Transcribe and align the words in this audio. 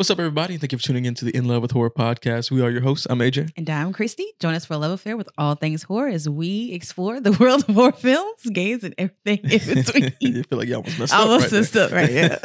What's 0.00 0.08
up, 0.08 0.18
everybody? 0.18 0.56
Thank 0.56 0.72
you 0.72 0.78
for 0.78 0.84
tuning 0.84 1.04
in 1.04 1.14
to 1.16 1.26
the 1.26 1.36
In 1.36 1.44
Love 1.44 1.60
with 1.60 1.72
Horror 1.72 1.90
podcast. 1.90 2.50
We 2.50 2.62
are 2.62 2.70
your 2.70 2.80
hosts. 2.80 3.06
I'm 3.10 3.18
AJ. 3.18 3.52
And 3.58 3.68
I'm 3.68 3.92
Kristie. 3.92 4.24
Join 4.38 4.54
us 4.54 4.64
for 4.64 4.72
a 4.72 4.78
love 4.78 4.92
affair 4.92 5.14
with 5.14 5.28
all 5.36 5.56
things 5.56 5.82
horror 5.82 6.08
as 6.08 6.26
we 6.26 6.72
explore 6.72 7.20
the 7.20 7.32
world 7.38 7.66
of 7.68 7.74
horror 7.74 7.92
films, 7.92 8.42
games, 8.50 8.82
and 8.82 8.94
everything 8.96 9.40
in 9.40 9.74
between. 9.84 10.14
you 10.20 10.42
feel 10.44 10.56
like 10.56 10.68
you 10.68 10.76
almost 10.76 10.98
messed 10.98 11.12
up. 11.12 11.20
Almost 11.20 11.52
messed 11.52 11.76
up, 11.76 11.92
right? 11.92 12.10
Yeah. 12.10 12.38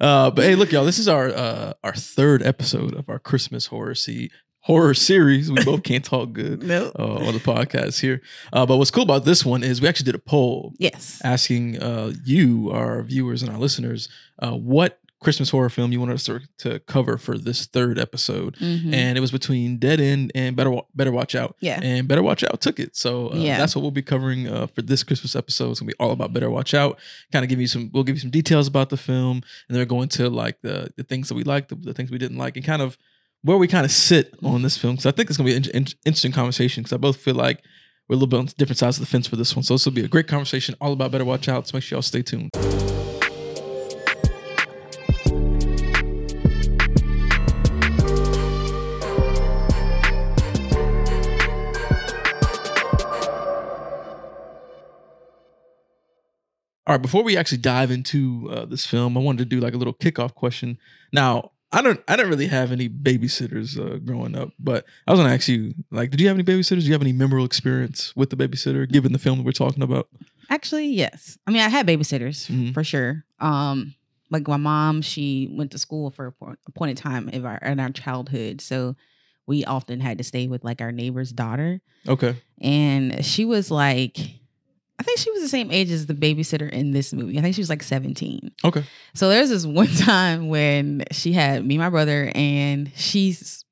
uh, 0.00 0.32
but 0.32 0.44
hey, 0.44 0.56
look, 0.56 0.72
y'all. 0.72 0.84
This 0.84 0.98
is 0.98 1.06
our 1.06 1.28
uh, 1.28 1.74
our 1.84 1.94
third 1.94 2.42
episode 2.42 2.96
of 2.96 3.08
our 3.08 3.20
Christmas 3.20 3.66
horror 3.66 3.94
see 3.94 4.30
horror 4.62 4.94
series. 4.94 5.50
We 5.50 5.64
both 5.64 5.82
can't 5.82 6.04
talk 6.04 6.32
good 6.32 6.62
no. 6.62 6.92
uh, 6.98 7.26
on 7.26 7.34
the 7.34 7.40
podcast 7.40 8.00
here. 8.00 8.20
Uh, 8.52 8.66
but 8.66 8.76
what's 8.76 8.90
cool 8.90 9.02
about 9.02 9.24
this 9.24 9.44
one 9.44 9.62
is 9.62 9.80
we 9.80 9.88
actually 9.88 10.04
did 10.04 10.14
a 10.14 10.20
poll 10.20 10.74
Yes. 10.78 11.20
asking 11.24 11.82
uh, 11.82 12.12
you, 12.24 12.70
our 12.70 13.02
viewers 13.02 13.42
and 13.42 13.50
our 13.50 13.58
listeners, 13.58 14.08
uh, 14.38 14.52
what 14.52 14.99
Christmas 15.20 15.50
horror 15.50 15.68
film 15.68 15.92
you 15.92 16.00
wanted 16.00 16.14
us 16.14 16.24
to, 16.24 16.40
to 16.58 16.78
cover 16.80 17.18
for 17.18 17.36
this 17.36 17.66
third 17.66 17.98
episode. 17.98 18.56
Mhm. 18.56 18.94
And 18.94 19.18
it 19.18 19.20
was 19.20 19.30
between 19.30 19.76
Dead 19.78 20.00
End 20.00 20.32
and 20.34 20.56
Better 20.56 20.74
Better 20.94 21.12
Watch 21.12 21.34
Out. 21.34 21.56
yeah. 21.60 21.78
And 21.82 22.08
Better 22.08 22.22
Watch 22.22 22.42
Out 22.42 22.60
took 22.60 22.80
it. 22.80 22.96
So 22.96 23.32
uh, 23.32 23.36
Yeah. 23.36 23.58
that's 23.58 23.76
what 23.76 23.82
we'll 23.82 23.90
be 23.90 24.02
covering 24.02 24.48
uh, 24.48 24.66
for 24.68 24.80
this 24.82 25.02
Christmas 25.02 25.36
episode. 25.36 25.72
It's 25.72 25.80
gonna 25.80 25.88
be 25.88 25.96
all 26.00 26.10
about 26.12 26.32
Better 26.32 26.48
Watch 26.50 26.72
Out. 26.74 26.98
Kind 27.32 27.44
of 27.44 27.48
give 27.50 27.60
you 27.60 27.66
some. 27.66 27.90
We'll 27.92 28.04
give 28.04 28.16
you 28.16 28.20
some 28.20 28.30
details 28.30 28.66
about 28.66 28.88
the 28.90 28.96
film, 28.96 29.36
and 29.68 29.76
then 29.76 29.78
we're 29.78 29.84
going 29.84 30.08
to 30.10 30.30
like 30.30 30.62
the 30.62 30.90
the 30.96 31.02
things 31.04 31.28
that 31.28 31.34
we 31.34 31.44
liked, 31.44 31.68
the, 31.68 31.74
the 31.76 31.92
things 31.94 32.10
we 32.10 32.18
didn't 32.18 32.38
like, 32.38 32.56
and 32.56 32.64
kind 32.64 32.80
of 32.82 32.96
where 33.42 33.56
we 33.58 33.68
kind 33.68 33.84
of 33.84 33.90
sit 33.92 34.34
on 34.42 34.62
this 34.62 34.76
film. 34.78 34.94
Because 34.94 35.06
I 35.06 35.10
think 35.12 35.28
it's 35.28 35.36
gonna 35.36 35.50
be 35.50 35.56
an 35.56 35.64
in- 35.64 35.70
in- 35.82 35.86
interesting 36.06 36.32
conversation. 36.32 36.82
Because 36.82 36.94
I 36.94 36.98
both 36.98 37.16
feel 37.18 37.34
like 37.34 37.62
we're 38.08 38.14
a 38.14 38.16
little 38.16 38.26
bit 38.28 38.38
on 38.40 38.48
different 38.58 38.78
sides 38.78 38.96
of 38.96 39.02
the 39.02 39.06
fence 39.10 39.26
for 39.26 39.36
this 39.36 39.54
one. 39.54 39.62
So 39.64 39.74
this 39.74 39.84
will 39.84 39.92
be 39.92 40.02
a 40.04 40.08
great 40.08 40.26
conversation 40.28 40.74
all 40.80 40.92
about 40.92 41.10
Better 41.12 41.24
Watch 41.26 41.46
Out. 41.48 41.68
So 41.68 41.76
make 41.76 41.82
sure 41.84 41.96
y'all 41.96 42.02
stay 42.02 42.22
tuned. 42.22 42.50
All 56.90 56.94
right, 56.96 57.02
before 57.02 57.22
we 57.22 57.36
actually 57.36 57.58
dive 57.58 57.92
into 57.92 58.48
uh, 58.50 58.64
this 58.64 58.84
film, 58.84 59.16
I 59.16 59.20
wanted 59.20 59.38
to 59.38 59.44
do 59.44 59.60
like 59.60 59.74
a 59.74 59.76
little 59.76 59.94
kickoff 59.94 60.34
question. 60.34 60.76
Now, 61.12 61.52
I 61.70 61.82
don't, 61.82 62.02
I 62.08 62.16
didn't 62.16 62.30
really 62.30 62.48
have 62.48 62.72
any 62.72 62.88
babysitters 62.88 63.78
uh, 63.78 63.98
growing 63.98 64.34
up, 64.36 64.50
but 64.58 64.84
I 65.06 65.12
was 65.12 65.20
gonna 65.20 65.32
ask 65.32 65.46
you, 65.46 65.72
like, 65.92 66.10
did 66.10 66.20
you 66.20 66.26
have 66.26 66.36
any 66.36 66.42
babysitters? 66.42 66.80
Do 66.80 66.86
you 66.86 66.92
have 66.92 67.00
any 67.00 67.12
memorable 67.12 67.44
experience 67.46 68.12
with 68.16 68.30
the 68.30 68.36
babysitter, 68.36 68.90
given 68.90 69.12
the 69.12 69.20
film 69.20 69.38
that 69.38 69.44
we're 69.44 69.52
talking 69.52 69.84
about? 69.84 70.08
Actually, 70.48 70.88
yes. 70.88 71.38
I 71.46 71.52
mean, 71.52 71.62
I 71.62 71.68
had 71.68 71.86
babysitters 71.86 72.50
Mhm. 72.50 72.74
for 72.74 72.82
sure. 72.82 73.24
Um, 73.38 73.94
like 74.30 74.48
my 74.48 74.56
mom, 74.56 75.00
she 75.00 75.48
went 75.56 75.70
to 75.70 75.78
school 75.78 76.10
for 76.10 76.34
a 76.42 76.44
a 76.66 76.72
point 76.72 76.90
in 76.90 76.96
time 76.96 77.28
in 77.28 77.46
our 77.46 77.58
in 77.58 77.78
our 77.78 77.90
childhood, 77.90 78.60
so 78.60 78.96
we 79.46 79.64
often 79.64 80.00
had 80.00 80.18
to 80.18 80.24
stay 80.24 80.48
with 80.48 80.64
like 80.64 80.80
our 80.80 80.90
neighbor's 80.90 81.30
daughter, 81.30 81.82
Okay, 82.08 82.34
and 82.60 83.24
she 83.24 83.44
was 83.44 83.70
like, 83.70 84.39
I 85.00 85.02
think 85.02 85.18
she 85.18 85.30
was 85.30 85.40
the 85.42 85.48
same 85.48 85.70
age 85.70 85.90
as 85.90 86.04
the 86.06 86.14
babysitter 86.14 86.68
in 86.70 86.90
this 86.92 87.12
movie. 87.14 87.38
I 87.38 87.42
think 87.42 87.54
she 87.54 87.62
was 87.62 87.70
like 87.70 87.82
seventeen. 87.82 88.52
okay, 88.64 88.84
So 89.14 89.28
there's 89.30 89.48
this 89.48 89.64
one 89.66 89.86
time 89.96 90.48
when 90.48 91.04
she 91.10 91.32
had 91.32 91.64
me, 91.66 91.76
and 91.76 91.82
my 91.82 91.88
brother, 91.90 92.30
and 92.34 92.92
she's 92.94 93.64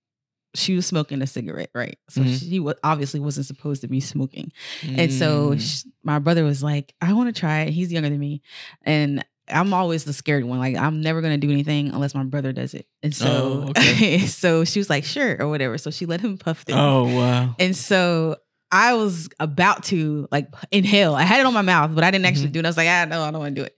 she 0.54 0.74
was 0.74 0.86
smoking 0.86 1.20
a 1.20 1.26
cigarette, 1.26 1.70
right? 1.74 1.98
So 2.08 2.22
Mhm. 2.22 2.38
she 2.50 2.58
was 2.58 2.76
obviously 2.82 3.20
wasn't 3.20 3.44
supposed 3.46 3.82
to 3.82 3.88
be 3.88 4.00
smoking. 4.00 4.50
And 4.96 5.12
so 5.12 5.50
Mm. 5.50 5.60
sh 5.60 5.84
my 6.02 6.18
brother 6.18 6.42
was 6.44 6.62
like, 6.62 6.94
I 7.02 7.12
want 7.12 7.32
to 7.32 7.38
try 7.38 7.60
it. 7.60 7.70
He's 7.74 7.92
younger 7.92 8.08
than 8.08 8.18
me. 8.18 8.40
And 8.82 9.22
I'm 9.50 9.72
always 9.74 10.04
the 10.04 10.12
scared 10.14 10.44
one. 10.44 10.58
Like, 10.58 10.76
I'm 10.76 11.00
never 11.02 11.20
going 11.20 11.38
to 11.38 11.46
do 11.46 11.52
anything 11.52 11.90
unless 11.90 12.14
my 12.14 12.24
brother 12.24 12.52
does 12.52 12.72
it. 12.74 12.86
And 13.02 13.14
so, 13.14 13.26
Oh, 13.66 13.70
okay. 13.70 14.18
so 14.26 14.64
she 14.64 14.78
was 14.80 14.88
like, 14.90 15.04
sure, 15.04 15.36
or 15.38 15.48
whatever. 15.48 15.76
So 15.78 15.90
she 15.90 16.06
let 16.06 16.20
him 16.22 16.38
puff 16.38 16.64
it. 16.66 16.74
oh 16.74 17.14
wow, 17.14 17.54
And 17.58 17.76
so 17.76 18.36
I 18.70 18.94
was 18.94 19.28
about 19.40 19.84
to 19.84 20.28
like 20.30 20.48
inhale. 20.70 21.14
I 21.14 21.22
had 21.22 21.40
it 21.40 21.46
on 21.46 21.54
my 21.54 21.62
mouth, 21.62 21.94
but 21.94 22.04
I 22.04 22.10
didn't 22.10 22.26
actually 22.26 22.48
Mhm. 22.48 22.52
do 22.52 22.58
it. 22.60 22.66
I 22.66 22.68
was 22.68 22.76
like, 22.76 22.88
ah, 22.88 23.06
no, 23.08 23.22
I 23.22 23.30
don't 23.30 23.40
want 23.40 23.54
to 23.54 23.60
do 23.60 23.64
it. 23.64 23.76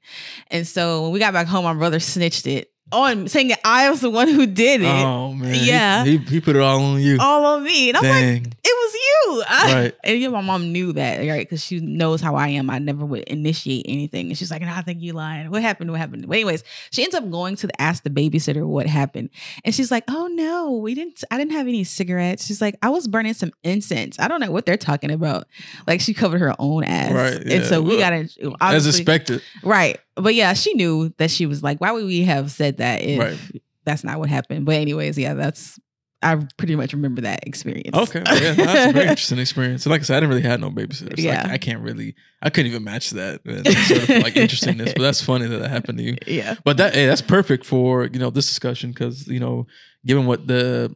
And 0.50 0.66
so 0.66 1.02
when 1.04 1.12
we 1.12 1.18
got 1.18 1.32
back 1.32 1.46
home, 1.46 1.64
my 1.64 1.74
brother 1.74 2.00
snitched 2.00 2.46
it 2.46 2.72
on 2.92 3.28
saying 3.28 3.48
that 3.48 3.60
I 3.64 3.90
was 3.90 4.00
the 4.00 4.10
one 4.10 4.28
who 4.28 4.46
did 4.46 4.82
it. 4.82 4.86
oh 4.86 5.32
man, 5.32 5.54
Yeah. 5.62 6.04
he, 6.04 6.16
he 6.18 6.40
put 6.40 6.56
it 6.56 6.62
all 6.62 6.80
on 6.82 7.00
you. 7.00 7.18
All 7.20 7.44
on 7.46 7.62
me. 7.62 7.88
And 7.90 7.98
I'm 7.98 8.04
like, 8.04 8.42
it 8.46 8.54
was 8.64 8.94
you. 8.94 9.44
I- 9.48 9.72
right? 9.82 9.94
and 10.04 10.20
yeah, 10.20 10.28
my 10.28 10.40
mom 10.40 10.72
knew 10.72 10.92
that, 10.94 11.18
right? 11.20 11.40
Because 11.48 11.62
she 11.64 11.80
knows 11.80 12.20
how 12.20 12.34
I 12.34 12.48
am. 12.48 12.68
I 12.70 12.78
never 12.78 13.04
would 13.04 13.24
initiate 13.24 13.86
anything. 13.88 14.28
And 14.28 14.36
she's 14.38 14.50
like, 14.50 14.62
no, 14.62 14.72
I 14.74 14.82
think 14.82 15.00
you 15.02 15.12
lied. 15.12 15.50
What 15.50 15.62
happened? 15.62 15.90
What 15.90 16.00
happened? 16.00 16.26
But 16.26 16.34
anyways, 16.34 16.64
she 16.90 17.02
ends 17.04 17.14
up 17.14 17.30
going 17.30 17.56
to 17.56 17.66
the, 17.68 17.80
ask 17.80 18.02
the 18.02 18.10
babysitter 18.10 18.66
what 18.66 18.86
happened. 18.86 19.30
And 19.64 19.74
she's 19.74 19.90
like, 19.90 20.04
oh 20.08 20.26
no, 20.28 20.72
we 20.72 20.94
didn't, 20.94 21.22
I 21.30 21.38
didn't 21.38 21.52
have 21.52 21.68
any 21.68 21.84
cigarettes. 21.84 22.46
She's 22.46 22.60
like, 22.60 22.76
I 22.82 22.88
was 22.90 23.06
burning 23.06 23.34
some 23.34 23.52
incense. 23.62 24.18
I 24.18 24.26
don't 24.28 24.40
know 24.40 24.50
what 24.50 24.66
they're 24.66 24.76
talking 24.76 25.10
about. 25.10 25.46
Like 25.86 26.00
she 26.00 26.14
covered 26.14 26.40
her 26.40 26.54
own 26.58 26.84
ass. 26.84 27.12
Right, 27.12 27.52
And 27.52 27.64
so 27.66 27.80
we 27.82 27.98
got 27.98 28.10
to, 28.10 28.56
As 28.60 28.86
expected, 28.86 29.42
right. 29.62 29.98
But 30.16 30.34
yeah, 30.34 30.52
she 30.54 30.74
knew 30.74 31.12
that 31.18 31.30
she 31.30 31.46
was 31.46 31.62
like, 31.62 31.80
why 31.80 31.92
would 31.92 32.04
we 32.04 32.22
have 32.24 32.50
said 32.50 32.78
that 32.78 33.02
if 33.02 33.18
Right. 33.18 33.38
that's 33.84 34.04
not 34.04 34.18
what 34.18 34.28
happened? 34.28 34.66
But 34.66 34.74
anyways, 34.76 35.16
yeah, 35.18 35.34
that's, 35.34 35.78
I 36.22 36.36
pretty 36.58 36.76
much 36.76 36.92
remember 36.92 37.22
that 37.22 37.46
experience. 37.46 37.96
Okay, 37.96 38.22
yeah, 38.26 38.52
that's 38.52 38.90
a 38.90 38.92
very 38.92 39.08
interesting 39.08 39.38
experience. 39.38 39.86
And 39.86 39.90
like 39.90 40.02
I 40.02 40.04
said, 40.04 40.18
I 40.18 40.20
didn't 40.20 40.30
really 40.30 40.48
have 40.48 40.60
no 40.60 40.70
babysitters. 40.70 41.14
Yeah. 41.16 41.44
Like, 41.44 41.52
I 41.52 41.58
can't 41.58 41.80
really, 41.80 42.14
I 42.42 42.50
couldn't 42.50 42.70
even 42.70 42.84
match 42.84 43.10
that 43.10 43.40
sort 43.86 44.02
of 44.10 44.22
like 44.22 44.36
interestingness. 44.36 44.92
But 44.92 45.00
that's 45.02 45.22
funny 45.24 45.46
that 45.46 45.58
that 45.58 45.70
happened 45.70 45.96
to 45.98 46.04
you. 46.04 46.16
Yeah. 46.26 46.56
But 46.62 46.76
that 46.76 46.94
hey, 46.94 47.06
that's 47.06 47.22
perfect 47.22 47.64
for 47.64 48.04
you 48.12 48.18
know 48.18 48.28
this 48.28 48.46
discussion 48.48 48.90
because 48.90 49.26
you 49.28 49.40
know 49.40 49.66
given 50.04 50.26
what 50.26 50.46
the 50.46 50.94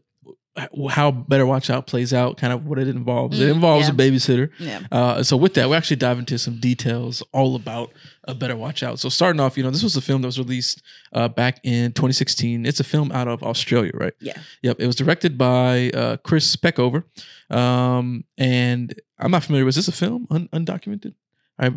how 0.90 1.10
Better 1.10 1.46
Watch 1.46 1.68
Out 1.68 1.86
plays 1.86 2.12
out, 2.14 2.36
kind 2.36 2.52
of 2.52 2.64
what 2.66 2.78
it 2.78 2.86
involves. 2.86 3.40
it 3.40 3.46
Mm, 3.48 3.54
involves 3.54 3.88
yeah. 3.88 3.94
a 3.94 3.96
babysitter. 3.96 4.50
Yeah. 4.60 4.80
Uh, 4.92 5.22
so 5.22 5.36
with 5.36 5.54
that, 5.54 5.68
we 5.68 5.74
actually 5.76 5.96
dive 5.96 6.18
into 6.18 6.38
some 6.38 6.60
details 6.60 7.22
all 7.32 7.56
about 7.56 7.90
a 8.26 8.34
Better 8.34 8.56
Watch 8.56 8.82
Out. 8.82 8.98
So 8.98 9.08
starting 9.08 9.40
off, 9.40 9.56
you 9.56 9.62
know, 9.62 9.70
this 9.70 9.82
was 9.82 9.96
a 9.96 10.00
film 10.00 10.22
that 10.22 10.28
was 10.28 10.38
released 10.38 10.82
uh, 11.12 11.28
back 11.28 11.60
in 11.62 11.92
2016. 11.92 12.66
It's 12.66 12.80
a 12.80 12.84
film 12.84 13.12
out 13.12 13.28
of 13.28 13.42
Australia, 13.42 13.92
right? 13.94 14.14
Yeah. 14.20 14.38
Yep. 14.62 14.80
It 14.80 14.86
was 14.86 14.96
directed 14.96 15.38
by 15.38 15.90
uh, 15.90 16.16
Chris 16.18 16.56
Peckover. 16.56 17.04
Um, 17.50 18.24
and 18.38 18.94
I'm 19.18 19.30
not 19.30 19.44
familiar. 19.44 19.64
Was 19.64 19.76
this 19.76 19.88
a 19.88 19.92
film 19.92 20.26
un- 20.30 20.48
undocumented? 20.52 21.14
I, 21.58 21.70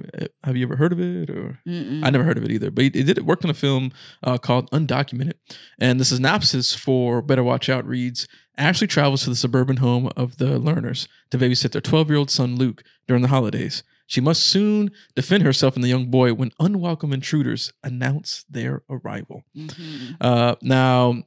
have 0.44 0.58
you 0.58 0.66
ever 0.66 0.76
heard 0.76 0.92
of 0.92 1.00
it 1.00 1.30
or? 1.30 1.60
Mm-mm. 1.68 2.04
I 2.04 2.10
never 2.10 2.24
heard 2.24 2.38
of 2.38 2.44
it 2.44 2.52
either, 2.52 2.72
but 2.72 2.84
he, 2.84 2.92
he 2.94 3.04
did 3.04 3.18
it. 3.18 3.26
Worked 3.26 3.46
on 3.46 3.52
a 3.52 3.54
film 3.54 3.92
uh, 4.24 4.38
called 4.40 4.72
Undocumented, 4.72 5.36
and 5.80 6.00
the 6.00 6.06
synopsis 6.06 6.74
for 6.74 7.22
Better 7.22 7.44
Watch 7.44 7.70
Out 7.70 7.86
reads: 7.86 8.28
Ashley 8.58 8.88
travels 8.88 9.24
to 9.24 9.30
the 9.30 9.36
suburban 9.36 9.78
home 9.78 10.10
of 10.18 10.38
the 10.38 10.60
Lerners 10.60 11.08
to 11.30 11.38
babysit 11.38 11.74
their 11.74 11.82
12-year-old 11.82 12.32
son 12.32 12.56
Luke 12.56 12.84
during 13.08 13.22
the 13.22 13.30
holidays. 13.30 13.84
She 14.08 14.22
must 14.22 14.44
soon 14.48 14.92
defend 15.16 15.44
herself 15.44 15.76
and 15.76 15.84
the 15.84 15.90
young 15.90 16.10
boy 16.10 16.34
when 16.34 16.52
unwelcome 16.60 17.12
intruders 17.14 17.72
announce 17.84 18.46
their 18.50 18.84
arrival. 18.90 19.44
Mhm. 19.56 20.16
Uh, 20.22 20.56
now, 20.62 21.24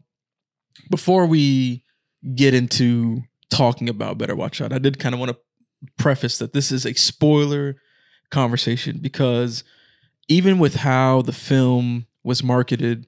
before 0.91 1.27
we 1.27 1.85
get 2.35 2.55
into 2.55 3.23
talking 3.51 3.89
about 3.89 4.17
Better 4.19 4.35
Watch 4.35 4.61
Out, 4.61 4.73
I 4.73 4.79
did 4.79 4.99
kind 4.99 5.15
of 5.15 5.19
want 5.19 5.33
to 5.33 5.39
preface 5.99 6.39
that 6.39 6.53
this 6.55 6.73
is 6.73 6.87
a 6.87 6.95
spoiler 6.95 7.77
conversation 8.31 8.99
because 8.99 9.63
even 10.29 10.59
with 10.59 10.77
how 10.77 11.21
the 11.23 11.33
film 11.33 12.07
was 12.25 12.43
marketed, 12.43 13.07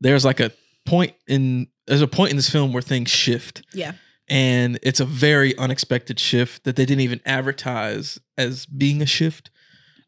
there's 0.00 0.24
like 0.24 0.38
a 0.40 0.52
point 0.86 1.14
in 1.26 1.66
there's 1.86 2.02
a 2.02 2.06
point 2.08 2.30
in 2.30 2.36
this 2.36 2.50
film 2.50 2.72
where 2.72 2.82
things 2.82 3.10
shift 3.10 3.62
Yeah. 3.72 3.92
And 4.28 4.78
it's 4.82 5.00
a 5.00 5.04
very 5.04 5.56
unexpected 5.56 6.20
shift 6.20 6.64
that 6.64 6.76
they 6.76 6.84
didn't 6.84 7.00
even 7.00 7.20
advertise 7.24 8.18
as 8.36 8.66
being 8.66 9.00
a 9.00 9.06
shift. 9.06 9.50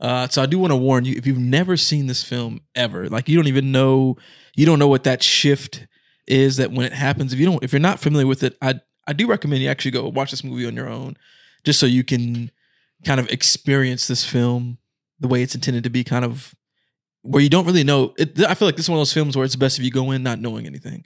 Uh, 0.00 0.28
so 0.28 0.42
I 0.42 0.46
do 0.46 0.58
want 0.58 0.70
to 0.70 0.76
warn 0.76 1.04
you 1.04 1.14
if 1.16 1.26
you've 1.26 1.38
never 1.38 1.76
seen 1.76 2.06
this 2.06 2.24
film 2.24 2.60
ever, 2.74 3.08
like 3.08 3.28
you 3.28 3.36
don't 3.36 3.48
even 3.48 3.72
know, 3.72 4.16
you 4.56 4.64
don't 4.66 4.78
know 4.78 4.88
what 4.88 5.04
that 5.04 5.22
shift 5.22 5.86
is. 6.26 6.56
That 6.56 6.72
when 6.72 6.86
it 6.86 6.92
happens, 6.92 7.32
if 7.32 7.38
you 7.38 7.46
don't, 7.46 7.62
if 7.62 7.72
you're 7.72 7.80
not 7.80 8.00
familiar 8.00 8.26
with 8.26 8.42
it, 8.42 8.56
I 8.62 8.80
I 9.06 9.12
do 9.12 9.26
recommend 9.26 9.62
you 9.62 9.68
actually 9.68 9.90
go 9.90 10.08
watch 10.08 10.30
this 10.30 10.44
movie 10.44 10.66
on 10.66 10.74
your 10.74 10.88
own, 10.88 11.16
just 11.64 11.78
so 11.78 11.86
you 11.86 12.04
can 12.04 12.50
kind 13.04 13.20
of 13.20 13.28
experience 13.28 14.06
this 14.06 14.24
film 14.24 14.78
the 15.18 15.28
way 15.28 15.42
it's 15.42 15.54
intended 15.54 15.84
to 15.84 15.90
be, 15.90 16.02
kind 16.02 16.24
of 16.24 16.54
where 17.22 17.42
you 17.42 17.50
don't 17.50 17.66
really 17.66 17.84
know. 17.84 18.14
It, 18.18 18.40
I 18.40 18.54
feel 18.54 18.68
like 18.68 18.76
this 18.76 18.86
is 18.86 18.90
one 18.90 18.98
of 18.98 19.00
those 19.00 19.12
films 19.12 19.36
where 19.36 19.44
it's 19.44 19.56
best 19.56 19.78
if 19.78 19.84
you 19.84 19.90
go 19.90 20.10
in 20.10 20.22
not 20.22 20.40
knowing 20.40 20.66
anything. 20.66 21.04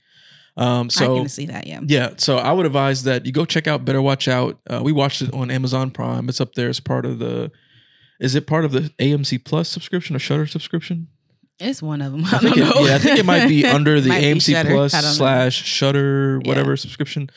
Um, 0.57 0.89
so 0.89 1.17
I 1.17 1.19
can 1.19 1.29
see 1.29 1.47
that. 1.47 1.67
Yeah. 1.67 1.81
yeah, 1.85 2.11
so 2.17 2.37
I 2.39 2.53
would 2.53 2.67
advise 2.67 3.03
that 3.05 3.27
you 3.27 3.33
go 3.33 3.45
check 3.45 3.67
out 3.67 3.85
Better 3.85 4.01
Watch 4.01 4.29
Out. 4.29 4.61
Uh, 4.69 4.81
we 4.85 4.93
watched 4.93 5.21
it 5.21 5.33
on 5.35 5.51
Amazon 5.51 5.91
Prime. 5.91 6.29
It's 6.29 6.41
up 6.41 6.55
there 6.55 6.69
as 6.69 6.81
part 6.81 7.05
of 7.05 7.19
the. 7.19 7.51
Is 8.21 8.37
it 8.37 8.47
part 8.47 8.65
of 8.65 8.71
the 8.73 8.93
AMC 9.01 9.45
Plus 9.45 9.69
subscription 9.69 10.15
or 10.15 10.21
Shudder 10.21 10.47
subscription? 10.47 11.09
It's 11.59 11.83
one 11.83 12.01
of 12.01 12.13
them. 12.13 12.25
I, 12.25 12.37
I 12.37 12.39
think 12.39 12.57
it, 12.57 12.59
yeah, 12.59 12.95
I 12.95 12.99
think 12.99 13.19
it 13.19 13.27
might 13.27 13.49
be 13.49 13.65
under 13.67 14.01
the 14.01 14.11
AMC 14.11 14.53
Shudder. 14.53 14.69
I 14.69 14.73
Plus 14.73 15.17
slash 15.17 15.63
Shudder 15.63 16.39
whatever 16.41 16.77
subscription. 16.77 17.31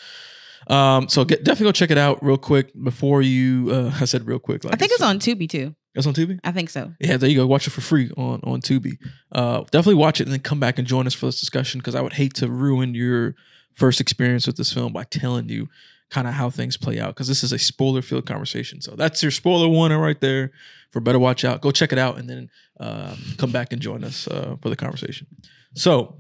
Um, 0.68 1.08
so 1.08 1.24
get, 1.24 1.44
definitely 1.44 1.70
go 1.70 1.72
check 1.72 1.92
it 1.92 1.98
out 1.98 2.24
real 2.24 2.38
quick 2.38 2.72
before 2.82 3.22
you. 3.22 3.70
Uh, 3.72 3.92
I 4.00 4.06
said 4.06 4.28
real 4.28 4.40
quick. 4.40 4.64
Like 4.64 4.74
I 4.74 4.78
think 4.78 4.92
it's 4.92 5.02
on 5.02 5.20
Tubi 5.20 5.50
too. 5.50 5.76
That's 5.98 6.08
on 6.08 6.14
Tubi. 6.14 6.40
I 6.44 6.52
think 6.52 6.70
so. 6.70 6.94
Yeah, 7.00 7.18
there 7.18 7.30
you 7.30 7.38
go. 7.38 7.48
Watch 7.48 7.66
it 7.66 7.72
for 7.72 7.82
free 7.82 8.12
on 8.16 8.40
on 8.44 8.62
Tubi. 8.62 8.98
Uh, 9.32 9.62
definitely 9.72 9.96
watch 9.96 10.22
it 10.22 10.26
and 10.26 10.32
then 10.34 10.42
come 10.42 10.60
back 10.60 10.78
and 10.78 10.88
join 10.88 11.08
us 11.08 11.14
for 11.14 11.26
this 11.26 11.40
discussion 11.40 11.80
because 11.80 11.96
I 11.96 12.02
would 12.02 12.14
hate 12.14 12.36
to 12.36 12.48
ruin 12.50 12.94
your 12.94 13.36
first 13.74 14.00
experience 14.00 14.46
with 14.46 14.58
this 14.58 14.72
film 14.72 14.94
by 14.94 15.04
telling 15.06 15.50
you 15.50 15.70
kind 16.10 16.28
of 16.28 16.36
how 16.36 16.50
things 16.50 16.78
play 16.78 17.00
out 17.00 17.16
because 17.16 17.28
this 17.28 17.44
is 17.44 17.52
a 17.52 17.58
spoiler 17.60 18.02
filled 18.02 18.26
conversation. 18.28 18.80
So 18.80 18.92
that's 18.92 19.22
your 19.24 19.32
spoiler 19.32 19.68
warning 19.68 19.98
right 19.98 20.20
there 20.22 20.52
for 20.92 21.00
Better 21.00 21.20
Watch 21.20 21.44
Out. 21.44 21.62
Go 21.62 21.72
check 21.72 21.92
it 21.92 21.98
out 21.98 22.18
and 22.18 22.30
then 22.30 22.50
uh, 22.80 23.16
come 23.38 23.52
back 23.52 23.74
and 23.74 23.82
join 23.82 24.04
us 24.04 24.28
uh, 24.28 24.56
for 24.62 24.70
the 24.70 24.76
conversation. 24.76 25.28
So 25.74 26.18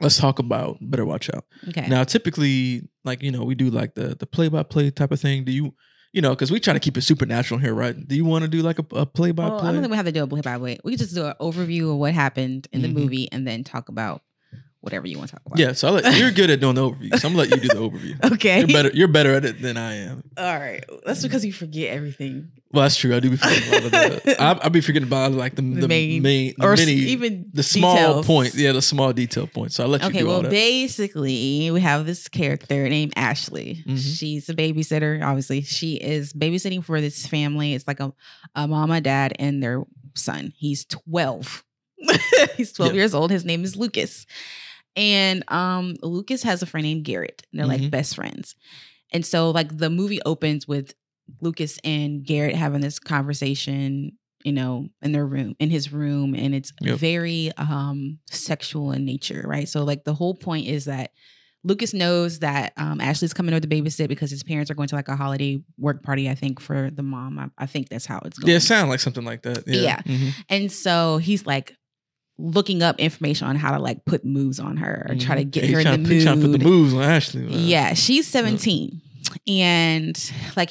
let's 0.00 0.18
talk 0.18 0.38
about 0.38 0.78
Better 0.80 1.04
Watch 1.04 1.30
Out. 1.32 1.44
Okay. 1.68 1.86
Now, 1.88 2.04
typically, 2.04 2.88
like 3.04 3.22
you 3.22 3.30
know, 3.30 3.44
we 3.44 3.54
do 3.54 3.70
like 3.70 3.94
the 3.94 4.14
the 4.14 4.26
play 4.26 4.48
by 4.48 4.62
play 4.62 4.90
type 4.90 5.12
of 5.12 5.20
thing. 5.20 5.44
Do 5.44 5.52
you, 5.52 5.74
you 6.12 6.22
know, 6.22 6.30
because 6.30 6.50
we 6.50 6.58
try 6.60 6.72
to 6.72 6.80
keep 6.80 6.96
it 6.96 7.02
supernatural 7.02 7.60
here, 7.60 7.74
right? 7.74 8.06
Do 8.08 8.16
you 8.16 8.24
want 8.24 8.42
to 8.42 8.48
do 8.48 8.62
like 8.62 8.78
a 8.78 8.82
play 9.06 9.30
by 9.32 9.44
well, 9.48 9.54
I 9.54 9.56
don't 9.56 9.72
play? 9.74 9.80
think 9.82 9.90
we 9.90 9.96
have 9.96 10.06
to 10.06 10.12
do 10.12 10.22
a 10.22 10.26
play 10.26 10.40
by 10.40 10.56
play. 10.58 10.78
We 10.84 10.92
could 10.92 11.00
just 11.00 11.14
do 11.14 11.26
an 11.26 11.34
overview 11.40 11.90
of 11.92 11.96
what 11.98 12.14
happened 12.14 12.66
in 12.72 12.82
the 12.82 12.88
Mhm. 12.88 12.94
movie 12.94 13.30
and 13.32 13.46
then 13.46 13.64
talk 13.64 13.88
about 13.88 14.22
whatever 14.80 15.06
you 15.08 15.18
want 15.18 15.30
to 15.30 15.36
talk 15.36 15.42
about. 15.46 15.58
Yeah, 15.58 15.72
so 15.72 15.90
let, 15.92 16.16
you're 16.16 16.30
good 16.30 16.50
at 16.50 16.60
doing 16.60 16.76
the 16.76 16.82
overview. 16.82 17.18
So 17.18 17.28
I'm 17.28 17.34
gonna 17.34 17.48
let 17.48 17.50
you 17.50 17.56
do 17.56 17.68
the 17.68 17.74
overview. 17.74 18.32
Okay. 18.32 18.58
You're 18.60 18.68
better. 18.68 18.90
You're 18.94 19.08
better 19.08 19.34
at 19.34 19.44
it 19.44 19.60
than 19.60 19.76
I 19.76 19.94
am. 19.96 20.22
All 20.36 20.58
right. 20.58 20.84
That's 21.04 21.22
because 21.22 21.44
you 21.44 21.52
forget 21.52 21.92
everything. 21.94 22.50
Well, 22.70 22.82
that's 22.82 22.96
true. 22.96 23.16
I 23.16 23.20
do 23.20 23.30
be 23.30 23.36
forgetting 23.38 23.68
a 23.68 23.72
lot 23.72 23.84
of 23.84 23.90
the. 24.22 24.36
I, 24.42 24.52
I'll 24.62 24.70
be 24.70 24.80
forgetting 24.82 25.08
about 25.08 25.32
like 25.32 25.56
the, 25.56 25.62
the, 25.62 25.80
The 25.80 25.88
main, 25.88 26.22
main- 26.22 26.54
the 26.58 26.66
or 26.66 26.76
many, 26.76 26.92
even 26.92 27.50
the 27.52 27.62
small 27.62 27.94
details. 27.96 28.26
point. 28.26 28.54
Yeah, 28.54 28.72
the 28.72 28.82
small 28.82 29.12
detail 29.12 29.46
points. 29.46 29.74
So 29.76 29.84
I'll 29.84 29.88
let 29.88 30.02
you 30.02 30.08
Okay, 30.08 30.18
do 30.20 30.30
all 30.30 30.42
well, 30.42 30.50
basically, 30.50 31.70
we 31.70 31.80
have 31.80 32.06
this 32.06 32.28
character 32.28 32.88
named 32.88 33.14
Ashley. 33.16 33.82
Mhm. 33.86 33.98
She's 34.18 34.48
a 34.48 34.54
babysitter. 34.54 35.24
Obviously, 35.24 35.62
she 35.62 35.94
is 35.96 36.32
babysitting 36.32 36.84
for 36.84 37.00
this 37.00 37.26
family. 37.26 37.74
It's 37.74 37.86
like 37.86 38.00
a, 38.00 38.12
a 38.54 38.68
mom, 38.68 38.90
a 38.90 39.00
dad, 39.00 39.32
and 39.38 39.62
their 39.62 39.82
son. 40.14 40.52
He's 40.56 40.84
12. 40.84 41.64
He's 42.56 42.72
12 42.72 42.90
Yep. 42.92 42.94
years 42.96 43.14
old. 43.14 43.30
His 43.30 43.44
name 43.44 43.64
is 43.64 43.76
Lucas. 43.76 44.26
And 44.98 45.44
um, 45.50 45.94
Lucas 46.02 46.42
has 46.42 46.60
a 46.62 46.66
friend 46.66 46.84
named 46.84 47.04
Garrett. 47.04 47.46
And 47.52 47.60
they're 47.60 47.66
like 47.66 47.80
Mhm. 47.82 47.90
best 47.90 48.14
friends. 48.16 48.54
And 49.12 49.24
so, 49.24 49.50
like, 49.50 49.74
the 49.78 49.88
movie 49.88 50.20
opens 50.26 50.66
with 50.68 50.92
Lucas 51.40 51.78
and 51.84 52.24
Garrett 52.24 52.56
having 52.56 52.80
this 52.80 52.98
conversation, 52.98 54.12
you 54.44 54.52
know, 54.52 54.88
in 55.02 55.12
their 55.12 55.26
room, 55.26 55.54
in 55.58 55.70
his 55.70 55.92
room, 55.92 56.34
and 56.34 56.54
it's 56.54 56.72
Yep. 56.80 56.98
very 56.98 57.50
um 57.56 58.18
sexual 58.30 58.92
in 58.92 59.04
nature, 59.04 59.44
right? 59.46 59.68
So 59.68 59.84
like 59.84 60.04
the 60.04 60.14
whole 60.14 60.34
point 60.34 60.66
is 60.66 60.86
that 60.86 61.12
Lucas 61.64 61.92
knows 61.92 62.38
that 62.40 62.72
um 62.76 63.00
Ashley's 63.00 63.34
coming 63.34 63.52
over 63.52 63.60
to 63.60 63.68
babysit 63.68 64.08
because 64.08 64.30
his 64.30 64.42
parents 64.42 64.70
are 64.70 64.74
going 64.74 64.88
to 64.88 64.94
like 64.94 65.08
a 65.08 65.16
holiday 65.16 65.60
work 65.76 66.02
party, 66.02 66.28
I 66.30 66.34
think, 66.34 66.60
for 66.60 66.90
the 66.90 67.02
mom. 67.02 67.38
I, 67.38 67.48
I 67.58 67.66
think 67.66 67.88
that's 67.88 68.06
how 68.06 68.20
it's 68.24 68.38
going. 68.38 68.50
yeah, 68.50 68.56
it 68.56 68.60
sound 68.60 68.88
like 68.90 69.00
something 69.00 69.24
like 69.24 69.42
that. 69.42 69.64
Yeah. 69.66 69.80
Yeah. 69.82 70.02
Mhm. 70.02 70.32
and 70.48 70.72
so 70.72 71.18
he's 71.18 71.44
like 71.46 71.74
looking 72.38 72.82
up 72.82 72.98
information 73.00 73.48
on 73.48 73.56
how 73.56 73.72
to 73.72 73.78
like 73.82 74.04
put 74.04 74.24
moves 74.24 74.60
on 74.60 74.76
her 74.76 75.06
or 75.08 75.16
try 75.16 75.34
to 75.36 75.44
Mhm. 75.44 75.50
get 75.50 75.64
Yeah, 75.64 75.70
her 75.74 75.80
in 75.80 76.02
the 76.04 76.08
mood. 76.08 76.22
trying 76.22 76.40
to 76.40 76.48
put 76.48 76.58
the 76.58 76.64
moves 76.64 76.94
on 76.94 77.02
Ashley. 77.02 77.42
man. 77.42 77.66
Yeah, 77.66 77.94
she's 77.94 78.26
17. 78.28 79.00
And 79.46 80.32
like 80.56 80.70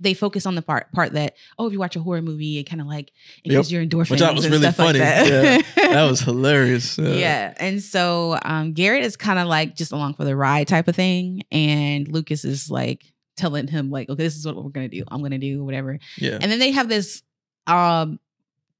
they 0.00 0.14
focus 0.14 0.46
on 0.46 0.56
the 0.56 0.62
part 0.62 0.90
part 0.92 1.12
that 1.12 1.36
oh 1.60 1.66
if 1.68 1.72
you 1.72 1.78
watch 1.78 1.94
a 1.94 2.00
horror 2.00 2.20
movie 2.20 2.58
it 2.58 2.64
kind 2.64 2.80
of 2.80 2.88
like 2.88 3.12
it 3.44 3.52
Yep. 3.52 3.58
gives 3.60 3.72
your 3.72 3.86
endorphins 3.86 4.10
Which 4.10 4.18
that 4.20 4.34
was 4.34 4.44
and 4.44 4.50
really 4.52 4.62
stuff 4.64 4.74
funny. 4.76 4.98
like 4.98 5.08
that. 5.08 5.64
Yeah. 5.76 5.92
that 5.92 6.10
was 6.10 6.20
hilarious. 6.20 6.98
Uh, 6.98 7.14
yeah. 7.16 7.54
And 7.60 7.80
so 7.80 8.36
um 8.44 8.72
Garrett 8.72 9.04
is 9.04 9.16
kind 9.16 9.38
of 9.38 9.46
like 9.46 9.76
just 9.76 9.92
along 9.92 10.14
for 10.14 10.24
the 10.24 10.34
ride 10.34 10.66
type 10.66 10.88
of 10.88 10.96
thing 10.96 11.42
and 11.52 12.08
Lucas 12.08 12.44
is 12.44 12.68
like 12.68 13.04
telling 13.36 13.68
him 13.68 13.90
like 13.90 14.08
okay 14.08 14.24
this 14.24 14.34
is 14.36 14.44
what 14.44 14.56
we're 14.56 14.70
going 14.70 14.90
to 14.90 14.96
do. 14.98 15.04
I'm 15.08 15.20
going 15.20 15.30
to 15.30 15.38
do 15.38 15.62
whatever. 15.64 16.00
yeah. 16.18 16.38
And 16.40 16.50
then 16.50 16.58
they 16.58 16.72
have 16.72 16.88
this 16.88 17.22
um 17.68 18.18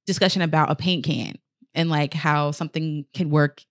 discussion 0.06 0.42
about 0.42 0.70
a 0.72 0.74
paint 0.74 1.04
can 1.04 1.36
and 1.76 1.88
like 1.90 2.12
how 2.14 2.50
something 2.50 3.04
can 3.14 3.30
work, 3.30 3.62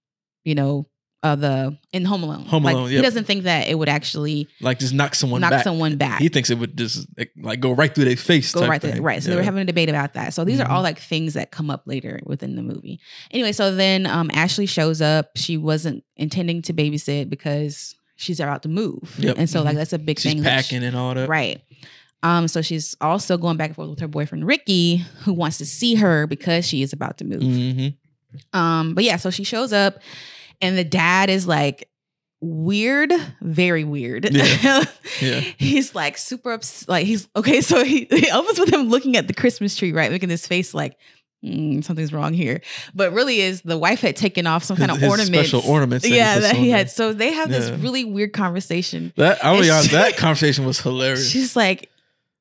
you 0.46 0.56
know, 0.56 0.88
uh 1.24 1.36
the 1.36 1.76
in 1.92 2.06
Home 2.06 2.22
Alone. 2.24 2.46
Home 2.46 2.64
like, 2.64 2.76
Alone, 2.76 2.90
He 2.92 3.02
doesn't 3.02 3.24
think 3.26 3.44
that 3.46 3.68
it 3.68 3.76
would 3.80 3.90
actually 3.90 4.48
like 4.62 4.78
just 4.78 4.94
knock 4.94 5.16
someone 5.16 5.42
knock 5.42 5.50
back. 5.52 5.64
someone 5.64 5.98
back. 5.98 6.22
He 6.22 6.30
thinks 6.30 6.52
it 6.52 6.60
would 6.60 6.78
just 6.78 7.08
like, 7.42 7.60
go 7.60 7.72
right 7.72 7.94
through 7.94 8.06
their 8.06 8.16
face. 8.16 8.54
go 8.54 8.68
right 8.68 8.80
thing. 8.82 9.02
Right. 9.02 9.24
So 9.24 9.32
they 9.32 9.36
were 9.36 9.42
having 9.42 9.62
a 9.62 9.66
debate 9.66 9.90
about 9.90 10.14
that. 10.14 10.36
So 10.36 10.46
these 10.46 10.60
Mhm. 10.60 10.66
are 10.68 10.72
all 10.72 10.84
like 10.84 11.00
things 11.00 11.34
that 11.34 11.50
come 11.52 11.72
up 11.72 11.84
later 11.88 12.20
within 12.26 12.56
the 12.56 12.62
movie. 12.62 13.00
Anyway, 13.32 13.54
so 13.54 13.76
then 13.76 14.06
um 14.06 14.30
Ashley 14.34 14.68
shows 14.68 15.02
up. 15.02 15.32
She 15.36 15.58
wasn't 15.58 16.04
intending 16.16 16.62
to 16.64 16.74
babysit 16.74 17.28
because 17.30 17.96
she's 18.18 18.40
about 18.40 18.62
to 18.64 18.70
move. 18.70 19.16
Yep. 19.18 19.36
And 19.40 19.50
so 19.50 19.64
like 19.64 19.74
Mhm. 19.74 19.78
that's 19.80 19.94
a 19.94 19.98
big 20.00 20.20
She's 20.20 20.34
thing. 20.34 20.44
packing 20.44 20.84
and 20.84 20.96
all 20.96 21.16
that. 21.16 21.28
right. 21.28 21.60
Um, 22.24 22.48
so 22.48 22.62
she's 22.62 22.96
also 23.02 23.38
going 23.38 23.58
back 23.58 23.68
and 23.70 23.76
forth 23.76 23.90
with 23.90 24.00
her 24.00 24.08
boyfriend 24.08 24.48
Ricky, 24.48 24.98
who 25.24 25.34
wants 25.34 25.58
to 25.60 25.66
see 25.66 25.96
her 25.96 26.26
because 26.28 26.66
she 26.66 26.82
is 26.82 26.92
about 26.94 27.18
to 27.20 27.26
move. 27.26 27.42
hmm 27.42 27.88
Um, 28.58 28.96
but 28.96 29.04
yeah, 29.04 29.18
so 29.18 29.30
she 29.30 29.44
shows 29.44 29.72
up 29.74 30.00
and 30.62 30.78
the 30.78 30.84
dad 30.84 31.30
is 31.30 31.48
like 31.48 31.88
weird, 32.42 33.14
very 33.42 33.84
weird. 33.84 34.32
Yeah. 34.34 34.84
Yeah. 35.22 35.40
he's 35.40 35.96
like 35.96 36.18
super 36.18 36.52
ups 36.52 36.90
like 36.90 37.06
he's 37.06 37.30
okay, 37.38 37.62
so 37.62 37.86
he, 37.86 38.06
he 38.10 38.30
opens 38.32 38.60
with 38.60 38.74
him 38.74 38.90
looking 38.90 39.16
at 39.16 39.28
the 39.28 39.34
Christmas 39.34 39.76
tree, 39.76 39.94
right? 39.94 40.12
Making 40.12 40.28
this 40.28 40.46
face 40.46 40.74
like 40.74 40.98
"Hmm, 41.42 41.80
something's 41.82 42.12
wrong 42.12 42.34
here. 42.34 42.60
But 42.94 43.14
really 43.14 43.40
is 43.40 43.62
the 43.62 43.78
wife 43.78 44.02
had 44.02 44.18
taken 44.18 44.46
off 44.46 44.64
some 44.66 44.76
kind 44.76 44.92
of 44.92 44.98
his 44.98 45.10
ornaments. 45.10 45.50
special 45.50 45.72
ornaments 45.72 46.06
yeah, 46.10 46.40
that 46.40 46.56
he 46.58 46.70
had. 46.70 46.90
So 46.90 47.14
they 47.14 47.32
have 47.32 47.50
this 47.50 47.70
really 47.80 48.04
weird 48.04 48.34
conversation. 48.34 49.14
That 49.16 49.46
I 49.46 49.54
mean, 49.54 49.64
she- 49.84 49.90
that 49.96 50.18
conversation 50.18 50.66
was 50.66 50.82
hilarious. 50.82 51.30
She's 51.30 51.56
like, 51.56 51.90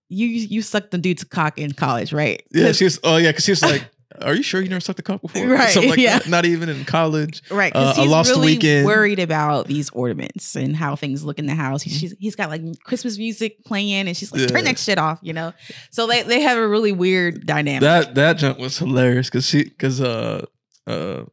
You 0.09 0.27
you 0.27 0.63
sucked 0.63 0.91
the 0.91 0.99
dude's 0.99 1.25
cock 1.25 1.59
in 1.59 1.73
college, 1.73 2.13
right? 2.13 2.43
yeah, 2.53 2.73
she 2.79 2.85
was. 2.85 3.01
Oh 3.03 3.17
yeah, 3.17 3.31
because 3.31 3.45
she 3.45 3.53
was 3.53 3.63
like, 3.63 3.89
"Are 4.21 4.35
you 4.35 4.43
sure 4.43 4.61
you 4.61 4.69
never 4.69 4.81
sucked 4.81 4.99
a 4.99 5.03
cock 5.03 5.23
before?" 5.23 5.47
Right, 5.47 5.75
like 5.77 5.99
yeah. 5.99 6.19
that. 6.19 6.29
Not 6.29 6.45
even 6.45 6.69
in 6.69 6.85
college. 6.85 7.43
Right, 7.51 7.73
Uh, 7.75 7.95
he's 7.95 8.09
lost 8.11 8.31
really 8.31 8.55
weekend. 8.55 8.87
worried 8.87 9.19
about 9.19 9.67
these 9.67 9.91
ornaments 9.91 10.55
and 10.57 10.77
how 10.77 10.95
things 10.95 11.25
look 11.25 11.39
in 11.39 11.47
the 11.47 11.55
house. 11.55 11.83
He's, 11.83 12.15
he's 12.19 12.37
got 12.37 12.51
like 12.51 12.63
Christmas 12.85 13.17
music 13.19 13.65
playing, 13.65 14.07
and 14.07 14.17
she's 14.17 14.31
like, 14.33 14.47
"Turn 14.49 14.59
Yeah. 14.59 14.73
that 14.73 14.79
shit 14.79 14.99
off," 14.99 15.19
you 15.23 15.33
know. 15.33 15.53
So 15.91 16.07
they 16.07 16.23
they 16.23 16.43
have 16.43 16.59
a 16.59 16.69
really 16.69 16.93
weird 16.93 17.47
dynamic. 17.47 17.81
That 17.81 18.15
that 18.15 18.35
jump 18.39 18.59
was 18.59 18.79
hilarious 18.79 19.29
because 19.31 19.47
she 19.47 19.65
because 19.65 20.01
uh 20.03 20.45
uh 20.87 21.25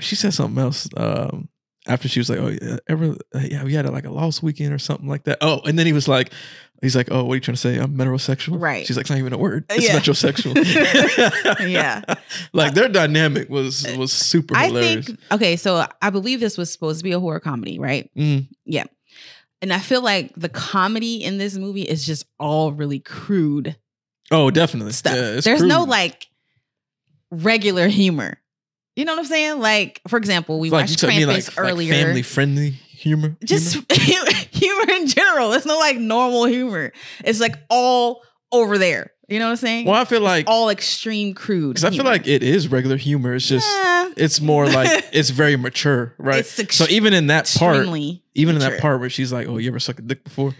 she 0.00 0.16
said 0.16 0.32
something 0.32 0.62
else 0.62 0.88
um 0.96 1.48
after 1.86 2.08
she 2.08 2.18
was 2.18 2.30
like 2.30 2.38
oh 2.38 2.48
yeah 2.48 2.78
ever 2.88 3.14
yeah 3.42 3.62
we 3.62 3.74
had 3.74 3.84
a, 3.84 3.90
like 3.90 4.06
a 4.06 4.10
lost 4.10 4.42
weekend 4.42 4.72
or 4.72 4.78
something 4.78 5.06
like 5.06 5.24
that 5.24 5.36
oh 5.42 5.60
and 5.66 5.78
then 5.78 5.84
he 5.84 5.92
was 5.92 6.08
like 6.08 6.32
he's 6.82 6.94
like 6.96 7.08
oh 7.10 7.24
what 7.24 7.32
are 7.32 7.36
you 7.36 7.40
trying 7.40 7.54
to 7.54 7.60
say 7.60 7.78
I'm 7.78 7.96
metrosexual 7.96 8.60
Right. 8.60 8.86
she's 8.86 8.96
like 8.96 9.04
it's 9.04 9.10
not 9.10 9.18
even 9.18 9.32
a 9.32 9.38
word 9.38 9.64
it's 9.70 9.84
Yeah. 9.86 9.98
metrosexual 9.98 10.54
Yeah. 11.68 12.02
like 12.52 12.74
their 12.74 12.88
dynamic 12.88 13.48
was 13.48 13.86
was 13.96 14.12
super 14.12 14.56
I 14.56 14.66
hilarious 14.66 15.06
think 15.06 15.20
okay, 15.32 15.56
so 15.56 15.86
I 16.02 16.10
believe 16.10 16.40
this 16.40 16.58
was 16.58 16.70
supposed 16.70 16.98
to 17.00 17.04
be 17.04 17.12
a 17.12 17.20
horror 17.20 17.40
comedy, 17.40 17.78
right? 17.78 18.10
Mm, 18.16 18.46
And 19.62 19.72
I 19.72 19.78
feel 19.78 20.02
like 20.02 20.32
the 20.36 20.48
comedy 20.50 21.24
in 21.24 21.38
this 21.38 21.56
movie 21.56 21.82
is 21.82 22.04
just 22.04 22.26
all 22.38 22.72
really 22.72 22.98
crude 23.00 23.76
oh 24.30 24.50
definitely 24.50 24.92
stuff. 24.92 25.14
Yeah, 25.14 25.40
There's 25.40 25.62
no 25.62 25.84
like 25.84 26.26
regular 27.30 27.88
humor. 27.88 28.38
You 28.96 29.04
know 29.04 29.12
what 29.14 29.20
I'm 29.20 29.24
saying? 29.26 29.58
Like, 29.60 30.00
for 30.06 30.16
example, 30.18 30.60
we 30.60 30.70
like 30.70 30.82
watched 30.88 31.02
mean 31.02 31.22
Krampus 31.22 31.26
like, 31.48 31.56
like 31.56 31.66
earlier. 31.72 31.92
family 31.92 32.22
friendly 32.22 32.74
humor 33.04 33.36
just 33.44 33.74
humor? 33.92 34.30
humor 34.50 34.90
in 34.92 35.06
general. 35.06 35.52
It's 35.52 35.66
not 35.66 35.78
like 35.78 35.98
normal 35.98 36.46
humor. 36.46 36.92
It's 37.24 37.38
like 37.40 37.54
all 37.70 38.22
over 38.50 38.78
there. 38.78 39.10
You 39.28 39.38
know 39.38 39.46
what 39.46 39.50
I'm 39.52 39.56
saying? 39.56 39.86
well 39.86 39.94
I 40.00 40.04
feel 40.04 40.20
like 40.20 40.44
all 40.48 40.68
extreme 40.68 41.32
crude. 41.34 41.74
because 41.76 41.84
I 41.84 41.90
feel 41.90 42.04
like 42.04 42.26
it 42.26 42.42
is 42.42 42.68
regular 42.68 42.96
humor 42.98 43.34
it's 43.34 43.48
just 43.48 43.66
Yeah, 43.66 44.10
it's 44.18 44.40
more 44.40 44.66
like 44.66 45.04
it's 45.12 45.30
very 45.30 45.56
mature, 45.56 46.14
right? 46.18 46.44
Ex- 46.58 46.76
so 46.76 46.84
even 46.90 47.14
in 47.14 47.28
that 47.28 47.46
part, 47.58 47.86
even 48.34 48.56
in 48.56 48.60
that 48.60 48.80
part 48.80 49.00
where 49.00 49.08
she's 49.08 49.32
like, 49.32 49.48
"Oh, 49.48 49.56
you 49.58 49.70
ever 49.70 49.80
sucked 49.80 50.00
a 50.00 50.02
dick 50.02 50.24
before?" 50.24 50.52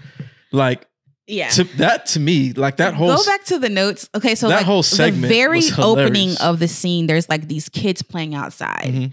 Like 0.51 0.87
yeah. 1.27 1.49
to, 1.51 1.65
that 1.77 2.07
to 2.07 2.21
me, 2.21 2.53
like 2.55 2.77
that 2.79 2.95
whole 2.95 3.15
Go 3.17 3.25
back 3.27 3.45
to 3.47 3.59
the 3.59 3.69
notes. 3.69 4.09
Okay, 4.15 4.35
so 4.35 4.49
that 4.49 4.57
like 4.59 4.67
whole 4.67 4.83
segment 4.83 5.23
the 5.23 5.29
very 5.29 5.61
opening 5.79 6.35
of 6.41 6.59
the 6.59 6.69
scene, 6.69 7.07
there's 7.07 7.29
like 7.29 7.49
these 7.49 7.69
kids 7.69 8.01
playing 8.03 8.35
outside, 8.35 8.85
Mhm. 8.95 9.13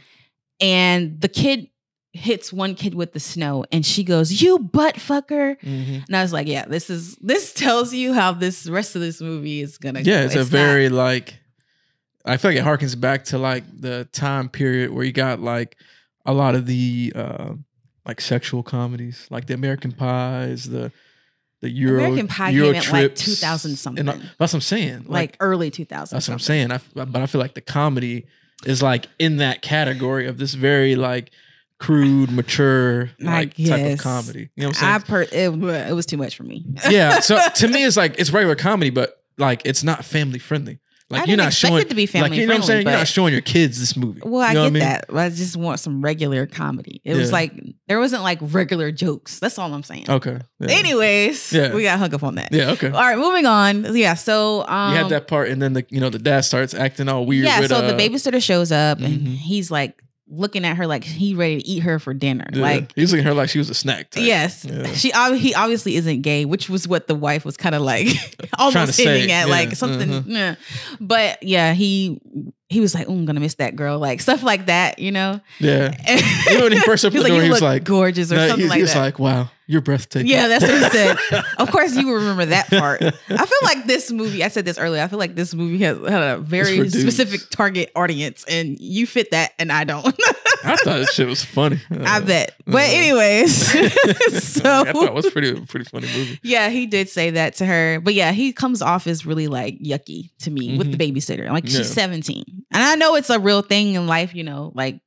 and 0.61 1.19
the 1.19 1.27
kid 1.27 1.67
hits 2.13 2.51
one 2.51 2.75
kid 2.75 2.93
with 2.93 3.13
the 3.13 3.19
snow, 3.19 3.63
and 3.71 3.85
she 3.85 4.03
goes, 4.03 4.41
"You 4.41 4.59
butt 4.59 4.95
fucker." 4.95 5.59
Mhm. 5.61 6.05
And 6.07 6.15
I 6.15 6.21
was 6.21 6.33
like, 6.33 6.47
"Yeah, 6.47 6.65
this 6.65 6.89
is 6.89 7.15
this 7.17 7.53
tells 7.53 7.93
you 7.93 8.13
how 8.13 8.33
this 8.33 8.67
rest 8.67 8.95
of 8.95 9.01
this 9.01 9.21
movie 9.21 9.61
is 9.61 9.77
gonna." 9.77 10.01
yeah, 10.01 10.21
go. 10.21 10.25
it's, 10.25 10.35
a 10.35 10.39
not- 10.39 10.47
very 10.47 10.89
like. 10.89 11.39
I 12.23 12.37
feel 12.37 12.51
like 12.51 12.59
it 12.59 12.65
harkens 12.65 12.99
back 12.99 13.23
to 13.25 13.37
like 13.39 13.63
the 13.79 14.07
time 14.11 14.47
period 14.49 14.91
where 14.91 15.03
you 15.03 15.11
got 15.11 15.39
like 15.41 15.75
a 16.25 16.33
lot 16.33 16.53
of 16.53 16.67
the 16.67 17.11
uh, 17.15 17.53
like 18.05 18.21
sexual 18.21 18.61
comedies, 18.61 19.25
like 19.31 19.47
the 19.47 19.53
American 19.55 19.91
Pies, 19.91 20.65
the 20.65 20.91
the 21.61 21.69
Euro 21.69 22.03
American 22.03 22.27
Pie 22.27 22.49
Euro 22.51 22.73
came 22.73 22.83
in, 22.95 23.01
like, 23.03 23.15
2000 23.15 23.75
something. 23.77 24.07
all- 24.09 24.15
That's 24.37 24.51
what 24.51 24.55
I'm 24.55 24.61
saying. 24.61 25.05
like 25.07 25.35
early 25.39 25.71
two 25.71 25.85
thousand. 25.85 26.15
That's 26.15 26.27
what 26.27 26.33
I'm 26.33 26.39
saying. 26.39 26.71
I, 26.71 26.79
but 26.93 27.15
I 27.15 27.25
feel 27.25 27.39
like 27.41 27.53
the 27.55 27.61
comedy 27.61 28.25
is 28.65 28.83
like 28.83 29.07
in 29.17 29.37
that 29.37 29.61
category 29.63 30.27
of 30.27 30.37
this 30.37 30.53
very 30.55 30.95
like 30.95 31.31
crude, 31.81 32.31
mature 32.31 33.09
I 33.21 33.23
like 33.23 33.55
type 33.55 33.93
of 33.93 33.99
comedy. 33.99 34.49
You 34.55 34.63
know 34.63 34.67
what 34.67 34.67
I'm 34.67 34.73
saying? 34.73 34.93
I'm 34.93 35.01
per 35.01 35.21
it, 35.23 35.89
it 35.89 35.93
was 35.95 36.05
too 36.05 36.17
much 36.17 36.37
for 36.37 36.43
me. 36.43 36.63
yeah. 36.89 37.19
So 37.19 37.39
to 37.55 37.67
me, 37.67 37.83
it's 37.83 37.97
like 37.97 38.19
it's 38.19 38.31
regular 38.31 38.55
comedy, 38.55 38.91
but 38.91 39.21
like 39.37 39.63
it's 39.65 39.83
not 39.83 40.05
family 40.05 40.39
friendly. 40.39 40.79
Like 41.09 41.23
I 41.23 41.25
you're 41.25 41.37
not 41.37 41.51
showing 41.51 41.81
it 41.81 41.89
to 41.89 41.95
be 41.95 42.05
family 42.05 42.29
like 42.29 42.39
you 42.39 42.47
know 42.47 42.53
what 42.53 42.61
I'm 42.61 42.63
saying. 42.63 42.87
You're 42.87 42.95
not 42.95 43.07
showing 43.07 43.33
your 43.33 43.41
kids 43.41 43.79
this 43.79 43.97
movie. 43.97 44.21
Well, 44.23 44.41
I 44.41 44.49
You 44.49 44.53
know 44.53 44.61
get 44.61 44.65
what 44.65 44.73
mean? 44.73 44.79
that. 44.81 45.05
I 45.13 45.29
just 45.29 45.57
want 45.57 45.81
some 45.81 46.01
regular 46.01 46.45
comedy. 46.45 47.01
It 47.03 47.17
was 47.17 47.33
like 47.33 47.51
there 47.87 47.99
wasn't 47.99 48.23
like 48.23 48.37
regular 48.41 48.91
jokes. 48.91 49.39
That's 49.39 49.59
all 49.59 49.73
I'm 49.73 49.83
saying. 49.83 50.05
Okay. 50.07 50.39
Yeah. 50.59 50.67
Anyways, 50.69 51.51
Yeah. 51.51 51.73
we 51.73 51.83
got 51.83 51.99
hung 51.99 52.13
up 52.13 52.23
on 52.23 52.35
that. 52.35 52.53
Yeah. 52.53 52.71
Okay. 52.71 52.87
All 52.87 52.93
right, 52.93 53.17
moving 53.17 53.45
on. 53.45 53.93
Yeah, 53.93 54.13
so 54.13 54.65
um, 54.67 54.93
you 54.93 54.99
had 54.99 55.09
that 55.09 55.27
part, 55.27 55.49
and 55.49 55.61
then 55.61 55.73
the 55.73 55.85
you 55.89 55.99
know 55.99 56.09
the 56.09 56.19
dad 56.19 56.41
starts 56.41 56.73
acting 56.73 57.09
all 57.09 57.25
weird. 57.25 57.45
yeah, 57.45 57.59
with, 57.59 57.71
so 57.71 57.81
the 57.81 57.95
uh, 57.95 57.99
babysitter 57.99 58.41
shows 58.41 58.71
up 58.71 58.99
and 58.99 59.27
mhm. 59.27 59.35
he's 59.35 59.69
like 59.69 60.01
looking 60.31 60.63
at 60.65 60.77
her 60.77 60.87
like 60.87 61.03
he 61.03 61.35
ready 61.35 61.61
to 61.61 61.67
eat 61.67 61.79
her 61.81 61.99
for 61.99 62.13
dinner. 62.13 62.47
yeah, 62.53 62.61
Like 62.61 62.93
he's 62.95 63.11
looking 63.11 63.25
at 63.25 63.29
her 63.29 63.35
like 63.35 63.49
she 63.49 63.57
was 63.59 63.69
a 63.69 63.73
snack. 63.73 64.09
type. 64.09 64.23
Yes, 64.23 64.65
Yeah. 64.65 64.87
she 64.93 65.11
he 65.37 65.53
obviously 65.53 65.95
isn't 65.97 66.21
gay, 66.21 66.45
which 66.45 66.69
was 66.69 66.87
what 66.87 67.07
the 67.07 67.15
wife 67.15 67.43
was 67.45 67.57
kind 67.57 67.75
of 67.75 67.81
like 67.81 68.07
almost 68.57 68.97
hinting 68.97 69.31
at, 69.31 69.45
yeah, 69.47 69.51
like 69.51 69.75
something. 69.75 70.09
Mm-hmm. 70.09 70.31
yeah. 70.31 70.55
But 70.99 71.43
yeah, 71.43 71.73
he 71.73 72.19
he 72.71 72.79
was 72.79 72.95
like, 72.95 73.07
oh, 73.09 73.13
"I'm 73.13 73.25
gonna 73.25 73.41
miss 73.41 73.55
that 73.55 73.75
girl," 73.75 73.99
like 73.99 74.21
stuff 74.27 74.43
like 74.43 74.67
that, 74.67 74.97
you 74.99 75.11
know. 75.11 75.41
Yeah. 75.59 75.93
Even 76.49 76.63
when 76.63 76.71
he 76.71 76.79
first 76.79 77.03
opened 77.03 77.23
the 77.23 77.27
door, 77.27 77.37
"You 77.37 77.43
he 77.43 77.49
was 77.49 77.61
like, 77.61 77.83
gorgeous" 77.83 78.31
or 78.31 78.35
no, 78.35 78.47
something 78.47 78.63
he, 78.63 78.69
like 78.69 78.77
he 78.77 78.81
was 78.83 78.93
that. 78.93 79.01
like, 79.01 79.19
"Wow, 79.19 79.51
you're 79.67 79.81
breathtaking." 79.81 80.27
Yeah, 80.27 80.47
that's 80.47 80.63
what 80.63 80.73
he 80.73 80.89
said. 80.89 81.17
Of 81.57 81.69
course, 81.69 81.95
you 81.95 82.11
remember 82.13 82.45
that 82.45 82.69
part. 82.69 83.03
I 83.03 83.11
feel 83.11 83.59
like 83.63 83.85
this 83.85 84.11
movie. 84.11 84.43
I 84.43 84.47
said 84.47 84.65
this 84.65 84.79
earlier. 84.79 85.03
I 85.03 85.07
feel 85.07 85.19
like 85.19 85.35
this 85.35 85.53
movie 85.53 85.79
has 85.79 85.97
had 85.99 86.21
a 86.21 86.37
very 86.37 86.89
specific 86.89 87.41
target 87.49 87.91
audience, 87.95 88.45
and 88.47 88.79
you 88.79 89.05
fit 89.05 89.31
that, 89.31 89.51
and 89.59 89.71
I 89.71 89.83
don't. 89.83 90.05
I 90.63 90.75
thought 90.77 90.99
that 90.99 91.09
shit 91.13 91.27
was 91.27 91.43
funny. 91.43 91.79
I 91.89 92.19
bet. 92.19 92.55
But 92.65 92.75
uh, 92.89 92.93
anyways, 92.93 93.53
so 94.43 94.81
I 94.81 94.91
thought 94.91 95.03
it 95.07 95.13
was 95.13 95.29
pretty 95.29 95.59
pretty 95.65 95.85
funny 95.85 96.07
movie. 96.07 96.39
yeah, 96.43 96.69
he 96.69 96.85
did 96.85 97.09
say 97.09 97.31
that 97.31 97.55
to 97.55 97.65
her. 97.65 97.99
But 98.01 98.13
yeah, 98.13 98.31
he 98.31 98.53
comes 98.53 98.81
off 98.81 99.07
as 99.07 99.25
really 99.25 99.47
like 99.47 99.79
yucky 99.79 100.29
to 100.39 100.51
me 100.51 100.77
with 100.77 100.91
the 100.91 100.97
babysitter. 100.97 101.49
Like 101.49 101.63
Mm-hmm. 101.65 101.73
Yeah. 101.73 101.77
she's 101.83 101.91
17. 101.93 102.43
And 102.71 102.83
I 102.83 102.95
know 102.95 103.15
it's 103.15 103.29
a 103.29 103.39
real 103.39 103.61
thing 103.61 103.93
in 103.95 104.07
life, 104.07 104.33
you 104.35 104.43
know, 104.43 104.71
like 104.75 104.99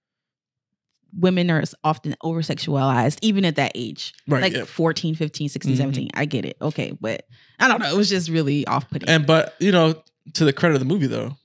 women 1.17 1.51
are 1.51 1.63
often 1.85 2.17
over 2.23 2.43
sexualized 2.43 3.19
even 3.23 3.45
at 3.45 3.57
that 3.57 3.73
age. 3.75 4.13
Right. 4.27 4.43
like 4.43 4.53
yeah. 4.53 4.65
14, 4.65 5.15
15, 5.15 5.49
16, 5.49 5.75
Mhm. 5.75 5.77
17. 5.77 6.11
I 6.15 6.25
get 6.25 6.45
it. 6.45 6.57
Okay, 6.61 6.97
but 7.01 7.25
I 7.61 7.69
don't 7.69 7.81
know, 7.81 7.89
it 7.93 7.97
was 7.97 8.09
just 8.09 8.29
really 8.29 8.67
off-putting. 8.67 9.09
And 9.09 9.27
but 9.27 9.55
you 9.61 9.71
know, 9.73 10.03
to 10.35 10.45
the 10.45 10.53
credit 10.53 10.75
of 10.75 10.81
the 10.81 10.87
movie 10.87 11.07
though, 11.07 11.37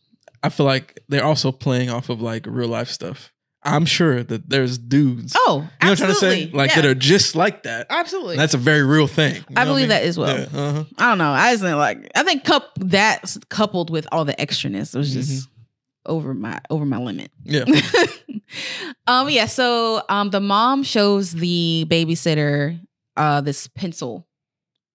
I 0.41 0.49
feel 0.49 0.65
like 0.65 0.99
they're 1.09 1.23
also 1.25 1.51
playing 1.51 1.89
off 1.89 2.09
of 2.09 2.21
like 2.21 2.45
real 2.47 2.69
life 2.69 2.89
stuff. 2.89 3.31
I'm 3.61 3.85
sure 3.85 4.23
that 4.23 4.49
there's 4.49 4.77
dudes. 4.77 5.33
oh, 5.35 5.57
you 5.57 5.61
know 5.61 5.65
what 5.65 5.71
I'm 5.81 5.95
trying 5.97 6.09
to 6.09 6.15
say? 6.15 6.49
Like 6.53 6.69
yeah, 6.69 6.75
that 6.81 6.85
are 6.85 6.95
just 6.95 7.35
like 7.35 7.63
that. 7.63 7.87
absolutely. 7.89 8.35
And 8.35 8.39
that's 8.41 8.53
a 8.53 8.57
very 8.57 8.83
real 8.83 9.07
thing. 9.07 9.43
I 9.55 9.65
believe 9.65 9.83
mean? 9.83 9.89
that 9.89 10.03
as 10.03 10.17
well. 10.17 10.37
Yeah, 10.37 10.45
uh-huh. 10.53 10.83
I 10.97 11.09
don't 11.09 11.17
know. 11.17 11.31
I 11.31 11.51
just 11.51 11.63
like. 11.63 12.09
I 12.15 12.23
think 12.23 12.45
cup 12.45 12.71
that 12.77 13.35
coupled 13.49 13.89
with 13.89 14.07
all 14.11 14.23
the 14.25 14.33
extraness 14.35 14.95
was 14.95 15.13
just 15.13 15.29
Mm-hmm. 15.49 16.11
over 16.11 16.33
my 16.33 16.59
over 16.69 16.85
my 16.85 16.97
limit. 16.97 17.31
Yeah. 17.43 17.65
um. 19.07 19.29
Yeah. 19.29 19.45
So 19.45 20.03
um, 20.07 20.29
the 20.29 20.39
mom 20.39 20.83
shows 20.83 21.33
the 21.33 21.85
babysitter 21.89 22.79
uh 23.17 23.41
this 23.41 23.67
pencil, 23.67 24.25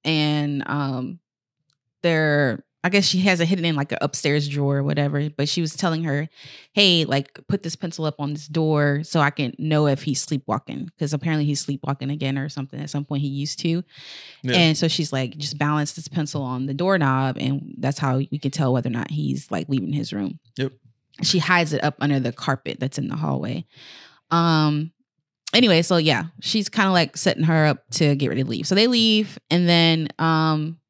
and 0.04 0.62
um, 0.66 1.18
they're 2.02 2.64
I 2.84 2.90
guess 2.90 3.06
she 3.06 3.20
has 3.20 3.40
it 3.40 3.46
hidden 3.46 3.64
in 3.64 3.76
like 3.76 3.92
an 3.92 3.98
upstairs 4.02 4.46
drawer 4.46 4.76
or 4.76 4.82
whatever. 4.82 5.30
But 5.30 5.48
she 5.48 5.62
was 5.62 5.74
telling 5.74 6.04
her, 6.04 6.28
"Hey, 6.74 7.06
like 7.06 7.40
put 7.48 7.62
this 7.62 7.76
pencil 7.76 8.04
up 8.04 8.16
on 8.18 8.34
this 8.34 8.46
door 8.46 9.00
so 9.04 9.20
I 9.20 9.30
can 9.30 9.54
know 9.58 9.86
if 9.86 10.02
he's 10.02 10.20
sleepwalking 10.20 10.84
because 10.84 11.14
apparently 11.14 11.46
he's 11.46 11.62
sleepwalking 11.62 12.10
again 12.10 12.36
or 12.36 12.50
something. 12.50 12.78
At 12.78 12.90
some 12.90 13.06
point 13.06 13.22
he 13.22 13.28
used 13.28 13.58
to." 13.60 13.82
Yeah. 14.42 14.56
And 14.56 14.76
so 14.76 14.86
she's 14.86 15.14
like, 15.14 15.38
just 15.38 15.56
balance 15.56 15.92
this 15.92 16.08
pencil 16.08 16.42
on 16.42 16.66
the 16.66 16.74
doorknob, 16.74 17.38
and 17.40 17.74
that's 17.78 17.98
how 17.98 18.18
we 18.18 18.38
can 18.38 18.50
tell 18.50 18.74
whether 18.74 18.88
or 18.88 18.92
not 18.92 19.10
he's 19.10 19.50
like 19.50 19.66
leaving 19.70 19.94
his 19.94 20.12
room. 20.12 20.38
Yep. 20.58 20.72
She 21.22 21.38
hides 21.38 21.72
it 21.72 21.82
up 21.82 21.96
under 22.00 22.20
the 22.20 22.32
carpet 22.32 22.80
that's 22.80 22.98
in 22.98 23.08
the 23.08 23.16
hallway. 23.16 23.64
Um. 24.30 24.92
Anyway, 25.54 25.80
so 25.82 25.96
yeah, 25.96 26.24
she's 26.40 26.68
kind 26.68 26.88
of 26.88 26.92
like 26.92 27.16
setting 27.16 27.44
her 27.44 27.66
up 27.66 27.88
to 27.92 28.14
get 28.16 28.28
ready 28.28 28.42
to 28.42 28.48
leave. 28.48 28.66
So 28.66 28.74
they 28.74 28.88
leave, 28.88 29.38
and 29.50 29.66
then 29.66 30.08
um, 30.18 30.80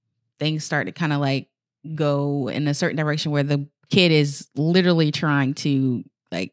things 0.40 0.64
start 0.64 0.86
to 0.86 0.92
kind 0.92 1.12
of 1.12 1.20
like 1.20 1.48
go 1.94 2.48
in 2.48 2.66
a 2.68 2.74
certain 2.74 2.96
direction 2.96 3.32
where 3.32 3.42
the 3.42 3.66
kid 3.90 4.12
is 4.12 4.48
literally 4.56 5.10
trying 5.12 5.54
to 5.54 6.02
like 6.32 6.52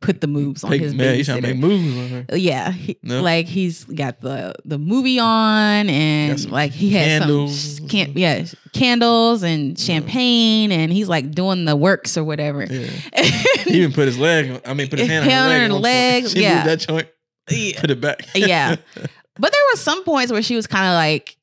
put 0.00 0.20
the 0.20 0.26
moves 0.26 0.64
on 0.64 0.70
Take- 0.72 0.80
his 0.80 0.94
man, 0.94 1.14
he's 1.14 1.26
trying 1.26 1.42
to 1.42 1.46
make 1.48 1.56
moves 1.58 1.96
on 1.96 2.08
her. 2.08 2.26
Uh, 2.32 2.36
yeah, 2.36 2.72
he- 2.72 2.98
Yep. 3.02 3.22
like 3.22 3.46
he's 3.46 3.84
got 3.84 4.20
the 4.20 4.54
the 4.64 4.78
movie 4.78 5.18
on, 5.20 5.88
and 5.88 6.50
like 6.50 6.72
he 6.72 6.90
has 6.90 7.20
candles. 7.20 7.76
some 7.76 7.88
can 7.88 8.12
yeah 8.16 8.44
candles 8.72 9.42
and 9.44 9.78
champagne, 9.78 10.72
and 10.72 10.92
he's 10.92 11.08
like 11.08 11.30
doing 11.30 11.64
the 11.66 11.76
works 11.76 12.16
or 12.16 12.24
whatever. 12.24 12.64
Yeah. 12.64 12.90
He 13.62 13.78
even 13.78 13.92
put 13.92 14.06
his 14.06 14.18
leg. 14.18 14.60
I 14.66 14.74
mean, 14.74 14.88
put 14.88 14.98
his 14.98 15.08
hand 15.08 15.24
on 15.24 15.30
her 15.30 15.36
Hand 15.36 15.48
leg. 15.48 15.62
on 15.62 15.70
her 15.70 15.78
leg, 15.82 16.28
She 16.28 16.42
yeah. 16.42 16.54
moved 16.56 16.66
that 16.66 16.78
joint. 16.80 17.08
Yeah. 17.48 17.80
Put 17.80 17.90
it 17.92 18.00
back. 18.00 18.26
Yeah. 18.34 18.74
but 18.94 19.52
there 19.52 19.60
were 19.72 19.76
some 19.78 20.02
points 20.04 20.30
where 20.32 20.42
she 20.42 20.56
was 20.56 20.66
kind 20.66 20.86
of 20.88 20.94
like, 20.94 21.36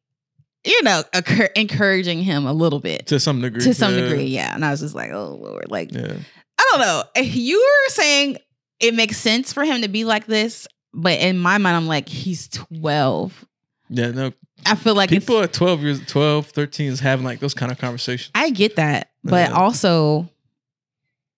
you 0.66 0.84
know, 0.84 1.04
occur- 1.14 1.50
encouraging 1.56 2.22
him 2.22 2.46
a 2.46 2.54
little 2.54 2.80
bit 2.80 3.08
to 3.08 3.20
some 3.20 3.42
degree. 3.42 3.62
to 3.62 3.74
some 3.74 3.96
yeah. 3.96 4.02
degree. 4.02 4.26
Yeah, 4.26 4.54
and 4.54 4.64
I 4.66 4.72
was 4.72 4.80
just 4.82 4.96
like, 4.96 5.12
oh 5.12 5.36
lord, 5.42 5.70
like 5.70 5.92
Yeah. 5.94 6.14
I 6.58 6.70
don't 6.72 6.82
know. 6.82 7.04
You 7.24 7.58
were 7.58 7.90
saying 7.92 8.38
it 8.80 8.94
makes 8.94 9.18
sense 9.18 9.54
for 9.54 9.64
him 9.64 9.82
to 9.82 9.88
be 9.88 10.04
like 10.06 10.26
this, 10.26 10.68
but 10.94 11.20
in 11.20 11.38
my 11.38 11.58
mind, 11.58 11.76
I'm 11.78 11.88
like, 11.88 12.08
he's 12.10 12.48
12. 12.50 13.46
Yeah. 13.90 14.12
No. 14.12 14.32
I 14.66 14.76
feel 14.76 14.94
like 14.96 15.10
People 15.10 15.42
at 15.42 15.54
12 15.54 15.82
years, 15.84 16.06
12, 16.06 16.48
13 16.48 16.92
is 16.92 17.00
having 17.00 17.26
like 17.26 17.40
those 17.40 17.54
kind 17.54 17.72
of 17.72 17.78
conversations. 17.78 18.32
I 18.36 18.50
get 18.50 18.76
that, 18.76 19.12
but 19.24 19.50
Yeah. 19.50 19.56
also 19.56 20.30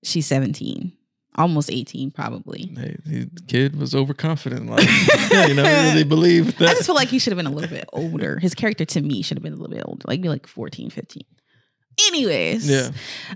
she's 0.04 0.26
17, 0.26 0.92
almost 1.36 1.72
18, 1.72 2.12
probably. 2.12 2.74
Hey, 2.76 2.98
the 3.06 3.30
kid 3.48 3.78
was 3.78 3.96
overconfident. 3.96 4.70
Like, 4.70 4.88
you 5.48 5.54
know, 5.56 5.64
really 5.64 6.04
believed 6.04 6.62
I 6.62 6.74
just 6.74 6.86
feel 6.86 6.96
like 6.96 7.08
he 7.08 7.20
should 7.20 7.32
have 7.32 7.38
been 7.38 7.52
a 7.52 7.56
little 7.56 7.70
bit 7.70 7.90
older. 7.94 8.40
His 8.40 8.54
character 8.54 8.86
to 8.86 9.02
me 9.02 9.22
should 9.22 9.38
have 9.38 9.44
been 9.44 9.54
a 9.54 9.58
little 9.58 9.76
bit 9.76 9.84
older, 9.86 10.04
like 10.08 10.22
be 10.22 10.30
like 10.30 10.48
14, 10.48 10.90
15. 10.90 11.24
Anyways, 12.08 12.70
yeah. 12.70 12.92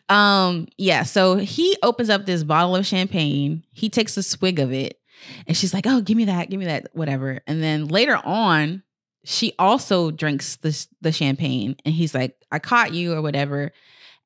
Um, 0.10 0.68
yeah, 0.78 1.04
so 1.04 1.36
he 1.36 1.76
opens 1.84 2.10
up 2.10 2.26
this 2.26 2.44
bottle 2.44 2.76
of 2.76 2.86
champagne. 2.86 3.64
He 3.72 3.90
takes 3.90 4.16
a 4.18 4.24
swig 4.24 4.60
of 4.60 4.72
it, 4.72 4.98
and 5.46 5.56
she's 5.58 5.74
like, 5.74 5.86
"Oh, 5.86 6.02
give 6.02 6.16
me 6.16 6.26
that, 6.26 6.50
give 6.50 6.60
me 6.60 6.66
that, 6.66 6.88
whatever." 6.94 7.42
And 7.48 7.62
then 7.62 7.88
later 7.88 8.20
on, 8.24 8.82
she 9.26 9.54
also 9.60 10.10
drinks 10.10 10.56
this 10.58 10.88
the 11.02 11.12
champagne, 11.12 11.76
and 11.86 11.94
he's 11.94 12.16
like, 12.16 12.38
"I 12.50 12.60
caught 12.60 12.94
you" 12.94 13.14
or 13.14 13.22
whatever. 13.22 13.72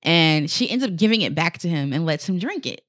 And 0.04 0.50
she 0.50 0.70
ends 0.70 0.84
up 0.86 0.96
giving 0.96 1.22
it 1.22 1.36
back 1.36 1.58
to 1.60 1.68
him 1.68 1.92
and 1.92 2.06
lets 2.06 2.28
him 2.30 2.40
drink 2.40 2.66
it. 2.66 2.82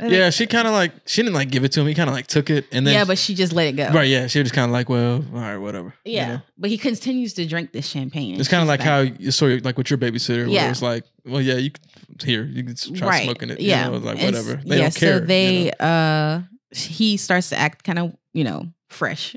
Yeah. 0.00 0.30
She 0.30 0.46
kind 0.46 0.66
of 0.68 0.72
like, 0.74 0.92
she 1.06 1.22
didn't 1.22 1.34
like 1.34 1.50
give 1.50 1.64
it 1.64 1.72
to 1.72 1.80
him. 1.80 1.86
He 1.86 1.94
kind 1.94 2.08
of 2.08 2.14
like 2.14 2.26
took 2.28 2.50
it. 2.50 2.66
And 2.70 2.86
then, 2.86 2.94
yeah, 2.94 3.04
but 3.04 3.18
she 3.18 3.34
just 3.34 3.52
let 3.52 3.66
it 3.68 3.72
go. 3.76 3.88
right. 3.90 4.08
Yeah. 4.08 4.26
She 4.28 4.38
was 4.38 4.46
just 4.46 4.54
kind 4.54 4.66
of 4.66 4.72
like, 4.72 4.88
well, 4.88 5.24
all 5.34 5.40
right, 5.40 5.56
whatever. 5.56 5.94
you 6.04 6.14
Yeah, 6.14 6.28
know? 6.28 6.40
but 6.56 6.70
he 6.70 6.78
continues 6.78 7.34
to 7.34 7.46
drink 7.46 7.72
this 7.72 7.86
champagne. 7.88 8.38
It's 8.38 8.48
kind 8.48 8.60
of 8.62 8.66
she's 8.66 8.68
like 8.68 8.80
how 8.80 9.00
you 9.00 9.48
your- 9.48 9.60
like 9.60 9.76
with 9.76 9.90
your 9.90 9.98
babysitter, 9.98 10.44
where 10.46 10.48
Yeah. 10.54 10.70
it's 10.70 10.82
like, 10.82 11.04
well, 11.24 11.40
yeah, 11.40 11.54
you 11.56 11.70
here, 12.22 12.44
you 12.44 12.62
can 12.64 12.74
try 12.94 13.08
right. 13.08 13.24
smoking 13.24 13.50
it. 13.50 13.60
Yeah, 13.60 13.86
You 13.86 13.92
know, 13.92 13.98
like 13.98 14.18
whatever. 14.22 14.54
They 14.64 14.76
yeah, 14.76 14.82
don't 14.82 14.94
care. 14.94 15.18
So 15.20 15.24
they, 15.24 15.64
you 15.64 15.70
know? 15.80 15.86
uh, 15.86 16.42
he 16.70 17.16
starts 17.16 17.48
to 17.50 17.56
act 17.58 17.82
kind 17.84 17.98
of, 17.98 18.14
you 18.32 18.44
know, 18.44 18.66
fresh. 18.88 19.34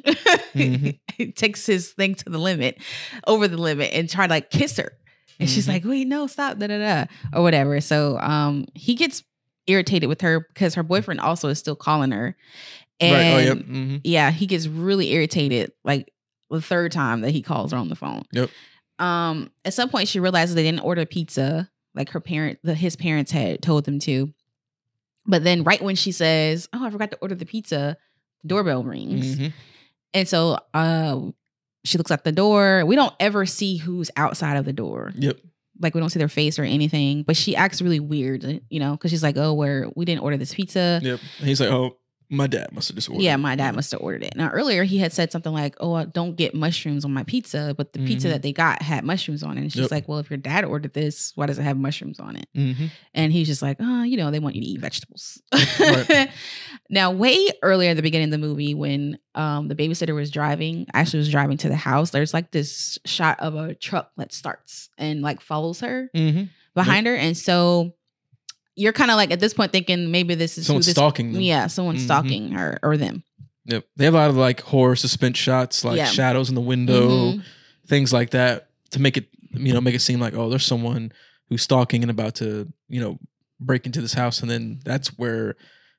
Mhm. 0.53 1.00
he 1.17 1.31
takes 1.31 1.65
his 1.65 1.89
thing 1.91 2.15
to 2.15 2.29
the 2.29 2.38
limit, 2.38 2.77
over 3.25 3.48
the 3.48 3.58
limit, 3.58 3.91
and 3.93 4.10
try 4.10 4.27
to 4.27 4.31
like 4.31 4.50
kiss 4.51 4.77
her. 4.77 4.93
And 5.39 5.50
she's 5.50 5.65
Mhm. 5.65 5.70
like, 5.70 5.86
"Wait, 5.86 6.08
no, 6.08 6.27
stop!" 6.27 6.60
Da 6.60 6.67
da 6.67 6.77
da, 6.77 7.05
or 7.34 7.41
whatever. 7.41 7.81
So, 7.81 8.20
um, 8.20 8.65
he 8.75 8.93
gets 8.96 9.24
irritated 9.68 10.10
with 10.10 10.22
her 10.22 10.41
because 10.53 10.75
her 10.75 10.84
boyfriend 10.84 11.20
also 11.20 11.50
is 11.50 11.60
still 11.60 11.75
calling 11.75 12.12
her, 12.12 12.36
and 13.00 13.13
right. 13.13 13.34
Oh, 13.34 13.38
yep. 13.38 13.58
hmm 13.65 13.98
yeah, 14.03 14.32
he 14.32 14.48
gets 14.48 14.68
really 14.68 15.12
irritated 15.12 15.72
like 15.84 16.12
the 16.50 16.62
third 16.62 16.91
time 16.91 17.22
that 17.22 17.32
he 17.32 17.41
calls 17.41 17.72
her 17.72 17.77
on 17.77 17.89
the 17.89 17.96
phone. 17.96 18.24
Yep. 18.32 18.50
Um, 19.00 19.51
at 19.65 19.74
some 19.74 19.89
point 19.89 20.08
she 20.08 20.20
realizes 20.20 20.56
they 20.56 20.63
didn't 20.63 20.82
order 20.84 21.06
pizza, 21.06 21.70
like 21.96 22.10
her 22.10 22.20
parent, 22.20 22.60
the, 22.63 22.74
his 22.75 22.96
parents 22.96 23.32
had 23.32 23.62
told 23.62 23.86
them 23.86 24.00
to. 24.00 24.34
But 25.25 25.44
then, 25.44 25.63
right 25.63 25.82
when 25.82 25.96
she 25.96 26.12
says, 26.12 26.68
"Oh, 26.74 26.86
I 26.86 26.89
forgot 26.89 27.12
to 27.12 27.18
order 27.22 27.36
the 27.36 27.46
pizza," 27.46 27.98
the 28.41 28.48
doorbell 28.48 28.84
rings, 28.84 29.38
hmm 29.38 29.48
and 30.13 30.27
so 30.27 30.58
uh, 30.74 31.20
she 31.86 31.98
looks 31.98 32.12
at 32.12 32.25
the 32.25 32.34
door. 32.34 32.86
We 32.86 32.96
don't 32.98 33.13
ever 33.20 33.46
see 33.46 33.77
who's 33.77 34.12
outside 34.18 34.58
of 34.58 34.65
the 34.65 34.74
door 34.74 35.13
Yep. 35.15 35.38
Like 35.82 35.94
we 35.94 36.00
don't 36.00 36.10
see 36.10 36.20
their 36.20 36.28
face 36.28 36.58
or 36.60 36.64
anything 36.64 37.24
but 37.24 37.36
she 37.36 37.56
acts 37.56 37.82
really 37.82 38.00
weird 38.00 38.62
you 38.70 38.80
know 38.80 38.92
because 38.92 39.12
she's 39.12 39.24
like 39.24 39.38
oh 39.38 39.54
where 39.54 39.90
we 39.96 40.06
didn't 40.06 40.22
order 40.22 40.38
this 40.38 40.54
pizza 40.54 41.00
Yep. 41.02 41.20
And 41.40 41.48
he's 41.48 41.60
like, 41.60 41.70
oh, 41.70 41.98
my 42.34 42.48
dad 42.48 42.72
must 42.72 42.88
have 42.88 42.96
just 42.96 43.10
ordered. 43.10 43.22
yeah 43.24 43.36
my 43.36 43.56
dad 43.56 43.76
must 43.76 43.92
have 43.92 44.00
ordered 44.02 44.24
it 44.24 44.36
now 44.38 44.50
earlier 44.50 44.84
he 44.86 44.98
had 44.98 45.12
said 45.12 45.32
something 45.32 45.52
like 45.52 45.76
oh 45.82 46.04
don't 46.06 46.38
get 46.38 46.56
mushrooms 46.56 47.04
on 47.06 47.14
my 47.14 47.24
pizza 47.24 47.76
but 47.78 47.92
the 47.94 48.00
pizza 48.06 48.28
Mhm. 48.28 48.32
that 48.32 48.42
they 48.42 48.54
got 48.54 48.82
had 48.82 49.04
mushrooms 49.04 49.44
on 49.44 49.58
it 49.58 49.62
and 49.62 49.72
she's 49.72 49.82
Yep. 49.82 49.92
like 49.92 50.08
well 50.08 50.20
if 50.20 50.30
your 50.30 50.38
dad 50.38 50.64
ordered 50.64 50.94
this 50.94 51.34
why 51.36 51.46
does 51.46 51.60
it 51.60 51.64
have 51.64 51.78
mushrooms 51.78 52.20
on 52.22 52.36
it 52.38 52.48
Mhm. 52.56 52.90
and 53.14 53.34
he's 53.34 53.48
just 53.48 53.62
like 53.62 53.78
oh 53.82 54.04
you 54.04 54.16
know 54.18 54.32
they 54.32 54.40
want 54.40 54.56
you 54.56 54.62
to 54.62 54.68
eat 54.68 54.80
vegetables 54.80 55.42
Right. 55.80 56.30
now 56.90 57.12
way 57.12 57.48
earlier 57.62 57.90
in 57.92 57.98
the 57.98 58.02
beginning 58.04 58.26
of 58.30 58.32
the 58.32 58.38
movie 58.48 58.74
when 58.74 59.20
um 59.36 59.68
the 59.68 59.76
babysitter 59.76 60.16
was 60.16 60.32
driving 60.32 60.88
actually 60.94 61.20
was 61.20 61.30
driving 61.30 61.58
to 61.58 61.68
the 61.70 61.76
house 61.76 62.12
there's 62.12 62.34
like 62.34 62.52
this 62.52 62.98
shot 63.06 63.40
of 63.42 63.56
a 63.56 63.76
truck 63.76 64.12
that 64.18 64.32
starts 64.34 64.90
and 64.98 65.22
like 65.22 65.42
follows 65.42 65.82
her 65.82 66.10
Mhm. 66.16 66.50
behind 66.76 67.06
her, 67.08 67.16
and 67.16 67.36
so 67.36 67.92
you're 68.75 68.94
kind 68.94 69.12
of 69.12 69.18
like 69.18 69.32
at 69.32 69.40
this 69.40 69.54
point 69.54 69.72
thinking 69.72 70.12
maybe 70.12 70.36
this 70.36 70.58
is 70.58 70.68
this, 70.68 70.92
stalking 70.92 71.34
them. 71.34 71.42
Yeah, 71.42 71.68
someone's 71.68 72.01
Mhm. 72.01 72.06
stalking 72.06 72.51
her 72.51 72.80
or 72.84 72.98
them. 72.98 73.24
Yep. 73.66 73.86
They 73.96 74.06
have 74.06 74.13
a 74.13 74.18
lot 74.18 74.30
of 74.30 74.38
like 74.38 74.62
horror 74.62 74.96
suspense 74.96 75.38
shots, 75.38 75.84
like 75.84 75.98
Yeah. 75.98 76.06
shadows 76.06 76.50
in 76.50 76.56
the 76.56 76.62
window, 76.62 77.34
Mhm. 77.34 77.44
things 77.88 78.12
like 78.13 78.32
that, 78.32 78.70
to 78.92 79.00
make 79.01 79.18
it 79.18 79.28
you 79.54 79.74
know 79.74 79.82
make 79.82 79.96
it 79.96 80.00
seem 80.01 80.20
like 80.20 80.34
oh 80.34 80.50
there's 80.50 80.66
someone 80.66 81.12
who's 81.50 81.62
stalking 81.62 82.01
and 82.04 82.10
about 82.10 82.36
to 82.36 82.72
you 82.88 83.00
know 83.01 83.20
break 83.60 83.86
into 83.86 84.01
this 84.01 84.13
house, 84.13 84.42
and 84.42 84.50
then 84.50 84.80
that's 84.84 85.10
where 85.20 85.56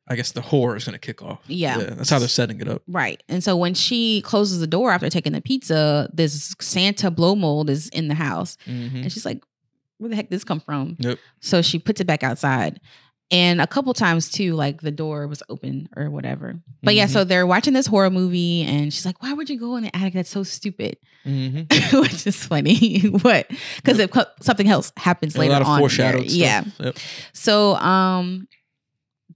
I 0.09 0.17
guess 0.17 0.33
the 0.33 0.41
horror 0.41 0.75
is 0.75 0.85
going 0.85 0.95
to 0.95 0.99
kick 0.99 1.23
off. 1.23 1.39
Yeah. 1.47 1.79
that's 1.79 2.11
how 2.11 2.19
they're 2.19 2.27
setting 2.27 2.61
it 2.61 2.67
up. 2.67 2.83
Right. 2.89 3.23
And 3.29 3.43
so 3.45 3.57
when 3.57 3.73
she 3.75 4.21
closes 4.23 4.59
the 4.59 4.67
door 4.67 4.91
after 4.91 5.09
taking 5.09 5.33
the 5.33 5.41
pizza, 5.41 6.11
this 6.13 6.55
Santa 6.61 7.09
blow 7.09 7.37
mold 7.37 7.71
is 7.71 7.89
in 7.91 8.09
the 8.09 8.15
house. 8.17 8.57
Mhm. 8.67 9.03
And 9.05 9.13
she's 9.13 9.25
like, 9.25 9.45
where 10.03 10.11
the 10.11 10.17
heck 10.17 10.29
this 10.31 10.45
come 10.45 10.61
from? 10.61 10.97
Yep. 10.99 11.19
So 11.41 11.63
she 11.63 11.79
puts 11.79 12.01
it 12.01 12.07
back 12.07 12.23
outside. 12.23 12.81
And 13.31 13.63
a 13.63 13.67
couple 13.67 13.95
times 13.95 14.31
too, 14.31 14.53
like 14.53 14.83
the 14.83 14.91
door 14.91 15.27
was 15.27 15.43
open 15.49 15.89
or 15.97 16.11
whatever. 16.11 16.61
But 16.83 16.95
yeah, 16.95 17.07
Mhm. 17.07 17.11
so 17.13 17.25
they're 17.25 17.47
watching 17.47 17.73
this 17.73 17.87
horror 17.87 18.11
movie 18.11 18.61
and 18.63 18.93
she's 18.93 19.07
like, 19.07 19.23
why 19.23 19.33
would 19.33 19.49
you 19.49 19.59
go 19.59 19.77
in 19.77 19.85
the 19.85 19.97
attic? 19.97 20.13
That's 20.13 20.29
so 20.29 20.43
stupid. 20.43 20.99
Mhm. 21.25 21.67
Which 22.03 22.27
is 22.27 22.45
funny. 22.45 23.01
what? 23.23 23.51
Because 23.77 23.99
if 24.01 24.11
something 24.43 24.69
else 24.69 24.93
happens 24.99 25.35
A 25.35 25.39
later 25.39 25.53
lot 25.55 25.63
of 25.63 25.69
on. 25.69 25.79
foreshadowed. 25.79 26.27
Yeah. 26.27 26.65
Yep. 26.79 26.99
So 27.33 27.77
um 27.77 28.47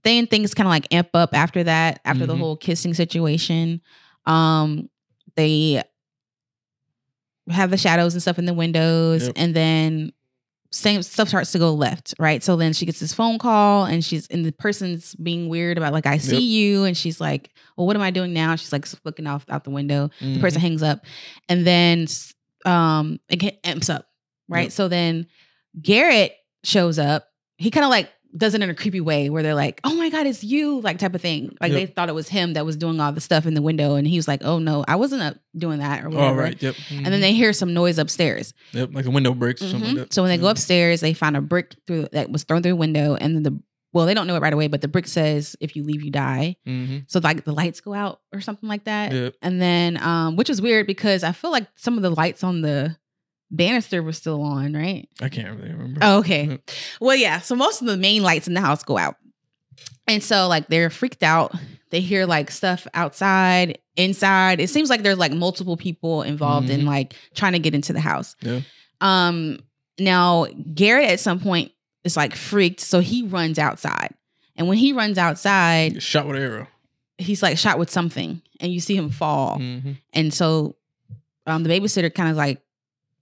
then 0.03 0.27
things 0.27 0.53
kind 0.53 0.67
of 0.67 0.71
like 0.71 0.93
amp 0.93 1.09
up 1.15 1.31
after 1.35 1.65
that, 1.65 2.01
after 2.05 2.27
the 2.27 2.35
Mhm. 2.35 2.39
whole 2.39 2.57
kissing 2.59 2.93
situation. 2.93 3.81
Um 4.27 4.91
they 5.37 5.83
have 7.49 7.71
the 7.71 7.77
shadows 7.77 8.13
and 8.15 8.21
stuff 8.23 8.39
in 8.39 8.45
the 8.45 8.55
windows 8.55 9.27
Yep. 9.27 9.33
and 9.37 9.55
then 9.57 10.13
same 10.77 11.03
stuff 11.03 11.29
starts 11.29 11.53
to 11.53 11.59
go 11.59 11.73
left, 11.75 12.15
right? 12.19 12.43
So 12.43 12.57
then 12.57 12.73
she 12.73 12.85
gets 12.87 13.01
this 13.01 13.15
phone 13.15 13.39
call 13.39 13.85
and 13.85 14.05
she's 14.05 14.27
and 14.29 14.45
the 14.45 14.53
person's 14.53 15.15
being 15.17 15.49
weird 15.49 15.79
about 15.79 15.93
like 15.93 16.07
I 16.07 16.19
see 16.19 16.35
Yep. 16.37 16.43
you 16.43 16.85
and 16.85 16.97
she's 16.97 17.21
like, 17.21 17.51
"Well, 17.77 17.87
what 17.87 17.97
am 17.97 18.03
I 18.03 18.11
doing 18.11 18.33
now?" 18.33 18.57
She's 18.57 18.73
like 18.73 18.87
looking 19.05 19.27
off 19.27 19.45
out 19.49 19.65
the 19.65 19.71
window 19.71 20.11
the 20.21 20.27
Mhm. 20.27 20.41
person 20.41 20.61
hangs 20.61 20.83
up 20.83 21.05
and 21.49 21.67
then 21.67 22.07
um 22.65 23.19
it 23.29 23.59
amps 23.65 23.89
up 23.89 24.07
right 24.49 24.65
Yep. 24.65 24.73
so 24.73 24.89
then 24.89 25.27
garrett 25.81 26.35
shows 26.65 26.99
up 26.99 27.29
he 27.59 27.71
kind 27.71 27.85
of 27.85 27.91
like 27.91 28.11
does 28.37 28.55
it 28.55 28.63
in 28.63 28.69
a 28.69 28.75
creepy 28.75 29.01
way 29.01 29.31
where 29.31 29.43
they're 29.43 29.55
like 29.55 29.81
oh 29.85 29.95
my 29.97 30.11
god 30.11 30.27
it's 30.27 30.45
you 30.45 30.81
like 30.81 30.99
type 30.99 31.15
of 31.15 31.21
thing 31.23 31.57
like 31.61 31.73
Yep. 31.73 31.81
they 31.81 31.87
thought 31.87 32.09
it 32.09 32.15
was 32.15 32.29
him 32.29 32.53
that 32.55 32.67
was 32.67 32.77
doing 32.77 33.01
all 33.01 33.13
the 33.13 33.21
stuff 33.21 33.47
in 33.47 33.55
the 33.55 33.63
window 33.63 33.95
and 33.95 34.07
he 34.07 34.17
was 34.17 34.29
like 34.29 34.43
oh 34.45 34.59
no 34.59 34.85
i 34.89 34.97
wasn't 34.97 35.23
uh, 35.23 35.35
doing 35.57 35.79
that 35.79 36.05
or 36.05 36.09
whatever 36.11 36.27
All 36.27 36.35
right. 36.35 36.61
Yep. 36.63 36.75
and 36.91 37.07
then 37.07 37.21
they 37.21 37.33
hear 37.33 37.53
some 37.53 37.73
noise 37.73 37.99
upstairs 37.99 38.53
Yep. 38.73 38.91
Like 38.93 39.07
a 39.07 39.11
window 39.11 39.33
breaks 39.33 39.63
or 39.63 39.69
something 39.69 39.91
like 39.97 40.09
that. 40.09 40.13
so 40.13 40.23
when 40.23 40.31
they 40.31 40.39
go 40.39 40.47
Mhm. 40.47 40.51
upstairs 40.51 41.01
they 41.01 41.15
find 41.15 41.37
a 41.37 41.41
brick 41.41 41.75
through 41.87 42.09
that 42.13 42.31
was 42.31 42.45
thrown 42.45 42.63
through 42.63 42.73
the 42.73 42.77
window 42.77 43.15
and 43.17 43.35
then 43.37 43.43
the 43.43 43.59
well 43.93 44.05
they 44.05 44.13
don't 44.13 44.27
know 44.27 44.37
it 44.37 44.43
right 44.43 44.53
away 44.53 44.67
but 44.69 44.83
the 44.83 44.89
brick 44.89 45.07
says 45.07 45.57
if 45.61 45.75
you 45.75 45.83
leave 45.83 46.03
you 46.03 46.11
die 46.11 46.57
Mhm. 46.69 47.05
so 47.07 47.21
like 47.23 47.45
the 47.45 47.53
lights 47.53 47.81
go 47.81 47.95
out 47.95 48.21
or 48.35 48.41
something 48.43 48.69
like 48.69 48.85
that 48.85 49.13
Yep. 49.13 49.35
and 49.41 49.63
then, 49.63 49.97
um, 50.03 50.37
which 50.37 50.51
is 50.51 50.61
weird 50.61 50.87
because 50.87 51.23
I 51.25 51.33
feel 51.33 51.51
like 51.51 51.67
some 51.77 51.97
of 51.97 52.03
the 52.03 52.11
lights 52.11 52.45
on 52.45 52.61
the 52.61 52.97
banister 53.51 54.03
was 54.03 54.17
still 54.17 54.43
on, 54.43 54.73
right? 54.75 55.09
I 55.21 55.29
can't 55.29 55.57
really 55.57 55.73
remember. 55.73 56.01
Oh, 56.03 56.19
okay. 56.19 56.59
Well, 57.01 57.17
yeah. 57.17 57.41
So 57.41 57.55
most 57.55 57.81
of 57.81 57.87
the 57.87 57.97
main 57.97 58.23
lights 58.23 58.49
in 58.49 58.55
the 58.55 58.61
house 58.61 58.83
go 58.83 58.97
out. 58.99 59.17
And 60.09 60.23
so, 60.23 60.47
like, 60.49 60.69
they're 60.69 60.89
freaked 60.91 61.23
out. 61.23 61.55
They 61.91 62.01
hear 62.01 62.27
like 62.27 62.51
stuff 62.51 62.87
outside, 62.95 63.79
inside. 63.97 64.61
It 64.61 64.71
seems 64.71 64.89
like 64.91 65.03
there's 65.03 65.19
like 65.19 65.33
multiple 65.33 65.77
people 65.77 66.23
involved 66.23 66.71
in 66.71 66.81
Mhm. 66.83 66.87
like 66.87 67.15
trying 67.35 67.53
to 67.53 67.59
get 67.59 67.75
into 67.75 67.93
the 67.93 68.01
house. 68.01 68.35
Yeah. 68.41 68.61
Um, 69.01 69.61
now 69.99 70.47
Garrett 70.75 71.11
at 71.11 71.21
some 71.21 71.39
point 71.41 71.73
is 72.05 72.17
like 72.17 72.35
freaked, 72.35 72.81
so 72.81 73.01
he 73.01 73.23
runs 73.23 73.59
outside. 73.59 74.15
And 74.57 74.69
when 74.69 74.79
he 74.79 74.93
runs 74.93 75.19
outside, 75.19 75.95
Get 75.95 76.03
shot 76.03 76.27
with 76.27 76.37
an 76.37 76.43
arrow. 76.43 76.67
he's 77.19 77.43
like 77.43 77.59
shot 77.59 77.79
with 77.79 77.91
something, 77.91 78.43
and 78.61 78.73
you 78.73 78.81
see 78.81 78.97
him 78.97 79.11
fall. 79.11 79.59
Mhm. 79.59 79.99
And 80.13 80.33
so 80.35 80.77
um, 81.47 81.63
the 81.63 81.69
babysitter 81.71 82.13
kind 82.13 82.31
of 82.31 82.37
like, 82.37 82.61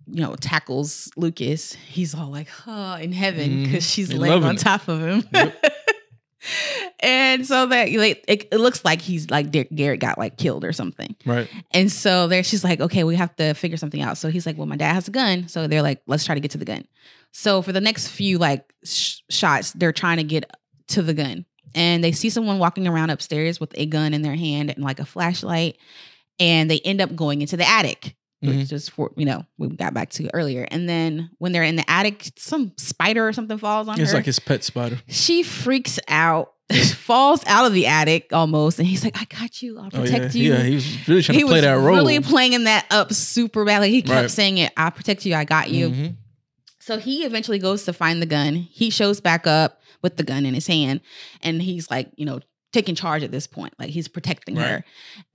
you 0.06 0.20
know, 0.20 0.34
tackles 0.36 1.10
Lucas. 1.16 1.72
He's 1.74 2.14
all 2.14 2.28
like, 2.30 2.48
huh, 2.48 2.98
in 3.00 3.12
heaven 3.12 3.64
because 3.64 3.84
Mhm. 3.84 3.94
she's 3.94 4.08
They 4.08 4.16
laying 4.16 4.44
on 4.44 4.56
it. 4.56 4.58
top 4.58 4.86
of 4.88 5.00
him. 5.00 5.24
and 7.00 7.46
so 7.46 7.66
that 7.66 7.90
like, 7.92 8.22
it, 8.28 8.48
it 8.52 8.58
looks 8.58 8.84
like 8.84 9.00
he's 9.00 9.30
like 9.30 9.50
Gar- 9.50 9.64
Garrett 9.74 10.00
got 10.00 10.18
like 10.18 10.36
killed 10.36 10.64
or 10.64 10.72
something. 10.72 11.16
Right. 11.24 11.48
And 11.70 11.90
so 11.90 12.28
there 12.28 12.42
she's 12.44 12.62
like, 12.64 12.80
okay, 12.80 13.02
we 13.04 13.16
have 13.16 13.34
to 13.36 13.54
figure 13.54 13.76
something 13.78 14.02
out. 14.02 14.18
So 14.18 14.28
he's 14.30 14.44
like, 14.46 14.56
well, 14.58 14.66
my 14.66 14.76
dad 14.76 14.92
has 14.92 15.08
a 15.08 15.10
gun. 15.10 15.48
So 15.48 15.66
they're 15.66 15.82
like, 15.82 16.02
let's 16.06 16.24
try 16.24 16.34
to 16.34 16.40
get 16.40 16.50
to 16.52 16.58
the 16.58 16.64
gun. 16.66 16.84
So 17.32 17.62
for 17.62 17.72
the 17.72 17.80
next 17.80 18.08
few 18.08 18.38
like 18.38 18.72
sh- 18.84 19.20
shots, 19.30 19.72
they're 19.72 19.92
trying 19.92 20.18
to 20.18 20.24
get 20.24 20.50
to 20.88 21.02
the 21.02 21.14
gun. 21.14 21.46
And 21.74 22.04
they 22.04 22.12
see 22.12 22.30
someone 22.30 22.58
walking 22.58 22.86
around 22.86 23.10
upstairs 23.10 23.58
with 23.58 23.72
a 23.76 23.86
gun 23.86 24.14
in 24.14 24.22
their 24.22 24.36
hand 24.36 24.70
and 24.70 24.84
like 24.84 25.00
a 25.00 25.04
flashlight. 25.04 25.76
And 26.38 26.70
they 26.70 26.78
end 26.80 27.00
up 27.00 27.16
going 27.16 27.40
into 27.42 27.56
the 27.56 27.66
attic, 27.68 28.16
which 28.46 28.72
is 28.72 28.88
for, 28.88 29.10
you 29.16 29.24
know, 29.24 29.44
we 29.58 29.68
got 29.68 29.94
back 29.94 30.10
to 30.10 30.28
earlier. 30.34 30.66
And 30.70 30.88
then 30.88 31.30
when 31.38 31.52
they're 31.52 31.62
in 31.64 31.76
the 31.76 31.88
attic, 31.90 32.30
some 32.36 32.72
spider 32.76 33.26
or 33.28 33.32
something 33.32 33.58
falls 33.58 33.88
on 33.88 34.00
It's 34.00 34.10
her 34.12 34.18
like 34.18 34.26
his 34.26 34.38
pet 34.38 34.62
spider. 34.64 34.98
she 35.08 35.42
freaks 35.42 35.98
out, 36.08 36.52
falls 36.94 37.42
out 37.46 37.66
of 37.66 37.72
the 37.72 37.86
attic 37.86 38.32
almost, 38.32 38.78
and 38.78 38.88
he's 38.88 39.04
like, 39.04 39.20
"I 39.20 39.24
got 39.26 39.60
you. 39.62 39.78
I'll 39.78 39.90
Oh 39.92 39.98
yeah. 39.98 40.00
protect 40.00 40.34
you." 40.34 40.52
Yeah. 40.54 40.62
He 40.62 40.74
was 40.74 41.08
really 41.08 41.22
trying 41.22 41.34
he 41.38 41.42
to 41.42 41.48
play 41.48 41.60
that 41.60 41.72
role. 41.74 41.96
really 41.96 42.20
playing 42.20 42.64
that 42.64 42.86
up 42.90 43.12
super 43.12 43.64
badly. 43.64 43.90
He 43.90 44.00
kept 44.02 44.14
Right. 44.22 44.30
saying 44.30 44.58
it, 44.58 44.72
"I 44.76 44.88
protect 44.90 45.26
you. 45.26 45.34
I 45.34 45.44
got 45.44 45.70
you." 45.70 45.90
Mhm. 45.90 46.16
So 46.80 46.98
he 46.98 47.24
eventually 47.24 47.58
goes 47.58 47.84
to 47.84 47.92
find 47.92 48.20
the 48.22 48.26
gun. 48.26 48.54
He 48.56 48.90
shows 48.90 49.20
back 49.20 49.46
up 49.46 49.80
with 50.02 50.16
the 50.16 50.22
gun 50.22 50.44
in 50.46 50.54
his 50.54 50.66
hand, 50.66 51.00
and 51.42 51.60
he's 51.62 51.90
like, 51.90 52.10
you 52.16 52.24
know, 52.26 52.40
taking 52.74 52.94
charge 52.94 53.22
at 53.22 53.30
this 53.30 53.46
point. 53.46 53.72
Like 53.78 53.88
he's 53.90 54.08
protecting 54.08 54.56
her, 54.56 54.84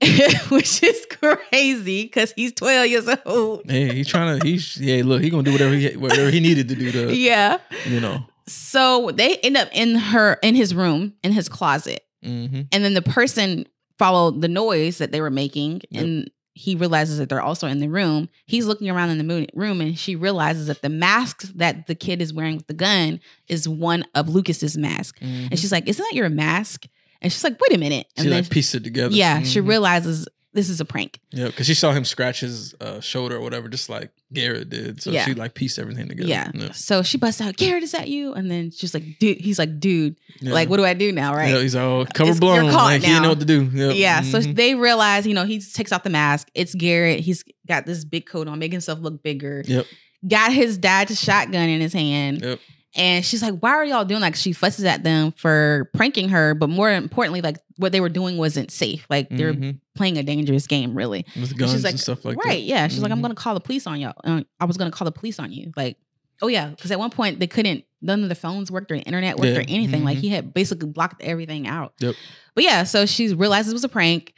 which 0.50 0.82
is 0.82 1.06
crazy 1.10 2.04
because 2.04 2.32
he's 2.36 2.52
twelve 2.52 2.86
years 2.86 3.08
old. 3.26 3.62
Hey, 3.68 3.92
he's 3.94 4.08
trying 4.08 4.38
to. 4.38 4.46
He's 4.46 4.76
yeah. 4.76 5.02
Look, 5.04 5.22
he 5.22 5.30
gonna 5.30 5.42
do 5.42 5.52
whatever 5.52 5.74
he 5.74 5.96
whatever 5.96 6.30
he 6.30 6.40
needed 6.40 6.68
to 6.68 6.74
do 6.76 6.92
to 6.92 7.14
Yeah. 7.14 7.58
you 7.86 8.00
know. 8.00 8.24
So 8.46 9.10
they 9.14 9.36
end 9.38 9.56
up 9.56 9.68
in 9.72 9.94
her 9.96 10.38
in 10.42 10.54
his 10.54 10.74
room 10.74 11.14
in 11.22 11.32
his 11.32 11.48
closet. 11.48 12.04
hmm 12.22 12.62
And 12.72 12.84
then 12.84 12.94
the 12.94 13.02
person 13.02 13.66
followed 13.98 14.40
the 14.40 14.48
noise 14.48 14.98
that 14.98 15.12
they 15.12 15.20
were 15.20 15.30
making 15.30 15.82
Yep. 15.90 16.02
and 16.02 16.30
he 16.54 16.74
realizes 16.74 17.18
that 17.18 17.28
they're 17.28 17.40
also 17.40 17.68
in 17.68 17.78
the 17.78 17.88
room. 17.88 18.28
He's 18.46 18.66
looking 18.66 18.90
around 18.90 19.10
in 19.10 19.18
the 19.26 19.48
room 19.54 19.80
and 19.80 19.96
she 19.98 20.14
realizes 20.16 20.66
that 20.66 20.82
the 20.82 20.88
mask 20.88 21.42
that 21.54 21.86
the 21.86 21.94
kid 21.94 22.20
is 22.20 22.34
wearing 22.34 22.56
with 22.56 22.66
the 22.66 22.74
gun 22.74 23.20
is 23.48 23.68
one 23.68 24.04
of 24.14 24.28
Lucas's 24.28 24.76
mask. 24.76 25.16
And 25.22 25.58
she's 25.58 25.72
like, 25.72 25.88
Isn't 25.88 26.04
that 26.10 26.16
your 26.16 26.28
mask? 26.28 26.86
And 27.22 27.32
she's 27.32 27.44
like, 27.44 27.58
Wait 27.60 27.76
a 27.76 27.78
minute. 27.78 28.06
And 28.16 28.24
She 28.24 28.30
then, 28.30 28.42
like 28.42 28.50
pieced 28.50 28.74
it 28.74 28.84
together. 28.84 29.14
yeah, 29.14 29.42
she 29.42 29.60
Mhm. 29.60 29.68
realizes 29.68 30.26
this 30.52 30.68
is 30.68 30.80
a 30.80 30.84
prank. 30.84 31.20
Yeah, 31.30 31.46
because 31.46 31.66
she 31.66 31.74
saw 31.74 31.92
him 31.92 32.04
scratch 32.04 32.40
his 32.40 32.74
uh, 32.80 33.00
shoulder 33.00 33.36
or 33.36 33.40
whatever, 33.40 33.68
just 33.68 33.88
like 33.88 34.10
Garrett 34.32 34.68
did. 34.68 35.00
So 35.00 35.12
Yeah. 35.12 35.24
she 35.24 35.34
like 35.34 35.54
pieced 35.54 35.78
everything 35.78 36.08
together. 36.08 36.28
Yeah. 36.28 36.50
Yeah. 36.52 36.72
So 36.72 37.04
she 37.04 37.18
busts 37.18 37.40
out, 37.40 37.56
Garrett, 37.56 37.84
is 37.84 37.92
that 37.92 38.08
you? 38.08 38.32
And 38.32 38.50
then 38.50 38.72
she's 38.72 38.92
like, 38.92 39.04
Dude, 39.20 39.38
he's 39.40 39.60
like, 39.60 39.78
Dude, 39.78 40.16
Yeah. 40.40 40.52
like, 40.52 40.68
what 40.68 40.78
do 40.78 40.84
I 40.84 40.94
do 40.94 41.12
now? 41.12 41.34
Right. 41.36 41.52
Yeah, 41.54 41.60
he's 41.62 41.76
all 41.76 42.04
cover 42.06 42.30
It's- 42.30 42.42
you're 42.42 42.62
blown. 42.62 42.70
caught 42.72 42.84
Like 42.86 43.00
he 43.02 43.06
didn't 43.06 43.22
know 43.22 43.28
what 43.28 43.38
to 43.40 43.44
do. 43.46 43.70
Yep. 43.72 43.94
Yeah, 43.96 44.22
so 44.22 44.40
Mhm. 44.40 44.56
they 44.56 44.74
realize, 44.74 45.24
you 45.24 45.34
know, 45.34 45.44
he 45.44 45.60
takes 45.60 45.92
off 45.92 46.02
the 46.02 46.10
mask. 46.10 46.48
It's 46.54 46.74
Garrett. 46.74 47.20
He's 47.20 47.44
got 47.68 47.86
this 47.86 48.04
big 48.04 48.26
coat 48.26 48.48
on, 48.48 48.58
making 48.58 48.72
himself 48.72 48.98
look 49.00 49.22
bigger. 49.22 49.62
Yep. 49.66 49.86
Got 50.26 50.52
his 50.52 50.78
dad's 50.78 51.18
shotgun 51.20 51.68
in 51.68 51.80
his 51.80 51.92
hand. 51.92 52.40
Yep. 52.42 52.58
And 52.96 53.24
she's 53.24 53.40
like, 53.40 53.54
why 53.60 53.70
are 53.70 53.84
y'all 53.84 54.04
doing 54.04 54.20
like 54.20 54.34
she 54.34 54.52
fusses 54.52 54.84
at 54.84 55.04
them 55.04 55.32
for 55.36 55.88
pranking 55.94 56.28
her, 56.30 56.54
but 56.54 56.68
more 56.68 56.90
importantly, 56.90 57.40
like 57.40 57.56
what 57.76 57.92
they 57.92 58.00
were 58.00 58.08
doing 58.08 58.36
wasn't 58.36 58.72
safe. 58.72 59.06
Like 59.08 59.28
they're 59.30 59.54
Mhm. 59.54 59.78
playing 59.94 60.18
a 60.18 60.24
dangerous 60.24 60.66
game, 60.66 60.94
really. 60.94 61.24
with 61.36 61.50
And 61.50 61.58
guns 61.58 61.70
she's 61.72 61.84
like, 61.84 61.92
and 61.92 62.00
stuff 62.00 62.24
like 62.24 62.36
right, 62.38 62.54
that. 62.54 62.60
yeah. 62.62 62.88
She's 62.88 63.00
like, 63.00 63.12
I'm 63.12 63.22
gonna 63.22 63.36
call 63.36 63.54
the 63.54 63.60
police 63.60 63.86
on 63.86 64.00
y'all. 64.00 64.14
Uh, 64.24 64.42
I 64.58 64.64
was 64.64 64.76
gonna 64.76 64.90
call 64.90 65.04
the 65.04 65.12
police 65.12 65.38
on 65.38 65.52
you. 65.52 65.72
Like, 65.76 65.98
oh 66.42 66.48
yeah, 66.48 66.68
because 66.70 66.90
at 66.90 66.98
one 66.98 67.10
point 67.10 67.38
they 67.38 67.46
couldn't 67.46 67.84
none 68.02 68.22
of 68.24 68.28
the 68.28 68.34
phones 68.34 68.72
worked 68.72 68.90
or 68.90 68.96
the 68.96 69.02
internet 69.02 69.36
worked 69.36 69.52
Yeah. 69.52 69.58
or 69.58 69.64
anything. 69.68 70.02
Like 70.04 70.18
Mhm. 70.18 70.22
he 70.22 70.28
had 70.30 70.52
basically 70.52 70.88
blocked 70.88 71.22
everything 71.22 71.68
out. 71.68 71.92
Yep. 72.00 72.14
But 72.56 72.64
yeah, 72.64 72.82
so 72.84 73.06
she 73.06 73.32
realized 73.34 73.68
it 73.68 73.72
was 73.74 73.84
a 73.84 73.88
prank. 73.88 74.34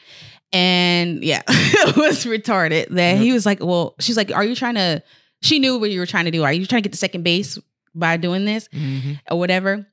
And 0.53 1.25
yeah, 1.25 1.43
it 1.49 1.97
was 1.97 2.25
retarded 2.27 2.89
that 2.91 3.17
he 3.17 3.33
was 3.33 3.47
like, 3.47 3.61
Well, 3.65 3.95
she's 4.01 4.17
like, 4.17 4.31
Are 4.31 4.45
you 4.45 4.55
trying 4.55 4.75
to 4.75 5.03
she 5.41 5.59
knew 5.59 5.79
what 5.79 5.91
you 5.91 5.99
were 5.99 6.07
trying 6.07 6.27
to 6.27 6.31
do. 6.31 6.45
Are 6.45 6.53
you 6.53 6.67
trying 6.67 6.83
to 6.83 6.89
get 6.89 6.93
to 6.93 6.99
second 6.99 7.23
base 7.25 7.59
by 7.95 8.17
doing 8.17 8.45
this 8.45 8.69
Mhm. 8.75 9.19
or 9.31 9.39
whatever? 9.39 9.87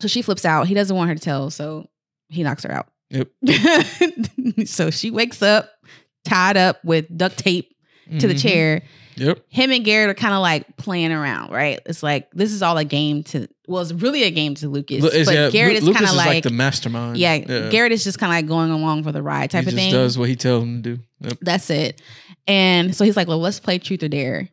So 0.00 0.08
she 0.08 0.22
flips 0.22 0.44
out. 0.44 0.66
He 0.68 0.74
doesn't 0.74 0.94
want 0.96 1.08
her 1.08 1.14
to 1.14 1.20
tell, 1.20 1.50
so 1.50 1.88
he 2.28 2.42
knocks 2.42 2.64
her 2.64 2.72
out. 2.72 2.88
Yep. 3.10 3.28
so 4.66 4.90
she 4.90 5.10
wakes 5.10 5.42
up 5.42 5.70
tied 6.24 6.56
up 6.56 6.84
with 6.84 7.06
duct 7.16 7.38
tape 7.38 7.70
to 8.18 8.26
the 8.26 8.34
Mhm. 8.34 8.42
chair. 8.42 8.82
Yep. 9.16 9.44
Him 9.48 9.70
and 9.70 9.84
Garrett 9.84 10.10
are 10.10 10.14
kind 10.14 10.34
of 10.34 10.40
like 10.42 10.76
playing 10.76 11.10
around, 11.12 11.50
right? 11.50 11.80
It's 11.86 12.02
like 12.02 12.30
this 12.32 12.52
is 12.52 12.62
all 12.62 12.76
a 12.76 12.84
game 12.84 13.22
to 13.24 13.48
well, 13.68 13.80
it's 13.82 13.92
really 13.92 14.22
a 14.24 14.30
game 14.30 14.54
to 14.56 14.68
Lucas. 14.68 15.02
Lu- 15.02 15.10
but 15.24 15.34
yeah, 15.34 15.50
Garrett 15.50 15.76
is 15.76 15.84
kind 15.88 16.04
of 16.04 16.14
like, 16.14 16.26
like 16.28 16.42
the 16.44 16.50
mastermind. 16.50 17.16
yeah, 17.16 17.38
Garrett 17.70 17.90
is 17.92 18.04
just 18.04 18.18
kind 18.18 18.30
of 18.32 18.36
like 18.36 18.46
going 18.46 18.70
along 18.70 19.02
for 19.04 19.10
the 19.12 19.22
ride 19.22 19.50
type 19.50 19.64
he 19.64 19.70
of 19.70 19.74
just 19.74 19.76
thing. 19.84 19.92
does 19.92 20.18
what 20.18 20.28
he 20.28 20.36
tells 20.36 20.62
him 20.62 20.82
to 20.82 20.96
do. 20.96 21.02
Yep. 21.22 21.38
That's 21.40 21.70
it. 21.70 22.00
And 22.46 22.94
so 22.94 23.04
he's 23.04 23.16
like, 23.16 23.26
well, 23.26 23.40
let's 23.40 23.58
play 23.58 23.78
truth 23.78 24.02
or 24.04 24.08
dare. 24.08 24.50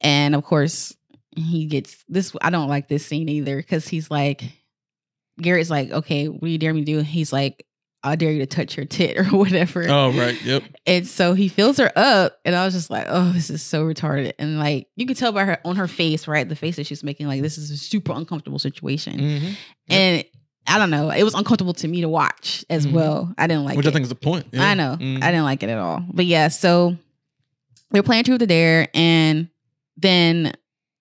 And 0.00 0.34
of 0.34 0.44
course, 0.44 0.94
he 1.36 1.66
gets 1.66 2.04
this. 2.08 2.34
I 2.40 2.50
don't 2.50 2.68
like 2.68 2.88
this 2.88 3.04
scene 3.06 3.28
either 3.28 3.56
because 3.56 3.86
he's 3.88 4.10
like, 4.10 4.42
Garrett's 5.40 5.70
like, 5.70 5.90
okay, 5.90 6.28
what 6.28 6.40
do 6.40 6.48
you 6.48 6.58
dare 6.58 6.72
me 6.74 6.80
to 6.84 6.92
do? 6.92 7.00
He's 7.00 7.32
like, 7.32 7.66
I 8.02 8.14
dare 8.16 8.30
you 8.32 8.38
to 8.40 8.46
touch 8.46 8.74
her 8.76 8.84
tit 8.84 9.18
or 9.18 9.24
whatever. 9.36 9.86
Oh 9.88 10.12
right. 10.12 10.40
Yep. 10.42 10.62
And 10.86 11.06
so 11.06 11.34
he 11.34 11.48
fills 11.48 11.76
her 11.78 11.90
up, 11.96 12.38
and 12.44 12.54
I 12.54 12.64
was 12.64 12.72
just 12.74 12.88
like, 12.88 13.06
"Oh, 13.08 13.30
this 13.32 13.50
is 13.50 13.62
so 13.62 13.84
retarded." 13.84 14.32
And 14.38 14.58
like 14.58 14.86
you 14.96 15.06
could 15.06 15.16
tell 15.16 15.32
by 15.32 15.44
her 15.44 15.58
on 15.64 15.76
her 15.76 15.88
face, 15.88 16.28
right, 16.28 16.48
the 16.48 16.54
face 16.56 16.76
that 16.76 16.86
she's 16.86 17.02
making, 17.02 17.26
like 17.26 17.42
this 17.42 17.58
is 17.58 17.70
a 17.70 17.76
super 17.76 18.12
uncomfortable 18.12 18.58
situation. 18.60 19.18
hmm 19.18 19.52
And 19.88 20.24
I 20.68 20.78
don't 20.78 20.90
know, 20.90 21.10
it 21.10 21.22
was 21.24 21.34
uncomfortable 21.34 21.74
to 21.74 21.88
me 21.88 22.00
to 22.02 22.08
watch 22.08 22.64
as 22.70 22.86
Mhm. 22.86 22.92
well. 22.92 23.34
I 23.38 23.46
didn't 23.46 23.64
like 23.64 23.76
Which 23.76 23.86
it. 23.86 23.90
I 23.90 23.92
think 23.92 24.02
is 24.04 24.08
the 24.08 24.14
point. 24.14 24.46
Yeah. 24.52 24.64
I 24.68 24.74
know, 24.74 24.96
Mhm. 25.00 25.22
I 25.22 25.30
didn't 25.30 25.44
like 25.44 25.62
it 25.62 25.68
at 25.70 25.78
all. 25.78 26.04
But 26.12 26.26
yeah, 26.26 26.48
so 26.48 26.96
they're 27.90 28.02
playing 28.02 28.24
truth 28.24 28.42
or 28.42 28.46
dare, 28.46 28.88
and 28.94 29.48
then 29.96 30.52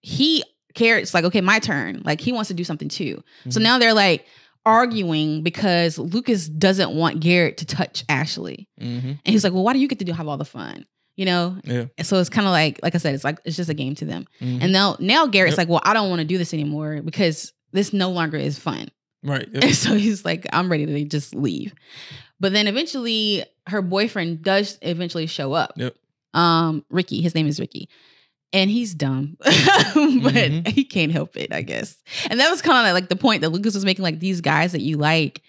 he 0.06 0.44
Garrett's 0.76 1.14
like, 1.14 1.24
"Okay, 1.26 1.42
my 1.42 1.58
turn." 1.60 2.02
Like 2.06 2.20
he 2.22 2.32
wants 2.32 2.50
to 2.50 2.54
do 2.54 2.64
something 2.64 2.90
too. 2.90 3.24
So 3.50 3.60
Mhm. 3.60 3.64
now 3.64 3.80
they're 3.80 3.94
like 3.94 4.26
arguing 4.66 5.42
because 5.44 5.98
Lucas 5.98 6.48
doesn't 6.50 6.92
want 6.92 7.20
Garrett 7.20 7.58
to 7.58 7.66
touch 7.66 8.04
Ashley. 8.10 8.68
Mhm. 8.82 9.04
And 9.04 9.20
he's 9.24 9.44
like, 9.44 9.54
well, 9.54 9.64
why 9.64 9.74
do 9.74 9.80
you 9.80 9.88
get 9.88 10.00
to 10.00 10.06
do 10.06 10.12
have 10.12 10.28
all 10.28 10.38
the 10.38 10.46
fun? 10.46 10.86
You 11.16 11.26
know? 11.26 11.58
Yeah. 11.64 11.86
And 11.98 12.06
so 12.06 12.20
it's 12.20 12.30
kind 12.30 12.48
of 12.48 12.52
like, 12.52 12.80
like 12.84 12.94
I 12.96 12.98
said, 12.98 13.16
it's 13.16 13.24
like 13.24 13.40
it's 13.46 13.56
just 13.56 13.70
a 13.70 13.74
game 13.74 13.96
to 13.96 14.06
them. 14.06 14.26
Mhm. 14.42 14.60
And 14.64 14.74
now 14.74 14.98
now 15.00 15.28
Garrett's 15.28 15.54
Yep. 15.54 15.58
like, 15.60 15.70
well, 15.70 15.82
I 15.84 15.94
don't 15.94 16.10
want 16.10 16.20
to 16.20 16.26
do 16.26 16.38
this 16.38 16.54
anymore 16.54 17.02
because 17.04 17.54
this 17.72 17.94
no 17.94 18.12
longer 18.12 18.38
is 18.38 18.58
fun. 18.60 18.90
right. 19.24 19.48
Yep. 19.54 19.64
And 19.64 19.76
so 19.76 19.96
he's 19.96 20.24
like, 20.26 20.46
I'm 20.54 20.70
ready 20.70 20.86
to 20.86 21.06
just 21.06 21.34
leave. 21.34 21.74
But 22.40 22.52
then 22.54 22.68
eventually 22.68 23.44
her 23.68 23.82
boyfriend 23.82 24.44
does 24.44 24.78
eventually 24.82 25.26
show 25.26 25.54
up. 25.54 25.74
Yep. 25.78 25.96
Um, 26.34 26.84
Ricky, 26.90 27.22
his 27.22 27.34
name 27.34 27.48
is 27.48 27.60
Ricky. 27.60 27.88
And 28.56 28.72
he's 28.72 28.94
dumb, 28.96 29.36
but 29.40 29.50
Mhm. 29.52 30.68
he 30.68 30.84
can't 30.86 31.12
help 31.12 31.36
it, 31.36 31.52
I 31.54 31.62
guess. 31.62 31.98
And 32.30 32.40
that 32.40 32.50
was 32.50 32.62
kind 32.62 32.88
of 32.88 32.94
like 32.94 33.10
the 33.10 33.16
point 33.16 33.42
that 33.42 33.50
Lucas 33.50 33.76
was 33.76 33.84
making 33.86 34.04
like 34.04 34.20
these 34.20 34.40
guys 34.42 34.72
that 34.72 34.82
you 34.82 34.98
like 34.98 35.42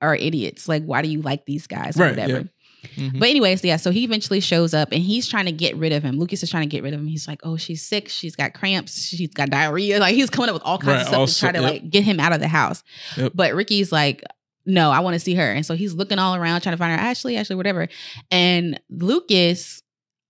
are 0.00 0.14
idiots. 0.14 0.68
Like, 0.68 0.84
why 0.84 1.02
do 1.02 1.08
you 1.08 1.22
like 1.22 1.44
these 1.46 1.66
guys 1.66 1.98
or 1.98 2.04
Right, 2.04 2.10
whatever? 2.16 2.48
Mhm. 2.96 3.18
But 3.18 3.28
anyways, 3.30 3.64
yeah. 3.64 3.78
So 3.78 3.90
he 3.90 4.04
eventually 4.04 4.38
shows 4.38 4.72
up 4.74 4.92
and 4.92 5.02
he's 5.02 5.26
trying 5.26 5.46
to 5.46 5.52
get 5.52 5.76
rid 5.76 5.92
of 5.92 6.04
him. 6.04 6.18
Lucas 6.20 6.42
is 6.44 6.50
trying 6.50 6.62
to 6.62 6.68
get 6.68 6.84
rid 6.84 6.94
of 6.94 7.00
him. 7.00 7.08
He's 7.08 7.26
like, 7.26 7.40
"Oh, 7.42 7.56
she's 7.56 7.82
sick. 7.82 8.08
She's 8.08 8.36
got 8.36 8.54
cramps. 8.54 9.06
She's 9.08 9.28
got 9.30 9.50
diarrhea." 9.50 9.98
Like 9.98 10.14
he's 10.14 10.30
coming 10.30 10.48
up 10.50 10.54
with 10.54 10.62
all 10.62 10.78
kinds 10.78 10.88
Right, 10.88 11.00
of 11.02 11.06
stuff 11.08 11.18
all 11.18 11.26
to 11.26 11.38
try 11.38 11.52
to 11.52 11.60
yep. 11.62 11.72
like 11.72 11.90
get 11.90 12.04
him 12.04 12.20
out 12.20 12.32
of 12.32 12.38
the 12.40 12.46
house. 12.48 12.84
Yep. 13.16 13.32
But 13.34 13.54
Ricky's 13.54 13.90
like, 13.90 14.22
"No, 14.66 14.92
I 14.92 15.00
want 15.00 15.14
to 15.14 15.20
see 15.20 15.34
her." 15.34 15.50
And 15.50 15.66
so 15.66 15.74
he's 15.74 15.94
looking 15.94 16.20
all 16.20 16.36
around 16.36 16.60
trying 16.60 16.74
to 16.74 16.78
find 16.78 16.92
her. 16.92 17.04
Ashley, 17.04 17.36
Ashley, 17.36 17.56
whatever. 17.56 17.88
And 18.30 18.78
Lucas 18.88 19.82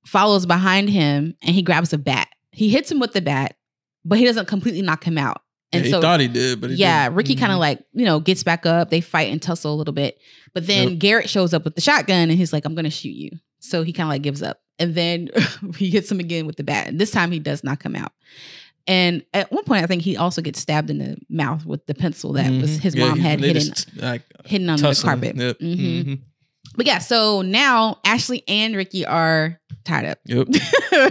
follows 0.06 0.46
behind 0.46 0.88
him 0.88 1.34
and 1.42 1.54
he 1.54 1.62
grabs 1.62 1.92
a 1.92 1.98
bat. 1.98 2.28
He 2.52 2.70
hits 2.70 2.90
him 2.90 2.98
with 3.00 3.12
the 3.12 3.20
bat, 3.20 3.56
but 4.04 4.18
he 4.18 4.24
doesn't 4.24 4.46
completely 4.48 4.82
knock 4.82 5.04
him 5.04 5.18
out. 5.18 5.42
Yeah, 5.72 5.78
And 5.78 5.84
he 5.84 5.90
so 5.90 6.00
thought 6.00 6.20
he 6.20 6.28
did, 6.28 6.60
but 6.60 6.70
he 6.70 6.76
yeah, 6.76 7.04
didn't. 7.06 7.16
Ricky 7.16 7.34
kind 7.34 7.52
of 7.52 7.58
like, 7.58 7.80
you 7.92 8.04
know, 8.04 8.20
gets 8.20 8.42
back 8.44 8.64
up. 8.66 8.88
They 8.88 9.00
fight 9.00 9.30
and 9.32 9.42
tussle 9.42 9.74
a 9.74 9.76
little 9.76 9.92
bit. 9.94 10.18
But 10.54 10.66
then 10.66 10.90
Yep. 10.90 10.98
Garrett 11.00 11.28
shows 11.30 11.52
up 11.52 11.64
with 11.64 11.74
the 11.74 11.80
shotgun 11.80 12.30
and 12.30 12.38
he's 12.38 12.52
like, 12.52 12.64
I'm 12.64 12.74
going 12.74 12.84
to 12.84 12.90
shoot 12.90 13.10
you. 13.14 13.30
So 13.58 13.82
he 13.82 13.92
kind 13.92 14.06
of 14.08 14.10
like 14.10 14.22
gives 14.22 14.42
up. 14.42 14.60
And 14.78 14.94
then 14.94 15.28
he 15.76 15.90
hits 15.90 16.10
him 16.10 16.20
again 16.20 16.46
with 16.46 16.56
the 16.56 16.62
bat. 16.64 16.86
And 16.86 16.98
this 17.00 17.10
time 17.10 17.32
he 17.32 17.40
does 17.40 17.64
knock 17.64 17.82
him 17.82 17.96
out. 17.96 18.12
And 18.86 19.24
at 19.34 19.50
one 19.50 19.64
point, 19.64 19.82
I 19.82 19.86
think 19.86 20.02
he 20.02 20.16
also 20.16 20.40
gets 20.40 20.60
stabbed 20.60 20.88
in 20.90 20.98
the 20.98 21.16
mouth 21.28 21.66
with 21.66 21.84
the 21.86 21.94
pencil 21.94 22.34
that 22.34 22.48
was 22.52 22.78
Mhm. 22.78 22.80
his 22.80 22.94
Yeah, 22.94 23.08
mom 23.08 23.18
had 23.18 23.40
hidden, 23.40 23.62
just, 23.64 23.96
like, 23.96 24.22
hidden 24.44 24.70
on 24.70 24.78
the 24.80 25.00
carpet. 25.02 25.34
Yep. 25.36 25.58
Mhm. 25.58 26.04
Mhm. 26.04 26.20
But 26.76 26.86
yeah, 26.86 26.98
so 27.00 27.42
now 27.42 27.98
Ashley 28.04 28.44
and 28.46 28.76
Ricky 28.76 29.04
are 29.04 29.58
tied 29.86 30.04
up. 30.04 30.18
Yep. 30.26 30.48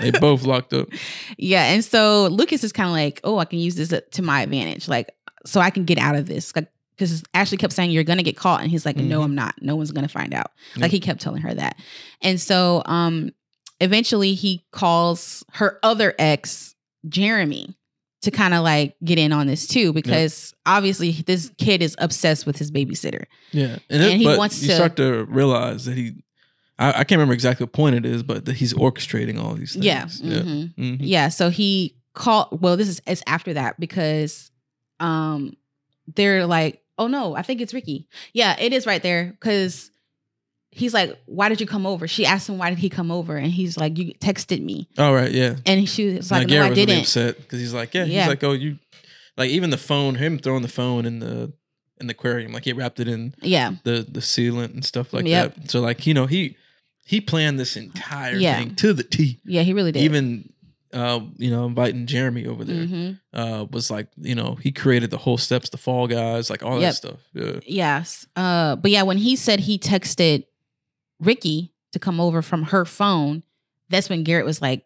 They 0.02 0.12
both 0.20 0.44
locked 0.44 0.74
up. 0.74 0.90
Yeah, 1.38 1.64
and 1.66 1.84
so 1.84 2.28
Lucas 2.28 2.64
is 2.64 2.72
kind 2.72 2.88
of 2.90 2.94
like, 2.94 3.20
"Oh, 3.24 3.38
I 3.40 3.46
can 3.46 3.60
use 3.60 3.76
this 3.76 3.94
to 4.12 4.22
my 4.22 4.42
advantage, 4.42 4.88
like 4.88 5.12
so 5.46 5.60
I 5.62 5.70
can 5.70 5.86
get 5.86 5.98
out 5.98 6.16
of 6.16 6.28
this." 6.28 6.56
Like, 6.56 6.68
because 6.98 7.24
Ashley 7.34 7.58
kept 7.58 7.74
saying, 7.74 7.92
"You're 7.92 8.04
gonna 8.04 8.24
get 8.24 8.38
caught," 8.38 8.62
and 8.62 8.70
he's 8.70 8.86
like, 8.86 8.98
"No, 8.98 9.22
Mhm. 9.22 9.24
I'm 9.26 9.36
not. 9.36 9.56
No 9.62 9.76
one's 9.76 9.92
gonna 9.92 10.08
find 10.08 10.34
out." 10.34 10.52
Yeah. 10.76 10.84
Like 10.84 10.92
he 10.92 11.00
kept 11.00 11.22
telling 11.22 11.42
her 11.42 11.54
that, 11.54 11.78
and 12.22 12.40
so 12.40 12.84
um, 12.86 13.32
eventually 13.80 14.34
he 14.34 14.66
calls 14.72 15.44
her 15.54 15.80
other 15.84 16.14
ex, 16.20 16.76
Jeremy, 17.08 17.76
to 18.22 18.32
kind 18.32 18.54
of 18.54 18.64
like 18.64 18.96
get 19.04 19.20
in 19.20 19.32
on 19.34 19.48
this 19.48 19.68
too, 19.68 19.94
because 19.94 20.54
obviously 20.66 21.12
this 21.12 21.52
kid 21.58 21.82
is 21.84 21.96
obsessed 22.00 22.46
with 22.46 22.58
his 22.58 22.72
babysitter. 22.72 23.26
Yeah, 23.52 23.78
and, 23.90 24.02
And 24.02 24.14
it, 24.14 24.18
he 24.18 24.26
wants 24.26 24.62
you 24.62 24.70
to- 24.70 24.76
start 24.76 24.96
to 24.98 25.26
realize 25.26 25.86
that 25.86 25.96
he. 25.98 26.14
I, 26.78 26.90
I 26.90 26.94
can't 27.04 27.12
remember 27.12 27.34
exactly 27.34 27.64
what 27.64 27.74
point 27.74 27.96
it 27.96 28.06
is, 28.06 28.22
but 28.24 28.46
that 28.46 28.56
he's 28.56 28.74
orchestrating 28.74 29.40
all 29.42 29.54
these 29.54 29.74
things. 29.74 29.86
Yeah, 29.86 30.08
Yeah. 30.22 30.40
mhm. 30.42 30.76
Mhm. 30.76 30.98
Yeah, 31.00 31.30
so 31.30 31.50
he 31.50 31.96
called. 32.14 32.62
Well, 32.62 32.78
this 32.78 32.88
is 32.90 33.02
it's 33.08 33.24
after 33.28 33.54
that 33.54 33.80
because 33.80 34.52
um 35.00 35.56
they're 36.16 36.46
like, 36.46 36.82
oh 36.98 37.08
no, 37.08 37.36
I 37.36 37.42
think 37.42 37.62
it's 37.62 37.74
Ricky. 37.74 38.08
Yeah, 38.34 38.56
it 38.60 38.74
is 38.74 38.86
right 38.86 39.02
there 39.02 39.26
because 39.40 39.90
he's 40.72 40.94
like, 40.94 41.18
why 41.26 41.48
did 41.50 41.62
you 41.62 41.68
come 41.68 41.86
over? 41.86 42.08
She 42.08 42.26
asked 42.26 42.50
him 42.50 42.58
why 42.58 42.70
did 42.70 42.80
he 42.80 42.90
come 42.90 43.10
over, 43.12 43.38
and 43.38 43.48
he's 43.52 43.78
like, 43.78 43.98
you 43.98 44.14
texted 44.16 44.62
me, 44.62 44.88
All 44.98 45.14
right. 45.16 45.32
Yeah. 45.32 45.56
and 45.66 45.88
she 45.88 46.16
was 46.16 46.30
like, 46.32 46.48
no, 46.50 46.58
I 46.58 46.70
was 46.70 46.78
really 46.78 46.86
didn't. 46.86 47.00
upset 47.04 47.38
because 47.38 47.60
he's 47.60 47.74
like, 47.74 47.94
yeah, 47.94 48.04
Yeah. 48.04 48.20
He's 48.22 48.28
like, 48.30 48.44
oh, 48.44 48.52
you, 48.52 48.78
like 49.38 49.50
even 49.50 49.70
the 49.70 49.78
phone, 49.78 50.16
him 50.16 50.38
throwing 50.40 50.62
the 50.62 50.68
phone 50.68 51.06
in 51.06 51.20
the 51.20 51.54
in 52.02 52.08
the 52.08 52.12
aquarium, 52.12 52.52
like 52.52 52.66
he 52.66 52.74
wrapped 52.74 53.00
it 53.00 53.08
in 53.08 53.34
Yeah, 53.42 53.76
the 53.86 54.06
the 54.10 54.20
sealant 54.20 54.74
and 54.74 54.84
stuff 54.84 55.14
like 55.14 55.26
Yep. 55.26 55.56
that. 55.56 55.72
So 55.72 55.80
like 55.80 56.06
you 56.06 56.14
know 56.14 56.26
he 56.26 56.58
he 57.06 57.22
planned 57.22 57.60
this 57.60 57.78
entire 57.78 58.36
Yeah. 58.36 58.58
thing 58.60 58.76
to 58.76 58.92
the 58.94 59.04
T. 59.04 59.40
yeah, 59.46 59.62
he 59.62 59.72
really 59.74 59.92
did. 59.94 60.02
Even 60.04 60.50
uh, 60.94 61.20
you 61.38 61.50
know 61.52 61.66
inviting 61.66 62.06
Jeremy 62.06 62.46
over 62.46 62.64
there 62.64 62.86
Mhm. 62.86 63.20
uh, 63.34 63.66
was 63.70 63.92
like 63.92 64.08
you 64.18 64.34
know 64.36 64.56
he 64.62 64.72
created 64.72 65.12
the 65.12 65.18
whole 65.18 65.38
steps, 65.38 65.70
the 65.70 65.78
Fall 65.78 66.08
Guys, 66.08 66.50
like 66.50 66.64
all 66.64 66.80
Yep. 66.80 66.90
that 66.90 66.96
stuff. 66.96 67.20
Yeah. 67.34 67.60
Yes. 67.66 68.26
Uh, 68.36 68.76
but 68.78 68.92
yeah, 68.92 69.04
when 69.04 69.18
he 69.18 69.36
said 69.36 69.60
he 69.62 69.78
texted 69.78 70.46
Ricky 71.20 71.74
to 71.92 72.00
come 72.00 72.20
over 72.20 72.42
from 72.42 72.64
her 72.64 72.86
phone, 72.86 73.44
that's 73.90 74.10
when 74.10 74.24
Garrett 74.24 74.46
was 74.46 74.62
like, 74.62 74.84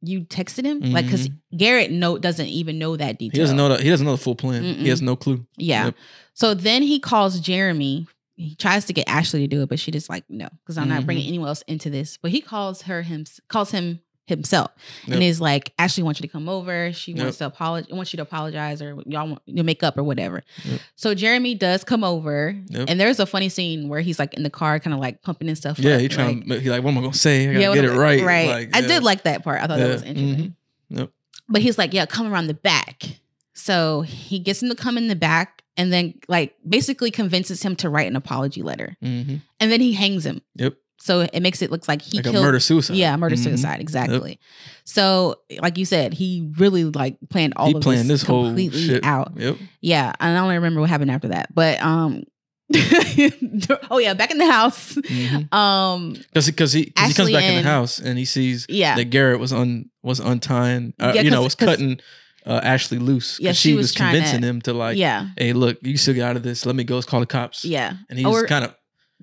"You 0.00 0.22
texted 0.22 0.64
him?" 0.64 0.80
Like, 0.92 1.06
because 1.06 1.28
Garrett 1.56 1.90
no 1.90 2.18
doesn't 2.18 2.48
even 2.48 2.78
know 2.78 2.96
that 2.96 3.18
detail. 3.18 3.28
Mm-hmm. 3.30 3.36
He 3.36 3.40
doesn't 3.40 3.56
know 3.56 3.68
that. 3.68 3.80
He 3.80 3.88
doesn't 3.88 4.04
know 4.06 4.16
the 4.16 4.22
full 4.22 4.34
plan. 4.34 4.62
Mm-mm. 4.62 4.76
He 4.80 4.88
has 4.88 5.00
no 5.02 5.16
clue. 5.16 5.46
Yeah. 5.56 5.86
Yep. 5.86 5.94
So 6.34 6.54
then 6.54 6.82
he 6.82 6.98
calls 6.98 7.38
Jeremy. 7.40 8.06
He 8.42 8.54
tries 8.54 8.84
to 8.86 8.92
get 8.92 9.08
Ashley 9.08 9.40
to 9.40 9.46
do 9.46 9.62
it, 9.62 9.68
but 9.68 9.78
she 9.78 9.90
just 9.90 10.08
like 10.10 10.24
no, 10.28 10.48
because 10.64 10.76
I'm 10.78 10.88
not 10.88 11.02
Mhm. 11.02 11.06
bringing 11.06 11.26
anyone 11.28 11.48
else 11.48 11.62
into 11.68 11.90
this. 11.90 12.18
But 12.20 12.30
he 12.30 12.40
calls 12.40 12.82
her 12.82 13.02
him 13.02 13.24
calls 13.48 13.70
him 13.70 14.00
himself 14.26 14.70
Yep. 15.06 15.14
and 15.14 15.22
is 15.24 15.40
like, 15.40 15.74
Ashley 15.80 16.04
wants 16.04 16.20
you 16.20 16.26
to 16.28 16.32
come 16.32 16.48
over. 16.48 16.92
She 16.92 17.10
Yep. 17.12 17.20
wants 17.22 17.38
to 17.38 17.46
apologize. 17.46 17.92
Wants 17.92 18.12
you 18.12 18.18
to 18.18 18.22
apologize 18.22 18.80
or 18.80 18.96
y'all 19.06 19.26
want 19.28 19.42
to 19.56 19.62
make 19.64 19.82
up 19.82 19.98
or 19.98 20.04
whatever. 20.04 20.42
Yep. 20.64 20.80
So 20.94 21.14
Jeremy 21.14 21.54
does 21.56 21.82
come 21.82 22.04
over, 22.04 22.56
and 22.72 23.00
there's 23.00 23.18
a 23.18 23.26
funny 23.26 23.48
scene 23.48 23.88
where 23.88 24.00
he's 24.00 24.18
like 24.20 24.32
in 24.34 24.42
the 24.44 24.50
car, 24.50 24.78
kind 24.78 24.94
of 24.94 25.00
like 25.00 25.22
pumping 25.22 25.48
and 25.48 25.58
stuff. 25.58 25.78
Yeah, 25.78 25.94
up, 25.94 26.00
he 26.00 26.08
trying 26.08 26.40
like- 26.40 26.48
to. 26.48 26.60
He 26.60 26.70
like, 26.70 26.82
what 26.84 26.92
am 26.92 26.98
I 26.98 27.00
gonna 27.02 27.14
say? 27.14 27.48
I 27.48 27.52
gotta 27.54 27.68
what 27.70 27.74
get 27.74 27.84
it 27.84 27.90
right. 27.92 28.22
Right. 28.22 28.48
Like, 28.48 28.76
I 28.76 28.80
did 28.82 29.02
like 29.02 29.24
that 29.24 29.42
part. 29.42 29.60
I 29.60 29.66
thought 29.66 29.78
that 29.78 29.88
was 29.88 30.02
interesting. 30.02 30.36
Mhm. 30.90 30.98
Yep. 30.98 31.10
But 31.48 31.62
he's 31.62 31.76
like, 31.76 31.92
yeah, 31.92 32.06
come 32.06 32.32
around 32.32 32.46
the 32.46 32.54
back. 32.54 33.02
So 33.54 34.00
he 34.02 34.38
gets 34.38 34.62
him 34.62 34.68
to 34.70 34.74
come 34.74 34.96
in 34.98 35.08
the 35.08 35.16
back 35.16 35.62
and 35.76 35.92
then 35.92 36.14
like 36.28 36.54
basically 36.68 37.10
convinces 37.10 37.62
him 37.62 37.76
to 37.76 37.88
write 37.90 38.06
an 38.06 38.16
apology 38.16 38.62
letter. 38.62 38.96
hmm 39.00 39.36
And 39.60 39.70
then 39.72 39.80
he 39.80 39.92
hangs 39.92 40.24
him. 40.26 40.42
Yep. 40.56 40.74
So 41.00 41.20
it 41.32 41.40
makes 41.40 41.62
it 41.62 41.70
look 41.72 41.88
like 41.88 42.00
he 42.00 42.18
Like 42.18 42.24
killed 42.24 42.36
a 42.36 42.40
murder 42.42 42.60
suicide. 42.60 42.96
Yeah, 42.96 43.16
murder 43.16 43.34
Mhm. 43.34 43.42
suicide, 43.42 43.80
exactly. 43.80 44.38
So 44.84 45.36
like 45.60 45.76
you 45.76 45.84
said, 45.84 46.14
he 46.14 46.48
really 46.58 46.84
like 46.84 47.16
planned 47.28 47.54
all 47.56 47.66
He 47.68 47.74
of 47.74 47.82
planned 47.82 48.08
this, 48.08 48.20
this 48.20 48.22
whole 48.22 48.44
completely 48.46 48.80
shit 48.86 49.04
out. 49.04 49.32
Yep. 49.36 49.56
Yeah. 49.80 50.12
And 50.20 50.36
I 50.38 50.40
don't 50.40 50.54
remember 50.54 50.80
what 50.80 50.90
happened 50.90 51.10
after 51.10 51.28
that. 51.28 51.52
But 51.54 51.82
um 51.82 52.22
oh 53.90 53.98
yeah, 53.98 54.14
back 54.14 54.30
in 54.30 54.38
the 54.38 54.50
house. 54.50 54.94
Mhm. 54.94 55.52
Um 55.54 56.12
Because 56.32 56.46
because 56.46 56.72
he, 56.72 56.86
'cause 56.86 57.08
he 57.08 57.14
comes 57.14 57.30
back 57.30 57.44
in 57.44 57.56
the 57.56 57.68
house 57.68 57.98
and 57.98 58.18
he 58.18 58.24
sees 58.24 58.66
yeah. 58.68 58.94
that 58.96 59.06
Garrett 59.06 59.40
was 59.40 59.52
un 59.52 59.90
was 60.02 60.20
untying, 60.20 60.94
uh, 61.00 61.12
Yeah, 61.14 61.22
you 61.22 61.30
know, 61.30 61.42
was 61.42 61.54
cutting 61.54 62.00
uh, 62.46 62.60
Ashley 62.62 62.98
loose. 62.98 63.38
Yeah, 63.40 63.52
she, 63.52 63.70
she 63.70 63.74
was, 63.74 63.84
was 63.84 63.94
trying 63.94 64.14
convincing 64.14 64.42
him 64.42 64.60
to 64.62 64.72
like, 64.72 64.96
yeah. 64.96 65.28
hey, 65.36 65.52
look, 65.52 65.78
you 65.82 65.96
still 65.96 66.14
get 66.14 66.24
out 66.28 66.36
of 66.36 66.42
this. 66.42 66.66
Let 66.66 66.74
me 66.76 66.84
go. 66.84 66.96
Let's 66.96 67.06
call 67.06 67.20
the 67.20 67.26
cops. 67.26 67.64
Yeah. 67.64 67.94
and 68.08 68.18
he 68.18 68.24
was 68.26 68.44
kind 68.44 68.64
of 68.64 68.74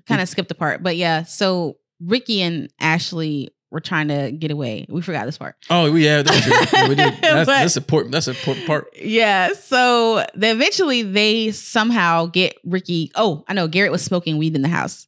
kind 0.06 0.20
of 0.20 0.28
skipped 0.28 0.48
the 0.48 0.54
part, 0.54 0.82
but 0.82 0.96
yeah. 0.96 1.24
So 1.24 1.76
Ricky 2.00 2.40
and 2.42 2.72
Ashley 2.80 3.50
were 3.70 3.80
trying 3.80 4.08
to 4.08 4.32
get 4.32 4.50
away. 4.50 4.86
We 4.88 5.00
forgot 5.02 5.26
this 5.26 5.38
part. 5.38 5.56
oh 5.70 5.94
yeah. 5.94 6.22
Yeah, 6.26 6.88
we 6.88 6.94
did. 6.94 7.14
That's, 7.20 7.46
But- 7.46 7.46
that's 7.46 7.76
important. 7.76 8.12
That's 8.12 8.26
an 8.26 8.34
important 8.34 8.66
part. 8.66 8.88
Yeah. 8.96 9.52
So 9.52 10.24
they 10.34 10.50
eventually 10.50 11.02
they 11.02 11.52
somehow 11.52 12.26
get 12.26 12.56
Ricky. 12.64 13.12
Oh, 13.14 13.44
I 13.48 13.52
know 13.54 13.68
Garrett 13.68 13.92
was 13.92 14.02
smoking 14.02 14.38
weed 14.38 14.56
in 14.56 14.62
the 14.62 14.68
house, 14.68 15.06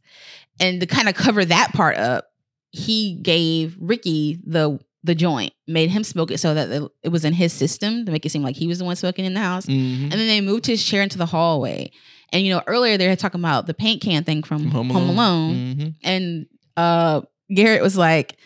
and 0.61 0.81
to 0.81 0.87
kind 0.87 1.09
of 1.09 1.15
cover 1.15 1.45
that 1.45 1.73
part 1.73 1.97
up, 1.97 2.27
he 2.71 3.15
gave 3.17 3.77
Ricky 3.81 4.39
the 4.47 4.79
the 5.05 5.15
joint, 5.15 5.53
made 5.67 5.91
him 5.91 6.05
smoke 6.05 6.31
it 6.31 6.39
so 6.39 6.55
that 6.55 6.71
it- 7.03 7.09
was 7.09 7.25
in 7.25 7.33
his 7.33 7.53
system 7.53 8.05
to 8.07 8.13
make 8.13 8.25
it 8.25 8.31
seem 8.31 8.43
like 8.43 8.57
he 8.57 8.69
was 8.69 8.79
the 8.79 8.85
one 8.85 8.95
smoking 8.97 9.25
in 9.25 9.35
the 9.35 9.41
house. 9.41 9.67
Mhm. 9.67 10.03
And 10.05 10.13
then 10.13 10.27
they 10.29 10.41
moved 10.41 10.67
his 10.67 10.85
chair 10.85 11.03
into 11.03 11.19
the 11.19 11.27
hallway. 11.27 11.91
And 12.33 12.47
you 12.47 12.53
know, 12.55 12.63
earlier 12.67 12.97
they 12.97 13.09
were 13.09 13.17
talking 13.17 13.41
about 13.41 13.67
the 13.67 13.75
paint 13.75 14.01
can 14.01 14.23
thing 14.25 14.43
from 14.43 14.67
Home 14.71 14.91
Home 14.91 15.09
Alone. 15.09 15.17
Alone. 15.17 15.55
Mhm. 15.77 15.95
And 16.05 16.47
uh 16.77 17.23
Garrett 17.53 17.83
was 17.83 17.97
like, 17.97 18.37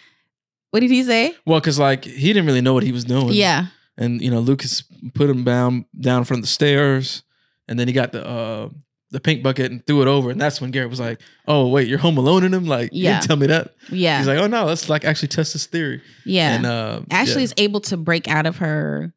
what 0.71 0.81
did 0.81 0.91
he 0.91 1.03
say? 1.05 1.35
Well, 1.47 1.61
because 1.61 1.79
like 1.79 2.05
he 2.05 2.29
didn't 2.33 2.47
really 2.47 2.61
know 2.63 2.75
what 2.75 2.83
he 2.85 2.93
was 2.93 3.05
doing. 3.05 3.33
Yeah. 3.33 3.67
and 3.99 4.21
you 4.21 4.31
know 4.31 4.41
Lucas 4.41 4.83
put 5.15 5.31
him 5.31 5.43
down 5.45 5.85
down 5.99 6.19
in 6.19 6.25
front 6.25 6.39
of 6.41 6.43
the 6.45 6.49
stairs, 6.49 7.23
and 7.69 7.79
then 7.79 7.87
he 7.89 7.95
got 7.95 8.13
the 8.13 8.27
uh 8.27 8.69
the 9.11 9.21
pink 9.21 9.43
bucket 9.43 9.71
and 9.71 9.87
threw 9.87 10.03
it 10.03 10.09
over, 10.09 10.31
and 10.31 10.41
that's 10.41 10.61
when 10.61 10.71
Garrett 10.73 10.91
was 10.91 10.99
like, 11.01 11.21
"Oh 11.47 11.69
wait, 11.69 11.87
you're 11.89 11.99
home 11.99 12.19
alone 12.19 12.43
in 12.45 12.53
him? 12.53 12.67
Like, 12.67 12.91
you 12.93 13.05
didn't 13.05 13.23
tell 13.23 13.37
me 13.37 13.47
that." 13.47 13.75
Yeah. 13.91 14.19
He's 14.19 14.27
like, 14.27 14.39
"Oh 14.39 14.47
no, 14.49 14.65
let's 14.65 14.89
like 14.89 15.05
actually 15.05 15.29
test 15.29 15.53
this 15.53 15.67
theory." 15.67 16.03
yeah. 16.25 16.55
And 16.57 16.67
uh, 16.67 17.01
Ashley 17.11 17.37
yeah. 17.43 17.45
is 17.45 17.55
able 17.57 17.81
to 17.83 17.97
break 17.97 18.27
out 18.29 18.47
of 18.47 18.57
her, 18.59 19.15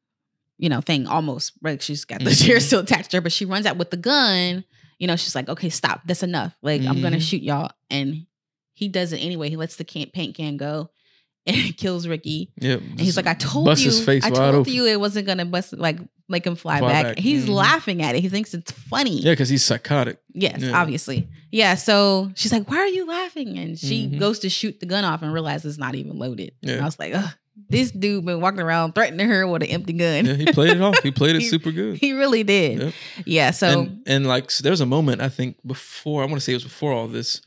you 0.58 0.70
know, 0.70 0.82
thing 0.82 1.08
almost. 1.08 1.54
Like 1.64 1.82
she's 1.82 2.06
got 2.06 2.20
the 2.24 2.30
Mhm. 2.32 2.46
chair 2.46 2.60
still 2.60 2.82
attached 2.82 3.12
to 3.12 3.18
her, 3.18 3.22
but 3.22 3.32
she 3.32 3.46
runs 3.46 3.66
out 3.66 3.78
with 3.78 3.90
the 3.90 3.98
gun. 3.98 4.64
You 5.00 5.08
know, 5.08 5.16
she's 5.16 5.34
like, 5.34 5.48
okay, 5.50 5.70
stop. 5.70 6.02
That's 6.06 6.24
enough. 6.24 6.56
Like, 6.62 6.82
I'm 6.84 7.02
gonna 7.02 7.18
Mhm. 7.18 7.22
shoot 7.30 7.42
y'all. 7.42 7.72
And 7.90 8.26
he 8.74 8.90
does 8.90 9.12
it 9.14 9.18
anyway. 9.18 9.50
He 9.50 9.56
lets 9.56 9.78
the 9.78 9.86
can- 9.86 10.10
paint 10.14 10.36
can 10.36 10.58
go 10.58 10.90
and 11.48 11.76
kills 11.78 12.06
Ricky. 12.06 12.52
Yep. 12.62 12.82
And 12.82 13.00
he's 13.00 13.16
like, 13.18 13.26
I 13.26 13.34
told 13.34 13.66
you, 13.80 13.92
I 14.08 14.30
told 14.30 14.38
open. 14.56 14.74
you 14.74 14.86
it 14.86 15.00
wasn't 15.00 15.26
gonna 15.26 15.46
bust 15.46 15.74
like 15.74 16.00
make 16.30 16.46
him 16.46 16.56
fly, 16.56 16.80
Fly 16.80 16.90
back. 16.92 17.04
back. 17.16 17.20
He's 17.20 17.46
Mhm. 17.46 17.50
laughing 17.56 18.02
at 18.02 18.16
it. 18.16 18.22
He 18.22 18.30
thinks 18.30 18.54
it's 18.54 18.72
funny. 18.72 19.20
Yeah, 19.22 19.32
because 19.32 19.50
he's 19.50 19.64
psychotic. 19.64 20.18
Yes, 20.34 20.62
Yeah. 20.62 20.80
obviously. 20.80 21.28
Yeah. 21.52 21.76
So 21.76 22.32
she's 22.36 22.52
like, 22.52 22.70
"Why 22.70 22.78
are 22.78 22.88
you 22.88 23.08
laughing?" 23.08 23.58
And 23.58 23.78
she 23.80 24.08
Mhm. 24.08 24.20
goes 24.20 24.40
to 24.40 24.50
shoot 24.50 24.80
the 24.80 24.86
gun 24.86 25.04
off 25.04 25.22
and 25.24 25.34
realizes 25.34 25.66
it's 25.74 25.80
not 25.80 25.96
even 25.96 26.18
loaded. 26.20 26.52
And 26.62 26.72
Yeah. 26.72 26.82
I 26.82 26.86
was 26.86 27.00
like, 27.00 27.14
Ugh, 27.16 27.30
"This 27.70 27.90
dude 27.92 28.26
been 28.26 28.40
walking 28.40 28.60
around 28.62 28.94
threatening 28.94 29.28
her 29.28 29.48
with 29.48 29.64
an 29.64 29.70
empty 29.70 29.94
gun." 29.94 30.26
Yeah, 30.26 30.34
he 30.36 30.46
played 30.46 30.72
it 30.78 30.82
off. 30.82 31.02
He 31.02 31.12
played 31.12 31.36
it 31.36 31.42
He- 31.42 31.50
super 31.50 31.72
good. 31.72 31.98
he 31.98 32.14
really 32.14 32.44
did. 32.44 32.80
Yep. 32.80 32.94
Yeah. 33.26 33.52
So 33.52 33.82
and, 33.82 34.02
and 34.06 34.28
like 34.28 34.52
so 34.52 34.62
there 34.62 34.72
was 34.72 34.82
a 34.82 34.86
moment 34.86 35.22
I 35.22 35.30
think 35.30 35.58
before 35.66 36.22
I 36.22 36.26
want 36.26 36.36
to 36.36 36.42
say 36.42 36.52
it 36.54 36.58
was 36.58 36.64
before 36.64 36.92
all 36.94 37.08
this 37.08 37.42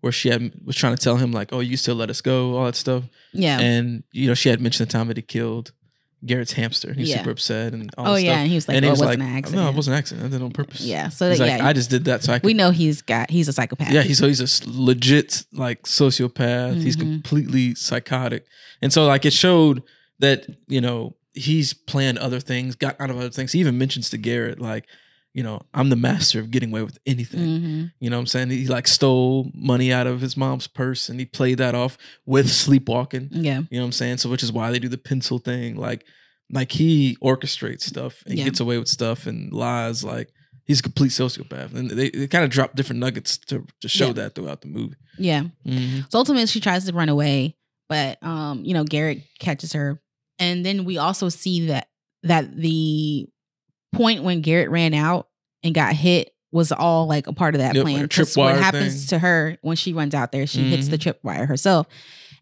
where 0.00 0.12
she 0.12 0.28
had 0.28 0.52
was 0.64 0.76
trying 0.76 0.94
to 0.94 1.02
tell 1.02 1.16
him 1.16 1.32
like, 1.32 1.52
"Oh, 1.52 1.58
you 1.58 1.76
still 1.76 1.96
let 1.96 2.08
us 2.10 2.20
go," 2.20 2.56
all 2.56 2.66
that 2.66 2.76
stuff. 2.76 3.02
yeah. 3.32 3.58
And 3.58 4.04
you 4.12 4.28
know, 4.28 4.34
she 4.34 4.48
had 4.48 4.60
mentioned 4.60 4.88
the 4.88 4.92
time 4.92 5.08
that 5.08 5.16
he 5.16 5.22
killed 5.22 5.72
Garrett's 6.26 6.52
hamster. 6.52 6.92
He's 6.92 7.10
Yeah. 7.10 7.18
super 7.18 7.30
upset 7.30 7.72
and 7.74 7.90
all 7.96 8.14
oh 8.14 8.16
yeah, 8.16 8.32
stuff. 8.32 8.38
and 8.40 8.48
he 8.48 8.54
was 8.56 8.68
like, 8.68 8.76
and 8.76 8.84
"Oh, 8.84 8.88
it 8.88 8.90
was 8.90 9.00
wasn't 9.00 9.20
like, 9.20 9.28
an 9.30 9.36
accident." 9.36 9.62
"No, 9.62 9.68
it 9.70 9.74
wasn't 9.76 9.94
an 9.94 9.98
accident. 9.98 10.26
I 10.26 10.28
did 10.30 10.40
it 10.40 10.44
on 10.44 10.50
purpose." 10.50 10.80
Yeah. 10.80 11.08
So 11.10 11.28
He's 11.30 11.38
that, 11.38 11.48
like, 11.58 11.60
"I 11.62 11.72
just 11.72 11.90
did 11.90 12.04
that 12.06 12.24
so 12.24 12.32
I 12.32 12.38
could." 12.40 12.46
we 12.46 12.54
know 12.54 12.70
he's 12.72 13.02
got 13.02 13.30
he's 13.30 13.46
a 13.48 13.52
psychopath. 13.52 13.92
yeah, 13.92 14.02
he's 14.02 14.18
so 14.18 14.26
he's 14.26 14.40
a 14.40 14.70
legit 14.70 15.44
like 15.52 15.84
sociopath. 15.84 16.82
He's 16.82 16.96
Mhm. 16.96 17.00
completely 17.00 17.74
psychotic, 17.76 18.46
and 18.82 18.92
so 18.92 19.06
like 19.06 19.24
it 19.24 19.32
showed 19.32 19.82
that 20.18 20.46
you 20.66 20.80
know 20.80 21.14
he's 21.34 21.72
planned 21.72 22.18
other 22.18 22.40
things, 22.40 22.74
got 22.74 23.00
out 23.00 23.10
of 23.10 23.16
other 23.16 23.30
things. 23.30 23.52
He 23.52 23.60
even 23.60 23.78
mentions 23.78 24.10
to 24.10 24.18
Garrett 24.18 24.60
like, 24.60 24.86
you 25.38 25.44
know, 25.44 25.60
I'm 25.72 25.88
the 25.88 25.96
master 26.10 26.40
of 26.40 26.50
getting 26.50 26.70
away 26.72 26.82
with 26.82 26.98
anything. 27.06 27.40
hmm 27.60 27.84
You 28.00 28.10
know 28.10 28.16
what 28.16 28.22
I'm 28.22 28.26
saying? 28.26 28.50
He 28.50 28.66
like 28.66 28.88
stole 28.88 29.50
money 29.54 29.92
out 29.92 30.06
of 30.08 30.20
his 30.20 30.36
mom's 30.36 30.66
purse 30.66 31.08
and 31.08 31.20
he 31.20 31.26
played 31.26 31.58
that 31.58 31.74
off 31.76 31.96
with 32.26 32.48
sleepwalking. 32.50 33.28
Yeah. 33.30 33.60
You 33.70 33.78
know 33.78 33.84
what 33.84 33.86
I'm 33.86 33.92
saying? 33.92 34.16
So 34.18 34.28
which 34.28 34.42
is 34.42 34.50
why 34.50 34.72
they 34.72 34.80
do 34.80 34.88
the 34.88 34.98
pencil 34.98 35.38
thing. 35.38 35.76
Like 35.76 36.04
like 36.50 36.72
he 36.72 37.16
orchestrates 37.22 37.82
stuff 37.82 38.22
and 38.26 38.36
Yeah. 38.36 38.44
gets 38.46 38.58
away 38.60 38.78
with 38.78 38.88
stuff 38.88 39.26
and 39.26 39.52
lies 39.52 40.02
like 40.02 40.28
he's 40.64 40.80
a 40.80 40.82
complete 40.82 41.12
sociopath. 41.12 41.72
And 41.74 41.90
they, 41.90 42.10
they 42.10 42.26
kind 42.26 42.44
of 42.44 42.50
drop 42.50 42.74
different 42.74 42.98
nuggets 43.00 43.38
to 43.48 43.64
to 43.82 43.88
show 43.88 44.08
Yeah. 44.08 44.12
that 44.14 44.34
throughout 44.34 44.62
the 44.62 44.68
movie. 44.68 44.96
Yeah. 45.18 45.44
Mhm. 45.66 46.10
So 46.10 46.18
ultimately, 46.18 46.46
she 46.48 46.60
tries 46.60 46.84
to 46.86 46.92
run 46.92 47.08
away, 47.08 47.56
but 47.88 48.20
um, 48.24 48.64
you 48.64 48.74
know, 48.74 48.82
Garrett 48.84 49.22
catches 49.38 49.72
her, 49.74 50.00
and 50.40 50.66
then 50.66 50.84
we 50.84 50.98
also 50.98 51.28
see 51.28 51.66
that 51.68 51.86
that 52.24 52.56
the 52.56 53.28
point 53.94 54.22
when 54.24 54.40
Garrett 54.42 54.70
ran 54.70 54.92
out 54.94 55.27
and 55.62 55.74
got 55.74 55.94
hit 55.94 56.32
was 56.50 56.72
all 56.72 57.06
like 57.06 57.26
a 57.26 57.32
part 57.32 57.54
of 57.54 57.60
that 57.60 57.74
Yep, 57.74 57.84
plan. 57.84 58.04
a 58.04 58.08
'Cause 58.08 58.36
what 58.36 58.56
happens 58.56 59.04
thing. 59.04 59.08
to 59.08 59.18
her 59.18 59.58
when 59.62 59.76
she 59.76 59.92
runs 59.92 60.14
out 60.14 60.32
there? 60.32 60.46
She 60.46 60.62
hits 60.70 60.88
the 60.88 60.96
mm-hmm. 60.98 61.28
tripwire 61.28 61.46
herself, 61.46 61.86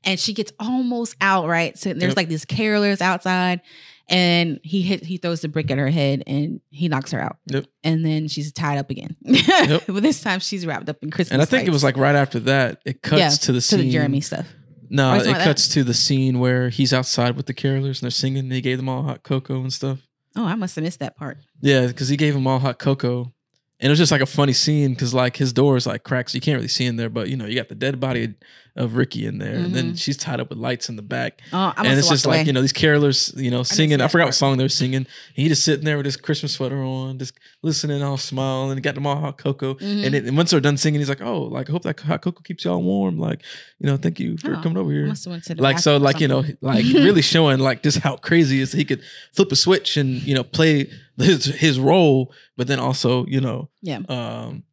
and 0.05 0.18
she 0.20 0.33
gets 0.33 0.52
almost 0.61 1.16
out. 1.20 1.46
Right, 1.48 1.76
so 1.76 1.92
there's 1.92 2.11
Yep. 2.11 2.16
like 2.16 2.29
these 2.29 2.44
carolers 2.44 3.00
outside. 3.00 3.61
And 4.09 4.61
he 4.62 4.83
hit. 4.83 5.05
He 5.05 5.16
throws 5.16 5.40
the 5.40 5.48
brick 5.48 5.68
at 5.68 5.79
her 5.79 5.88
head, 5.90 6.22
and 6.29 6.61
he 6.70 6.87
knocks 6.87 7.11
her 7.11 7.20
out. 7.20 7.38
Yep. 7.46 7.66
And 7.83 8.07
then 8.07 8.29
she's 8.29 8.52
tied 8.52 8.79
up 8.79 8.88
again. 8.88 9.16
but 9.24 10.00
this 10.00 10.20
time 10.20 10.38
she's 10.38 10.64
wrapped 10.64 10.88
up 10.88 10.98
in 11.02 11.11
Christmas. 11.11 11.33
And 11.33 11.42
I 11.42 11.44
think 11.44 11.66
it 11.66 11.72
was 11.72 11.83
like 11.83 11.96
right 11.96 12.14
after 12.14 12.38
that, 12.40 12.81
it 12.85 13.02
cuts 13.02 13.18
Yeah, 13.18 13.31
to 13.31 13.50
the 13.50 13.59
to 13.59 13.61
scene. 13.61 13.81
the 13.81 13.90
Jeremy 13.90 14.20
stuff. 14.20 14.46
No, 14.90 15.12
it 15.14 15.26
like 15.26 15.38
that. 15.38 15.42
cuts 15.44 15.66
to 15.70 15.83
the 15.83 15.92
scene 15.92 16.38
where 16.38 16.68
he's 16.68 16.92
outside 16.92 17.37
with 17.37 17.46
the 17.46 17.55
carolers 17.55 17.96
and 17.98 18.02
they're 18.02 18.11
singing. 18.12 18.48
He 18.48 18.61
gave 18.61 18.76
them 18.76 18.88
all 18.88 19.02
hot 19.02 19.24
cocoa 19.24 19.61
and 19.61 19.72
stuff. 19.72 20.06
Oh, 20.37 20.44
I 20.44 20.55
must 20.55 20.75
have 20.77 20.85
missed 20.85 21.01
that 21.01 21.16
part. 21.16 21.38
Yeah, 21.62 21.87
because 21.87 22.09
he 22.09 22.16
gave 22.16 22.35
them 22.35 22.46
all 22.46 22.59
hot 22.59 22.79
cocoa, 22.79 23.33
and 23.81 23.89
it 23.89 23.91
was 23.91 23.99
just 23.99 24.12
like 24.12 24.21
a 24.23 24.27
funny 24.27 24.53
scene 24.53 24.95
because 24.95 25.12
like 25.15 25.37
his 25.37 25.53
door 25.53 25.77
is 25.77 25.87
like 25.87 26.03
cracked, 26.05 26.31
so 26.31 26.37
you 26.37 26.41
can't 26.41 26.57
really 26.57 26.69
see 26.69 26.87
in 26.87 26.97
there. 26.97 27.11
But 27.11 27.29
you 27.29 27.37
know, 27.37 27.47
you 27.47 27.55
got 27.57 27.69
the 27.69 27.75
dead 27.75 28.01
body 28.01 28.35
of 28.75 28.95
Ricky 28.95 29.25
in 29.25 29.39
there, 29.39 29.55
and 29.55 29.75
then 29.75 29.95
she's 29.95 30.19
tied 30.19 30.39
up 30.39 30.51
with 30.51 30.59
lights 30.59 30.91
in 30.91 30.97
the 30.97 31.03
back, 31.03 31.41
Oh, 31.51 31.73
I 31.75 31.87
and 31.87 31.99
it's 31.99 32.11
just 32.11 32.27
away. 32.27 32.39
like 32.39 32.47
you 32.47 32.53
know 32.53 32.61
these 32.61 32.75
carolers, 32.75 33.35
you 33.35 33.51
know, 33.51 33.62
singing. 33.62 33.95
I, 34.03 34.05
that 34.05 34.11
forgot 34.11 34.25
part. 34.25 34.29
what 34.29 34.35
song 34.35 34.57
they 34.59 34.65
were 34.65 34.69
singing. 34.69 35.07
He 35.33 35.49
just 35.49 35.65
sitting 35.65 35.87
there 35.87 35.97
with 35.97 36.05
his 36.05 36.19
Christmas 36.19 36.53
sweater 36.53 36.83
on, 36.83 37.19
just 37.19 37.33
listening, 37.62 38.03
all 38.03 38.19
smiling, 38.19 38.73
and 38.73 38.83
got 38.83 38.95
them 38.95 39.07
all 39.07 39.17
hot 39.17 39.39
cocoa. 39.39 39.75
Mhm. 39.77 40.05
And, 40.05 40.15
it, 40.15 40.25
and 40.27 40.37
once 40.37 40.51
they're 40.51 40.61
done 40.61 40.77
singing, 40.77 41.01
he's 41.01 41.09
like, 41.09 41.23
"Oh, 41.23 41.45
like 41.45 41.71
I 41.71 41.73
hope 41.73 41.85
that 41.85 41.99
hot 42.01 42.21
cocoa 42.21 42.43
keeps 42.43 42.65
y'all 42.67 42.83
warm. 42.83 43.19
Like, 43.19 43.43
you 43.79 43.87
know, 43.87 43.97
thank 43.97 44.21
you 44.21 44.37
for 44.37 44.55
Oh, 44.57 44.61
coming 44.62 44.77
over 44.77 44.93
here." 44.93 45.07
must 45.07 45.25
have 45.25 45.31
went 45.33 45.45
to 45.45 45.55
the 45.55 45.62
like 45.62 45.79
so 45.79 45.97
like 45.97 46.21
you 46.21 46.29
know 46.29 46.45
like 46.61 46.85
really 46.85 47.23
showing 47.35 47.59
like 47.61 47.83
just 47.83 47.99
how 48.01 48.17
crazy 48.17 48.61
is 48.61 48.73
he 48.73 48.85
could 48.85 49.01
flip 49.33 49.51
a 49.53 49.57
switch 49.57 49.97
and 49.97 50.23
you 50.23 50.35
know 50.35 50.45
play 50.45 50.91
his 51.18 51.44
his 51.46 51.79
role 51.81 52.33
but 52.57 52.66
then 52.66 52.79
also 52.79 53.24
you 53.26 53.40
know 53.40 53.68
Yeah. 53.83 54.00
um 54.09 54.64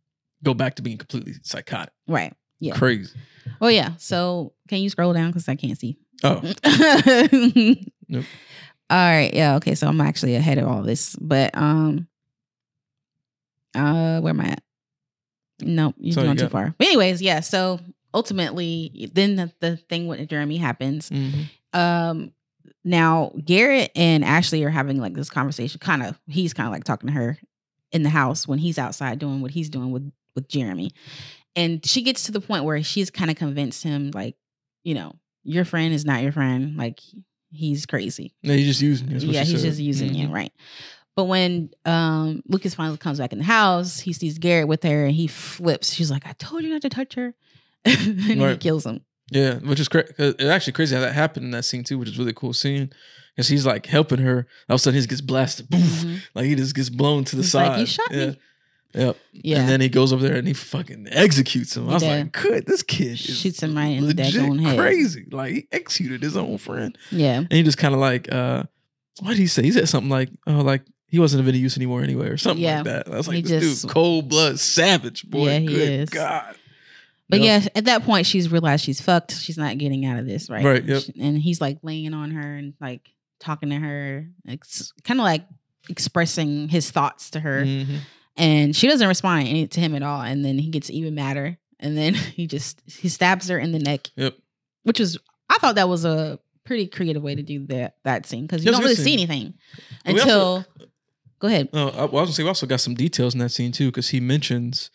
go 0.43 0.53
back 0.53 0.75
to 0.75 0.81
being 0.81 0.97
completely 0.97 1.33
psychotic 1.43 1.93
right. 2.07 2.33
Yeah. 2.59 2.75
crazy 2.75 3.15
Well, 3.59 3.71
yeah. 3.71 3.95
So 3.97 4.53
can 4.69 4.79
you 4.79 4.89
scroll 4.89 5.11
down 5.13 5.27
because 5.31 5.49
I 5.49 5.55
can't 5.55 5.77
see. 5.77 5.97
oh 6.23 6.41
All 8.89 8.97
right. 8.97 9.33
Yeah. 9.33 9.55
Okay. 9.55 9.75
So 9.75 9.87
I'm 9.87 9.99
actually 10.01 10.35
ahead 10.35 10.57
of 10.57 10.67
all 10.67 10.81
this, 10.83 11.15
but 11.19 11.55
um, 11.57 12.07
uh, 13.75 14.19
where 14.21 14.29
am 14.31 14.41
I 14.41 14.45
at? 14.49 14.63
Nope, 15.61 15.95
you're 15.97 16.13
So 16.13 16.23
you 16.23 16.35
too 16.35 16.49
far. 16.49 16.73
But 16.77 16.87
anyways, 16.87 17.21
yeah. 17.21 17.39
So 17.41 17.79
ultimately, 18.13 19.09
then 19.13 19.35
the, 19.35 19.51
the 19.59 19.77
thing 19.77 20.07
with 20.07 20.27
Jeremy 20.29 20.57
happens. 20.57 21.09
mhm. 21.09 21.45
um 21.73 22.31
now 22.83 23.31
garrett 23.45 23.91
and 23.95 24.23
ashley 24.25 24.63
are 24.63 24.69
having 24.69 24.99
like 24.99 25.13
this 25.13 25.29
conversation 25.29 25.79
kind 25.79 26.03
of 26.03 26.19
he's 26.27 26.53
kind 26.53 26.67
of 26.67 26.73
like 26.73 26.83
talking 26.83 27.07
to 27.07 27.13
her 27.13 27.37
in 27.91 28.03
the 28.03 28.09
house 28.09 28.47
when 28.47 28.59
he's 28.59 28.77
outside 28.77 29.19
doing 29.19 29.41
what 29.41 29.51
he's 29.51 29.69
doing 29.69 29.91
with 29.91 30.11
with 30.35 30.47
jeremy. 30.47 30.91
And 31.55 31.85
she 31.85 32.01
gets 32.01 32.23
to 32.23 32.31
the 32.31 32.41
point 32.41 32.63
where 32.63 32.81
she's 32.81 33.11
kind 33.11 33.29
of 33.29 33.37
convinced 33.37 33.83
him 33.83 34.11
like 34.13 34.35
you 34.83 34.95
know 34.95 35.13
your 35.43 35.65
friend 35.65 35.93
is 35.93 36.03
not 36.05 36.23
your 36.23 36.31
friend 36.31 36.75
like 36.77 36.99
he's 37.51 37.85
crazy. 37.85 38.33
Yeah 38.41 38.55
he's 38.55 38.65
just 38.67 38.81
using 38.81 39.11
you, 39.11 39.17
yeah 39.29 39.43
he's 39.43 39.61
said. 39.61 39.67
just 39.69 39.79
using 39.79 40.13
you 40.15 40.27
Mhm. 40.29 40.33
right. 40.33 40.51
But 41.15 41.25
when 41.25 41.69
um 41.85 42.41
lucas 42.47 42.73
finally 42.73 42.97
comes 42.97 43.19
back 43.19 43.31
in 43.31 43.37
the 43.37 43.45
house 43.45 43.99
he 43.99 44.13
sees 44.13 44.39
garrett 44.39 44.67
with 44.67 44.83
her 44.83 45.05
and 45.05 45.13
he 45.15 45.27
flips. 45.27 45.93
She's 45.93 46.09
like 46.09 46.25
i 46.25 46.31
told 46.33 46.63
you 46.63 46.69
not 46.69 46.81
to 46.81 46.89
touch 46.89 47.13
her. 47.15 47.33
And 47.85 48.41
he 48.41 48.57
kills 48.57 48.85
him 48.85 49.01
yeah 49.31 49.55
which 49.59 49.79
is 49.79 49.87
cra- 49.87 50.01
uh, 50.19 50.33
it's 50.37 50.43
actually 50.43 50.73
crazy 50.73 50.95
how 50.95 51.01
that 51.01 51.13
happened 51.13 51.45
in 51.45 51.51
that 51.51 51.63
scene 51.63 51.83
too 51.83 51.97
which 51.97 52.09
is 52.09 52.17
really 52.19 52.33
cool 52.33 52.53
scene 52.53 52.91
because 53.35 53.47
he's 53.47 53.65
like 53.65 53.85
helping 53.85 54.19
her 54.19 54.47
all 54.69 54.75
of 54.75 54.79
a 54.79 54.79
sudden 54.79 54.95
he 54.95 54.99
just 54.99 55.09
gets 55.09 55.21
blasted 55.21 55.69
Boom. 55.69 55.79
Mhm. 55.81 56.21
like 56.35 56.45
he 56.45 56.55
just 56.55 56.75
gets 56.75 56.89
blown 56.89 57.23
to 57.25 57.35
the 57.35 57.41
He's 57.41 57.51
side 57.51 57.67
like, 57.69 57.79
"You 57.79 57.85
shot 57.85 58.07
yeah. 58.11 58.25
me." 58.27 58.37
Yep. 58.95 59.17
yeah 59.31 59.59
And 59.61 59.69
then 59.69 59.81
he 59.81 59.89
goes 59.89 60.13
over 60.13 60.21
there 60.27 60.35
and 60.37 60.47
he 60.47 60.53
fucking 60.53 61.07
executes 61.09 61.75
him. 61.75 61.89
I 61.89 61.93
was 61.95 62.03
like, 62.03 62.31
good, 62.31 62.67
this 62.67 62.83
kid 62.83 63.17
Shoots 63.17 63.63
him 63.63 63.75
right 63.75 63.85
in 63.97 64.05
the 64.05 64.13
daggone 64.13 64.61
head. 64.61 64.77
crazy. 64.77 65.25
Like 65.31 65.51
he 65.53 65.67
executed 65.71 66.21
his 66.21 66.37
own 66.37 66.59
friend. 66.59 66.95
yeah 67.09 67.37
And 67.37 67.51
he 67.51 67.63
just 67.63 67.79
kind 67.79 67.95
of 67.95 67.99
like, 67.99 68.31
uh, 68.31 68.65
what 69.21 69.29
did 69.29 69.37
he 69.39 69.47
say? 69.47 69.63
He 69.63 69.71
said 69.71 69.89
something 69.89 70.11
like, 70.11 70.29
oh, 70.45 70.61
like 70.61 70.83
he 71.07 71.17
wasn't 71.17 71.41
of 71.41 71.47
any 71.47 71.57
use 71.57 71.75
anymore 71.75 72.03
anyway, 72.03 72.27
or 72.27 72.37
something 72.37 72.63
Yeah. 72.63 72.77
like 72.77 72.85
that. 72.85 73.07
I 73.11 73.17
was 73.17 73.25
He 73.25 73.31
like, 73.37 73.45
this 73.45 73.63
just- 73.63 73.81
dude, 73.83 73.91
cold 73.91 74.29
blood, 74.29 74.59
savage, 74.59 75.27
boy. 75.27 75.47
Yeah, 75.49 75.59
he 75.59 75.65
Good 75.67 75.89
is. 76.01 76.09
God. 76.09 76.55
But 77.29 77.39
Yep. 77.41 77.63
yeah, 77.63 77.69
at 77.75 77.85
that 77.85 78.03
point, 78.03 78.25
she's 78.25 78.49
realized 78.51 78.83
she's 78.83 79.01
fucked. 79.01 79.31
She's 79.33 79.57
not 79.57 79.77
getting 79.77 80.05
out 80.05 80.19
of 80.19 80.25
this, 80.27 80.49
right? 80.49 80.63
Right, 80.63 80.83
yep. 80.83 81.03
And 81.19 81.37
he's 81.37 81.61
like 81.61 81.79
laying 81.81 82.13
on 82.13 82.31
her 82.31 82.55
and 82.55 82.73
like 82.81 83.09
talking 83.39 83.69
to 83.69 83.75
her, 83.77 84.27
it's 84.45 84.91
kind 85.03 85.19
of 85.19 85.23
like 85.23 85.45
expressing 85.89 86.67
his 86.69 86.91
thoughts 86.91 87.29
to 87.31 87.39
her. 87.39 87.63
Mhm. 87.63 87.97
And 88.35 88.75
she 88.75 88.87
doesn't 88.87 89.07
respond 89.07 89.47
any, 89.47 89.67
to 89.67 89.79
him 89.79 89.95
at 89.95 90.03
all. 90.03 90.21
And 90.21 90.43
then 90.43 90.57
he 90.57 90.69
gets 90.69 90.89
even 90.89 91.15
madder. 91.15 91.57
And 91.79 91.97
then 91.97 92.13
he 92.35 92.47
just 92.47 92.81
he 92.85 93.09
stabs 93.09 93.47
her 93.49 93.57
in 93.59 93.71
the 93.71 93.79
neck, 93.79 94.09
Yep. 94.15 94.35
which 94.83 94.99
was 94.99 95.17
I 95.49 95.57
thought 95.59 95.75
that 95.75 95.89
was 95.89 96.05
a 96.05 96.39
pretty 96.65 96.87
creative 96.87 97.21
way 97.21 97.35
to 97.35 97.43
do 97.43 97.65
that 97.67 97.95
that 98.03 98.25
scene 98.25 98.43
because 98.47 98.63
you 98.63 98.71
don't 98.71 98.81
really 98.81 98.95
good 98.95 99.03
see 99.03 99.17
scene. 99.17 99.29
anything 99.29 99.53
We 100.05 100.13
also- 100.19 100.21
until. 100.21 100.65
Go 101.39 101.47
ahead. 101.49 101.67
Oh, 101.73 101.89
I, 101.89 101.95
well, 101.95 101.99
I 101.99 102.03
was 102.05 102.11
gonna 102.11 102.31
say 102.31 102.43
we 102.43 102.47
also 102.49 102.65
got 102.67 102.79
some 102.79 102.95
details 102.95 103.33
in 103.33 103.39
that 103.41 103.49
scene 103.49 103.73
too, 103.73 103.87
because 103.87 104.09
he 104.09 104.21
mentions 104.21 104.89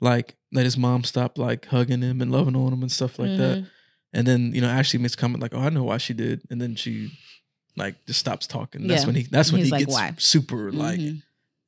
like 0.00 0.34
that 0.52 0.64
his 0.64 0.76
mom 0.76 1.04
stopped 1.04 1.38
like 1.38 1.66
hugging 1.66 2.02
him 2.02 2.20
and 2.20 2.30
loving 2.30 2.56
on 2.56 2.72
him 2.72 2.82
and 2.82 2.92
stuff 2.92 3.18
like 3.18 3.36
that. 3.38 3.58
Mhm. 3.58 3.66
And 4.12 4.26
then 4.26 4.54
you 4.54 4.60
know 4.60 4.68
Ashley 4.68 4.98
makes 4.98 5.16
comment 5.16 5.40
like, 5.42 5.54
"Oh, 5.54 5.60
I 5.60 5.70
know 5.70 5.84
why 5.84 5.98
she 5.98 6.12
did," 6.14 6.42
and 6.50 6.60
then 6.60 6.76
she 6.76 7.10
like 7.76 7.94
just 8.06 8.20
stops 8.20 8.46
talking. 8.46 8.86
That's 8.86 9.02
Yeah. 9.02 9.06
when 9.06 9.14
he. 9.16 9.22
That's 9.22 9.50
when 9.50 9.60
He's 9.60 9.68
he 9.68 9.72
like, 9.72 9.80
gets 9.86 9.92
"Why?" 9.94 10.14
super 10.18 10.70
like 10.70 11.00
Mhm. 11.00 11.22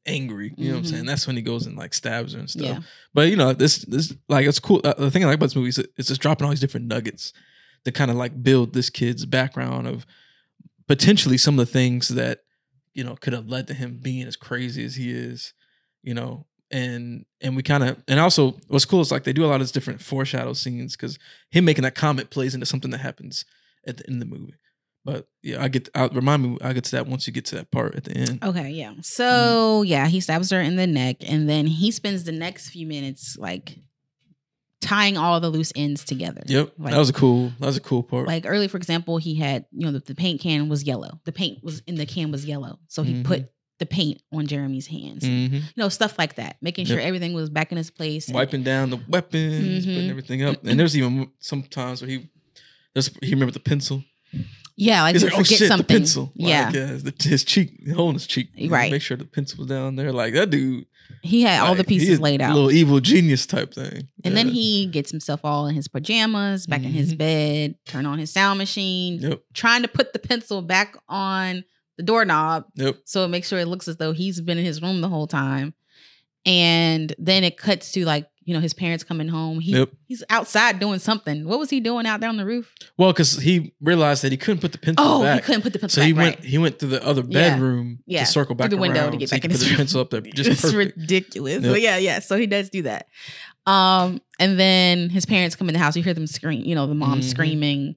angry. 0.06 0.52
You 0.58 0.68
know 0.68 0.74
what 0.74 0.78
I'm 0.80 0.84
saying? 0.84 1.06
That's 1.06 1.26
when 1.26 1.36
he 1.36 1.42
goes 1.42 1.66
and 1.66 1.76
like 1.78 1.94
stabs 1.94 2.34
her 2.34 2.38
and 2.40 2.50
stuff. 2.50 2.62
Yeah. 2.66 2.80
But 3.14 3.30
you 3.30 3.36
know 3.36 3.52
this 3.54 3.78
this 3.78 4.12
like 4.28 4.46
it's 4.46 4.60
cool. 4.60 4.82
Uh, 4.84 4.92
the 4.94 5.10
thing 5.10 5.24
I 5.24 5.28
like 5.28 5.36
about 5.36 5.46
this 5.46 5.56
movie 5.56 5.70
is 5.70 5.78
it's 5.96 6.08
just 6.08 6.20
dropping 6.20 6.44
all 6.44 6.50
these 6.50 6.60
different 6.60 6.86
nuggets 6.86 7.32
to 7.86 7.92
kind 7.92 8.10
of 8.10 8.18
like 8.18 8.42
build 8.42 8.74
this 8.74 8.90
kid's 8.90 9.24
background 9.24 9.86
of 9.86 10.04
potentially 10.86 11.38
some 11.38 11.58
of 11.58 11.66
the 11.66 11.72
things 11.72 12.08
that 12.08 12.40
you 12.92 13.02
know 13.04 13.16
could 13.16 13.32
have 13.32 13.48
led 13.48 13.66
to 13.68 13.74
him 13.74 13.98
being 14.02 14.26
as 14.26 14.36
crazy 14.36 14.84
as 14.84 14.96
he 14.96 15.10
is 15.10 15.52
you 16.02 16.12
know 16.14 16.46
and 16.74 17.24
and 17.40 17.54
we 17.56 17.62
kind 17.62 17.82
of 17.84 18.02
and 18.08 18.18
also 18.20 18.56
what's 18.68 18.84
cool 18.84 19.00
is 19.00 19.10
like 19.12 19.24
they 19.24 19.32
do 19.32 19.44
a 19.44 19.48
lot 19.50 19.56
of 19.56 19.60
these 19.60 19.72
different 19.72 20.00
foreshadow 20.02 20.52
scenes 20.52 20.96
because 20.96 21.18
him 21.50 21.64
making 21.64 21.84
that 21.84 21.94
comment 21.94 22.30
plays 22.30 22.54
into 22.54 22.66
something 22.66 22.90
that 22.90 22.98
happens 23.08 23.44
at 23.86 23.96
the 23.98 24.04
end 24.08 24.20
of 24.22 24.28
the 24.28 24.34
movie 24.36 24.54
but 25.04 25.26
yeah 25.42 25.62
i 25.62 25.68
get 25.68 25.88
i'll 25.94 26.08
remind 26.10 26.42
me 26.42 26.58
i 26.62 26.72
get 26.72 26.82
to 26.84 26.90
that 26.96 27.06
once 27.06 27.26
you 27.26 27.32
get 27.32 27.44
to 27.44 27.54
that 27.56 27.70
part 27.70 27.94
at 27.94 28.04
the 28.04 28.16
end 28.16 28.38
Okay, 28.42 28.70
yeah. 28.70 28.92
So 29.02 29.82
yeah, 29.82 30.08
he 30.08 30.20
stabs 30.20 30.50
her 30.50 30.60
in 30.60 30.76
the 30.76 30.86
neck, 30.86 31.16
and 31.32 31.48
then 31.48 31.66
he 31.66 31.90
spends 31.90 32.24
the 32.24 32.32
next 32.32 32.70
few 32.70 32.86
minutes 32.86 33.36
like 33.38 33.78
tying 34.80 35.16
all 35.16 35.40
the 35.40 35.48
loose 35.48 35.72
ends 35.76 36.04
together. 36.04 36.42
yep 36.46 36.72
Like- 36.78 36.92
that 36.92 36.98
was 36.98 37.08
a 37.08 37.14
cool 37.14 37.52
that 37.60 37.66
was 37.66 37.76
a 37.76 37.80
cool 37.80 38.02
part 38.02 38.26
Like 38.26 38.44
early, 38.46 38.68
for 38.68 38.76
example, 38.76 39.16
he 39.18 39.34
had 39.36 39.64
you 39.72 39.86
know 39.86 39.92
the, 39.92 40.00
the 40.00 40.14
paint 40.14 40.40
can 40.40 40.68
was 40.68 40.84
yellow. 40.84 41.20
The 41.24 41.32
paint 41.32 41.62
was 41.62 41.80
in 41.86 41.94
the 41.94 42.06
can 42.06 42.30
was 42.30 42.44
yellow, 42.44 42.78
so 42.88 43.02
he 43.02 43.14
Mhm. 43.14 43.24
put 43.24 43.50
the 43.78 43.86
paint 43.86 44.22
on 44.32 44.46
Jeremy's 44.46 44.86
hands. 44.86 45.24
Mhm. 45.24 45.52
You 45.52 45.62
know 45.76 45.88
stuff 45.88 46.18
like 46.18 46.36
that, 46.36 46.56
making 46.62 46.86
sure 46.86 46.98
Yep. 46.98 47.06
everything 47.06 47.32
was 47.32 47.50
back 47.50 47.72
in 47.72 47.78
its 47.78 47.90
place. 47.90 48.28
and- 48.28 48.34
wiping 48.34 48.62
down 48.62 48.90
the 48.90 49.00
weapons 49.08 49.84
putting 49.84 50.00
Mhm. 50.06 50.10
everything 50.10 50.42
up 50.44 50.64
and 50.64 50.78
there's 50.78 50.96
even 50.96 51.28
some 51.40 51.62
times 51.64 52.00
where 52.00 52.10
he 52.10 52.28
there's 52.94 53.10
he 53.22 53.30
remembered 53.30 53.54
the 53.54 53.60
pencil 53.60 54.04
yeah, 54.76 55.02
like 55.02 55.14
like, 55.14 55.24
oh 55.32 55.36
forget 55.38 55.58
shit, 55.58 55.68
something. 55.68 55.86
the 55.86 56.00
pencil. 56.00 56.32
Like, 56.36 56.48
yeah, 56.48 56.70
yeah, 56.72 56.86
his, 56.88 57.04
his 57.22 57.44
cheek, 57.44 57.88
holding 57.94 58.14
his 58.14 58.26
cheek. 58.26 58.48
Right. 58.68 58.90
Make 58.90 59.02
sure 59.02 59.16
the 59.16 59.24
pencil 59.24 59.58
was 59.60 59.68
down 59.68 59.94
there. 59.94 60.12
Like 60.12 60.34
that 60.34 60.50
dude. 60.50 60.86
he 61.22 61.42
had 61.42 61.60
all 61.60 61.76
the 61.76 61.84
pieces 61.84 62.18
laid 62.18 62.40
a 62.40 62.44
out. 62.44 62.54
Little 62.54 62.72
evil 62.72 62.98
genius 62.98 63.46
type 63.46 63.72
thing. 63.72 64.08
And 64.24 64.36
then 64.36 64.48
he 64.48 64.86
gets 64.86 65.10
himself 65.12 65.40
all 65.44 65.68
in 65.68 65.74
his 65.76 65.86
pajamas, 65.86 66.66
back 66.66 66.82
in 66.82 66.90
his 66.90 67.14
Mhm. 67.14 67.18
bed, 67.18 67.74
turn 67.86 68.04
on 68.06 68.18
his 68.18 68.32
sound 68.32 68.58
machine, 68.58 69.20
Yep. 69.20 69.42
trying 69.52 69.82
to 69.82 69.88
put 69.88 70.12
the 70.12 70.18
pencil 70.18 70.60
back 70.62 70.96
on 71.08 71.62
the 71.96 72.02
doorknob 72.02 72.64
Yep. 72.76 72.96
so 73.04 73.24
it 73.24 73.28
makes 73.28 73.48
sure 73.48 73.58
it 73.58 73.66
looks 73.68 73.88
as 73.88 73.96
though 73.96 74.12
he's 74.12 74.40
been 74.40 74.58
in 74.58 74.64
his 74.64 74.82
room 74.82 75.00
the 75.00 75.08
whole 75.08 75.26
time. 75.26 75.74
And 76.46 77.14
then 77.18 77.42
it 77.44 77.56
cuts 77.56 77.92
to 77.92 78.04
like, 78.04 78.26
you 78.44 78.52
know, 78.52 78.60
his 78.60 78.74
parents 78.74 79.02
coming 79.02 79.28
home. 79.28 79.60
He 79.60 79.72
Yep. 79.72 79.88
he's 80.06 80.22
outside 80.28 80.78
doing 80.78 80.98
something. 80.98 81.46
What 81.48 81.58
was 81.58 81.70
he 81.70 81.80
doing 81.80 82.04
out 82.04 82.20
there 82.20 82.28
on 82.28 82.36
the 82.36 82.44
roof? 82.44 82.70
Well, 82.98 83.12
because 83.12 83.38
he 83.38 83.72
realized 83.80 84.22
that 84.22 84.32
he 84.32 84.36
couldn't 84.36 84.60
put 84.60 84.72
the 84.72 84.78
pencil 84.78 85.02
Oh, 85.06 85.22
back. 85.22 85.40
he 85.40 85.46
couldn't 85.46 85.62
put 85.62 85.72
the 85.72 85.78
pencil 85.78 85.94
so 85.96 86.02
back. 86.02 86.06
he 86.08 86.12
right. 86.12 86.36
went. 86.36 86.44
He 86.44 86.58
went 86.58 86.78
to 86.80 86.86
the 86.86 87.02
other 87.06 87.22
bedroom 87.22 88.00
Yeah. 88.06 88.20
to 88.20 88.26
circle 88.26 88.54
back 88.54 88.68
Through 88.68 88.76
the 88.76 88.82
window 88.82 89.10
to 89.10 89.16
get 89.16 89.30
so 89.30 89.36
back 89.36 89.44
in 89.46 89.50
put 89.52 89.58
his 89.58 89.64
the 89.64 89.70
room. 89.70 89.76
pencil 89.78 90.00
up 90.02 90.10
there. 90.10 90.20
Just 90.20 90.50
it's 90.50 90.60
perfect. 90.60 90.98
ridiculous. 90.98 91.64
But 91.66 91.80
yeah, 91.80 91.96
yeah. 91.96 92.18
So 92.18 92.36
he 92.36 92.46
does 92.46 92.68
do 92.68 92.82
that. 92.82 93.06
Um, 93.66 94.20
and 94.38 94.60
then 94.60 95.08
his 95.08 95.24
parents 95.24 95.56
come 95.56 95.70
in 95.70 95.72
the 95.72 95.78
house. 95.78 95.96
You 95.96 96.02
hear 96.02 96.12
them 96.12 96.26
scream. 96.26 96.62
You 96.66 96.74
know, 96.74 96.86
the 96.86 96.94
mom 96.94 97.20
Mhm. 97.20 97.24
screaming. 97.24 97.94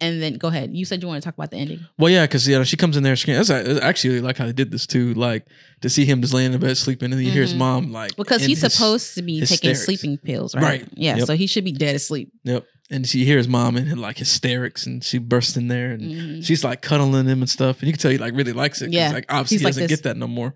And 0.00 0.20
then 0.20 0.34
go 0.34 0.48
ahead. 0.48 0.74
You 0.76 0.84
said 0.84 1.00
you 1.02 1.08
want 1.08 1.22
to 1.22 1.26
talk 1.26 1.34
about 1.34 1.50
the 1.52 1.56
ending. 1.56 1.78
Well, 1.98 2.10
yeah, 2.10 2.24
because 2.26 2.46
you 2.48 2.58
know 2.58 2.64
she 2.64 2.76
comes 2.76 2.96
in 2.96 3.02
there. 3.04 3.14
She, 3.16 3.32
that's 3.32 3.48
I 3.48 3.60
actually 3.78 4.20
like 4.20 4.36
how 4.36 4.44
they 4.46 4.52
did 4.52 4.70
this 4.72 4.86
too. 4.86 5.14
Like 5.14 5.46
to 5.82 5.88
see 5.88 6.04
him 6.04 6.20
just 6.20 6.34
laying 6.34 6.52
in 6.52 6.60
bed 6.60 6.76
sleeping, 6.76 7.06
and 7.06 7.14
then 7.14 7.24
you 7.24 7.30
hear 7.30 7.42
his 7.42 7.54
Mhm. 7.54 7.58
mom 7.58 7.92
like 7.92 8.16
Because 8.16 8.44
he's 8.44 8.60
his- 8.60 8.74
supposed 8.74 9.14
to 9.14 9.22
be 9.22 9.40
taking 9.46 9.74
sleeping 9.76 10.18
pills, 10.18 10.54
right? 10.54 10.62
Right. 10.62 10.88
Yeah. 10.94 11.16
Yep. 11.18 11.26
So 11.28 11.36
he 11.36 11.46
should 11.46 11.64
be 11.64 11.72
dead 11.72 11.94
asleep. 11.94 12.32
Yep. 12.42 12.66
And 12.90 13.06
she 13.06 13.24
hears 13.24 13.46
mom 13.48 13.76
in 13.76 13.96
like 13.98 14.18
hysterics, 14.18 14.84
and 14.84 15.02
she 15.02 15.18
bursts 15.18 15.56
in 15.56 15.68
there, 15.68 15.92
and 15.92 16.02
Mhm. 16.02 16.44
she's 16.44 16.64
like 16.64 16.82
cuddling 16.82 17.26
him 17.26 17.40
and 17.40 17.48
stuff, 17.48 17.78
and 17.80 17.86
you 17.86 17.92
can 17.92 18.00
tell 18.00 18.10
he 18.10 18.18
like 18.18 18.34
really 18.34 18.52
likes 18.52 18.82
it. 18.82 18.92
Yeah. 18.92 19.10
like 19.12 19.26
obviously 19.28 19.54
He's 19.56 19.60
he 19.60 19.64
like 19.64 19.70
doesn't 19.74 19.82
this- 19.88 20.00
get 20.00 20.02
that 20.04 20.16
no 20.16 20.26
more. 20.26 20.54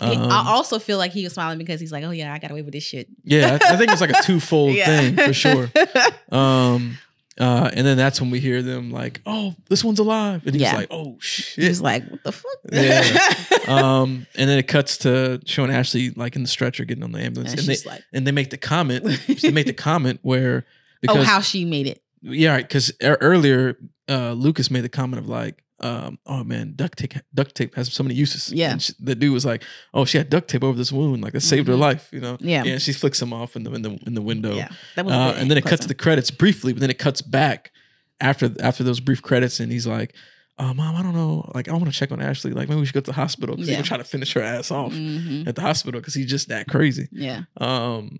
Um, 0.00 0.16
I 0.30 0.44
also 0.48 0.78
feel 0.78 0.96
like 0.96 1.12
he 1.12 1.22
was 1.24 1.34
smiling 1.34 1.58
because 1.58 1.78
he's 1.78 1.92
like, 1.92 2.02
"Oh 2.02 2.10
yeah, 2.12 2.32
I 2.32 2.38
got 2.38 2.50
away 2.50 2.62
with 2.62 2.72
this 2.72 2.82
shit." 2.82 3.08
yeah, 3.24 3.58
I, 3.62 3.74
I 3.74 3.76
think 3.76 3.92
it's 3.92 4.00
like 4.00 4.08
a 4.10 4.22
twofold 4.24 4.74
Yeah. 4.74 4.86
thing 4.86 5.16
for 5.16 5.32
sure. 5.34 5.70
Um, 6.32 6.96
uh, 7.40 7.70
and 7.72 7.86
then 7.86 7.96
that's 7.96 8.20
when 8.20 8.30
we 8.30 8.40
hear 8.40 8.62
them 8.62 8.90
like, 8.90 9.20
"Oh, 9.24 9.54
this 9.68 9.82
one's 9.82 9.98
alive," 9.98 10.42
and 10.44 10.54
he's 10.54 10.62
Yeah. 10.62 10.76
like, 10.76 10.88
"Oh 10.90 11.16
shit." 11.20 11.68
was 11.68 11.80
like, 11.80 12.06
"What 12.10 12.22
the 12.24 12.32
fuck?" 12.32 12.52
Yeah. 12.70 13.58
um, 13.68 14.26
and 14.36 14.50
then 14.50 14.58
it 14.58 14.68
cuts 14.68 14.98
to 14.98 15.40
showing 15.46 15.70
Ashley 15.70 16.10
like 16.10 16.36
in 16.36 16.42
the 16.42 16.48
stretcher 16.48 16.84
getting 16.84 17.04
on 17.04 17.12
the 17.12 17.20
ambulance, 17.20 17.52
and 17.52 17.60
and, 17.60 17.68
they 17.68 17.88
like, 17.88 18.02
and 18.12 18.26
they 18.26 18.32
make 18.32 18.50
the 18.50 18.58
comment. 18.58 19.04
they 19.40 19.50
make 19.50 19.66
the 19.66 19.72
comment 19.72 20.20
where 20.22 20.66
because 21.00 21.18
"Oh, 21.18 21.22
how 21.22 21.40
she 21.40 21.64
made 21.64 21.86
it." 21.86 22.02
yeah, 22.22 22.52
right. 22.52 22.68
because 22.68 22.92
earlier 23.02 23.78
uh, 24.08 24.32
Lucas 24.32 24.70
made 24.70 24.82
the 24.82 24.88
comment 24.88 25.18
of 25.22 25.28
like, 25.28 25.61
um, 25.82 26.18
"Oh 26.26 26.44
man, 26.44 26.74
duct 26.76 26.98
tape 26.98 27.14
duct 27.34 27.54
tape 27.54 27.74
has 27.74 27.92
so 27.92 28.02
many 28.02 28.14
uses." 28.14 28.52
Yeah. 28.52 28.72
and 28.72 28.82
she, 28.82 28.92
the 29.00 29.14
dude 29.14 29.32
was 29.32 29.44
like, 29.44 29.62
"Oh, 29.92 30.04
she 30.04 30.18
had 30.18 30.30
duct 30.30 30.48
tape 30.48 30.64
over 30.64 30.76
this 30.78 30.92
wound, 30.92 31.22
like 31.22 31.32
that 31.32 31.40
saved 31.42 31.68
her 31.68 31.74
Mhm. 31.74 31.78
life," 31.78 32.08
you 32.12 32.20
know. 32.20 32.36
Yeah. 32.40 32.64
yeah. 32.64 32.78
She 32.78 32.92
flicks 32.92 33.20
him 33.20 33.32
off 33.32 33.56
in 33.56 33.64
the 33.64 33.72
in 33.72 33.82
the 33.82 33.90
in 34.06 34.14
the 34.14 34.22
window, 34.22 34.54
Yeah, 34.54 34.68
that 34.96 35.04
was. 35.04 35.12
uh, 35.14 35.34
and 35.38 35.50
then 35.50 35.58
it 35.58 35.64
cuts 35.64 35.82
to 35.82 35.88
the 35.88 35.94
credits 35.94 36.30
briefly, 36.30 36.72
but 36.72 36.80
then 36.80 36.90
it 36.90 36.98
cuts 36.98 37.20
back 37.22 37.72
after 38.20 38.54
after 38.60 38.84
those 38.84 39.00
brief 39.00 39.22
credits, 39.22 39.60
and 39.60 39.70
he's 39.72 39.86
like. 39.86 40.14
Oh, 40.58 40.74
mom, 40.74 40.94
I 40.94 41.02
don't 41.02 41.14
know. 41.14 41.50
Like, 41.54 41.66
I 41.68 41.72
want 41.72 41.86
to 41.86 41.90
check 41.92 42.12
on 42.12 42.20
Ashley. 42.20 42.52
Like, 42.52 42.68
maybe 42.68 42.78
we 42.78 42.84
should 42.86 42.92
go 42.94 43.00
to 43.00 43.06
the 43.10 43.14
hospital 43.14 43.56
because 43.56 43.70
Yeah. 43.70 43.78
he's 43.78 43.88
gonna 43.88 44.02
to 44.04 44.08
finish 44.08 44.34
her 44.34 44.42
ass 44.42 44.70
off 44.70 44.92
Mhm. 44.92 45.48
at 45.48 45.56
the 45.56 45.62
hospital 45.62 45.98
because 45.98 46.12
he's 46.12 46.26
just 46.28 46.48
that 46.48 46.68
crazy. 46.68 47.08
Yeah, 47.10 47.44
Um, 47.56 48.18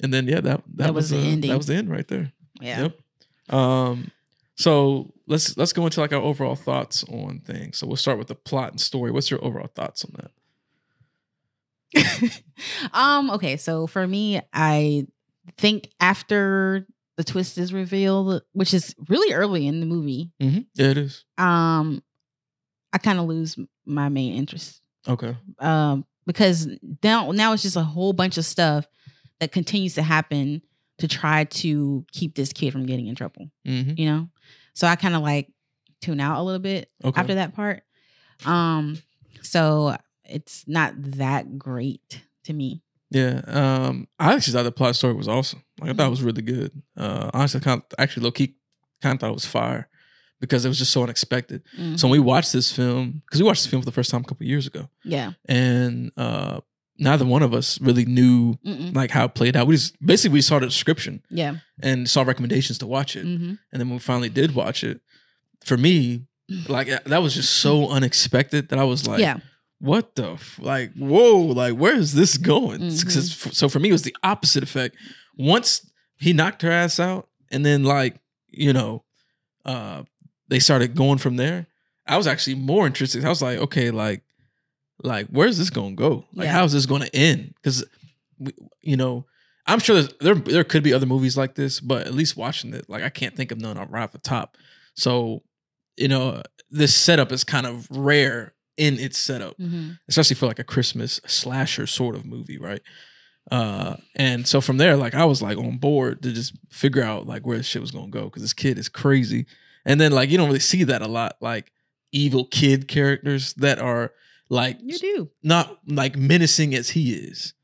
and 0.00 0.14
then 0.14 0.28
yeah, 0.28 0.36
that 0.36 0.44
that, 0.44 0.62
That 0.76 0.94
was, 0.94 1.10
was 1.10 1.10
the 1.10 1.18
uh, 1.28 1.32
ending. 1.32 1.50
That 1.50 1.56
was 1.58 1.66
the 1.66 1.74
end 1.74 1.90
right 1.90 2.06
there. 2.06 2.32
yeah. 2.60 2.82
Yep. 2.82 3.54
Um, 3.54 4.10
so 4.56 5.12
let's 5.26 5.56
let's 5.56 5.72
go 5.72 5.84
into 5.86 6.00
like 6.00 6.12
our 6.12 6.20
overall 6.20 6.56
thoughts 6.56 7.04
on 7.04 7.40
things. 7.40 7.78
So 7.78 7.86
we'll 7.86 7.96
start 7.96 8.18
with 8.18 8.28
the 8.28 8.34
plot 8.34 8.70
and 8.70 8.80
story. 8.80 9.10
What's 9.10 9.30
your 9.30 9.44
overall 9.44 9.68
thoughts 9.74 10.04
on 10.04 10.12
that? 10.18 10.30
um. 12.92 13.30
Okay. 13.30 13.56
So 13.56 13.86
for 13.86 14.06
me, 14.06 14.40
I 14.52 15.06
think 15.58 15.88
after 16.00 16.86
the 17.16 17.24
twist 17.24 17.58
is 17.58 17.72
revealed, 17.72 18.42
which 18.52 18.72
is 18.72 18.94
really 19.08 19.34
early 19.34 19.66
in 19.66 19.80
the 19.80 19.86
movie, 19.86 20.30
Mm-hmm. 20.40 20.60
Yeah, 20.74 20.86
it 20.90 20.98
is. 20.98 21.24
um, 21.38 22.02
I 22.92 22.98
kind 22.98 23.18
of 23.18 23.26
lose 23.26 23.56
my 23.84 24.08
main 24.08 24.34
interest. 24.34 24.80
Okay. 25.08 25.36
um, 25.58 26.06
because 26.26 26.68
now 27.02 27.32
now 27.32 27.52
it's 27.52 27.62
just 27.62 27.76
a 27.76 27.82
whole 27.82 28.12
bunch 28.12 28.38
of 28.38 28.44
stuff 28.44 28.86
that 29.40 29.50
continues 29.50 29.94
to 29.94 30.02
happen 30.02 30.62
to 31.02 31.08
try 31.08 31.42
to 31.42 32.06
keep 32.12 32.36
this 32.36 32.52
kid 32.52 32.70
from 32.72 32.86
getting 32.86 33.08
in 33.08 33.16
trouble. 33.16 33.50
Mm-hmm. 33.66 33.94
You 33.96 34.06
know, 34.06 34.28
so 34.72 34.86
I 34.86 34.94
kind 34.94 35.16
of 35.16 35.22
like 35.22 35.50
tune 36.00 36.20
out 36.20 36.38
a 36.40 36.42
little 36.42 36.60
bit 36.60 36.88
Okay. 37.04 37.20
after 37.20 37.34
that 37.34 37.54
part. 37.56 37.82
Um, 38.46 39.02
so 39.42 39.96
it's 40.24 40.64
not 40.68 40.94
that 41.16 41.58
great 41.58 42.22
to 42.44 42.52
me. 42.52 42.82
Yeah. 43.10 43.40
Um, 43.46 44.06
I 44.18 44.32
actually 44.34 44.52
thought 44.54 44.62
the 44.62 44.72
plot 44.72 44.94
story 44.96 45.14
was 45.14 45.26
awesome. 45.28 45.64
Like 45.80 45.90
I 45.90 45.92
thought 45.94 46.06
it 46.06 46.10
was 46.10 46.22
really 46.22 46.42
good. 46.42 46.70
Uh, 46.96 47.30
honestly, 47.34 47.60
I 47.60 47.64
kind 47.64 47.82
of, 47.82 47.98
actually 47.98 48.22
low 48.24 48.30
key 48.30 48.54
kind 49.02 49.14
of 49.14 49.20
thought 49.20 49.30
it 49.30 49.34
was 49.34 49.44
fire 49.46 49.88
because 50.40 50.64
it 50.64 50.68
was 50.68 50.78
just 50.78 50.92
so 50.92 51.02
unexpected. 51.02 51.62
Mhm. 51.76 51.98
So 51.98 52.06
when 52.06 52.12
we 52.12 52.24
watched 52.24 52.52
this 52.52 52.70
film, 52.72 53.22
because 53.26 53.40
we 53.40 53.46
watched 53.46 53.62
this 53.64 53.70
film 53.70 53.82
for 53.82 53.86
the 53.86 53.92
first 53.92 54.10
time 54.10 54.22
a 54.22 54.24
couple 54.24 54.46
years 54.46 54.66
ago, 54.68 54.88
yeah, 55.04 55.32
and 55.46 56.12
uh, 56.16 56.60
neither 56.98 57.24
one 57.24 57.42
of 57.42 57.52
us 57.54 57.80
really 57.80 58.04
knew 58.04 58.54
Mm-mm. 58.66 58.94
like 58.94 59.10
how 59.10 59.24
it 59.24 59.34
played 59.34 59.56
out. 59.56 59.66
We 59.66 59.76
just 59.76 59.94
basically 60.04 60.34
we 60.34 60.42
saw 60.42 60.58
the 60.58 60.66
description 60.66 61.22
yeah, 61.30 61.56
and 61.82 62.08
saw 62.08 62.22
recommendations 62.22 62.78
to 62.78 62.86
watch 62.86 63.16
it. 63.16 63.22
hmm 63.24 63.54
And 63.72 63.80
then 63.80 63.88
when 63.88 63.94
we 63.94 63.98
finally 63.98 64.28
did 64.28 64.54
watch 64.54 64.84
it, 64.84 65.00
for 65.64 65.76
me, 65.76 66.26
like 66.68 66.88
that 67.04 67.22
was 67.22 67.34
just 67.34 67.54
so 67.56 67.88
unexpected 67.88 68.68
that 68.68 68.78
I 68.78 68.84
was 68.84 69.06
like, 69.06 69.20
yeah, 69.20 69.38
what 69.78 70.14
the 70.14 70.32
f-? 70.32 70.58
like, 70.60 70.92
whoa, 70.94 71.36
like 71.38 71.74
where 71.74 71.96
is 71.96 72.14
this 72.14 72.36
going? 72.36 72.80
Mhm. 72.80 73.46
f- 73.46 73.52
so 73.52 73.68
for 73.68 73.78
me, 73.80 73.88
it 73.88 73.92
was 73.92 74.02
the 74.02 74.16
opposite 74.22 74.62
effect. 74.62 74.96
Once 75.36 75.90
he 76.16 76.32
knocked 76.32 76.62
her 76.62 76.70
ass 76.70 77.00
out, 77.00 77.28
and 77.50 77.64
then 77.66 77.84
like 77.84 78.16
you 78.50 78.72
know, 78.72 79.02
uh, 79.64 80.02
they 80.48 80.58
started 80.58 80.94
going 80.94 81.18
from 81.18 81.36
there. 81.36 81.66
I 82.06 82.16
was 82.18 82.26
actually 82.26 82.56
more 82.56 82.86
interested. 82.86 83.24
I 83.24 83.28
was 83.30 83.40
like, 83.40 83.58
okay, 83.58 83.90
like, 83.90 84.22
like 85.02 85.26
where's 85.28 85.58
this 85.58 85.70
gonna 85.70 85.94
go? 85.94 86.24
Like, 86.34 86.46
Yeah. 86.46 86.52
how 86.52 86.64
is 86.64 86.72
this 86.72 86.86
gonna 86.86 87.08
end? 87.14 87.54
Because 87.56 87.84
you 88.80 88.96
know. 88.96 89.26
I'm 89.64 89.78
sure 89.78 90.02
there 90.20 90.34
there 90.34 90.64
could 90.64 90.82
be 90.82 90.92
other 90.92 91.06
movies 91.06 91.36
like 91.36 91.54
this, 91.54 91.78
but 91.78 92.04
at 92.08 92.14
least 92.14 92.36
watching 92.36 92.74
it, 92.74 92.90
like 92.90 93.04
I 93.04 93.10
can't 93.10 93.36
think 93.36 93.52
of 93.52 93.60
none 93.60 93.76
right 93.76 94.02
off 94.02 94.10
the 94.10 94.18
top. 94.18 94.56
So, 94.94 95.44
you 95.96 96.08
know, 96.08 96.42
this 96.68 96.92
setup 96.96 97.30
is 97.30 97.44
kind 97.44 97.64
of 97.64 97.86
rare 97.88 98.54
in 98.76 98.98
its 98.98 99.18
setup, 99.18 99.56
hmm 99.58 99.90
especially 100.08 100.34
for 100.34 100.46
like 100.46 100.58
a 100.58 100.64
Christmas 100.64 101.20
slasher 101.28 101.86
sort 101.86 102.16
of 102.16 102.24
movie, 102.26 102.58
right? 102.58 102.80
Uh, 103.52 103.96
and 104.16 104.48
so 104.48 104.60
from 104.60 104.78
there, 104.78 104.96
like 104.96 105.14
I 105.14 105.24
was 105.26 105.40
like 105.40 105.56
on 105.58 105.78
board 105.78 106.22
to 106.24 106.32
just 106.32 106.54
figure 106.70 107.04
out 107.04 107.28
like 107.28 107.46
where 107.46 107.56
this 107.56 107.66
shit 107.66 107.82
was 107.82 107.92
gonna 107.92 108.08
go 108.08 108.24
because 108.24 108.42
this 108.42 108.52
kid 108.52 108.78
is 108.78 108.88
crazy, 108.88 109.46
and 109.84 110.00
then 110.00 110.10
like 110.10 110.28
you 110.28 110.38
don't 110.38 110.48
really 110.48 110.58
see 110.58 110.82
that 110.82 111.02
a 111.02 111.08
lot, 111.08 111.36
like 111.40 111.70
evil 112.10 112.46
kid 112.46 112.88
characters 112.88 113.54
that 113.54 113.78
are 113.78 114.10
like 114.48 114.78
you 114.82 114.98
do. 114.98 115.30
not 115.42 115.78
like 115.86 116.16
menacing 116.16 116.74
as 116.74 116.90
he 116.90 117.12
is. 117.14 117.54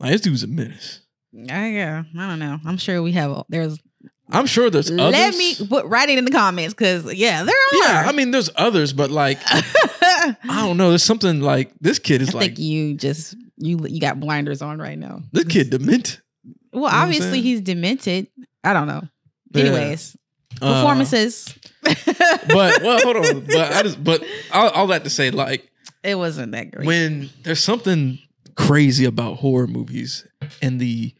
Like 0.00 0.12
this 0.12 0.20
dude's 0.20 0.42
a 0.42 0.46
menace. 0.46 1.00
I, 1.50 1.68
yeah, 1.70 2.04
I 2.18 2.28
don't 2.28 2.38
know. 2.38 2.58
I'm 2.64 2.76
sure 2.78 3.02
we 3.02 3.12
have. 3.12 3.44
There's. 3.48 3.78
I'm 4.30 4.46
sure 4.46 4.68
there's 4.70 4.90
others. 4.90 5.12
Let 5.12 5.34
me 5.36 5.54
put 5.68 5.86
write 5.86 6.10
it 6.10 6.18
in 6.18 6.24
the 6.24 6.30
comments 6.30 6.74
because 6.74 7.12
yeah, 7.14 7.44
there 7.44 7.54
are. 7.54 7.76
Yeah, 7.88 8.04
I 8.08 8.12
mean, 8.12 8.30
there's 8.30 8.50
others, 8.56 8.92
but 8.92 9.10
like 9.10 9.38
I 9.48 10.36
don't 10.44 10.76
know. 10.76 10.90
There's 10.90 11.02
something 11.04 11.40
like 11.40 11.72
this 11.80 11.98
kid 11.98 12.22
is 12.22 12.30
I 12.34 12.38
like 12.38 12.46
think 12.48 12.58
you 12.58 12.94
just 12.94 13.34
you 13.56 13.78
you 13.88 14.00
got 14.00 14.20
blinders 14.20 14.62
on 14.62 14.78
right 14.78 14.98
now. 14.98 15.20
this 15.32 15.44
kid 15.44 15.70
demented. 15.70 16.20
Well, 16.72 16.82
what 16.82 16.92
I'm 16.92 17.04
obviously 17.04 17.40
he's 17.40 17.60
demented. 17.62 18.28
I 18.62 18.72
don't 18.74 18.86
know. 18.86 19.02
Yeah. 19.54 19.64
Anyways, 19.64 20.16
Uh, 20.60 20.74
performances. 20.80 21.54
But 21.82 22.82
well, 22.82 23.00
hold 23.02 23.16
on. 23.16 23.40
But 23.46 23.72
I 23.72 23.82
just 23.82 24.02
but 24.04 24.22
all, 24.52 24.68
all 24.70 24.86
that 24.88 25.04
to 25.04 25.10
say, 25.10 25.30
like 25.30 25.70
it 26.02 26.14
wasn't 26.16 26.52
that 26.52 26.70
great. 26.70 26.86
when 26.86 27.30
there's 27.42 27.62
something 27.62 28.18
crazy 28.56 29.04
about 29.04 29.36
horror 29.38 29.66
movies 29.66 30.26
and 30.62 30.80
the 30.80 31.14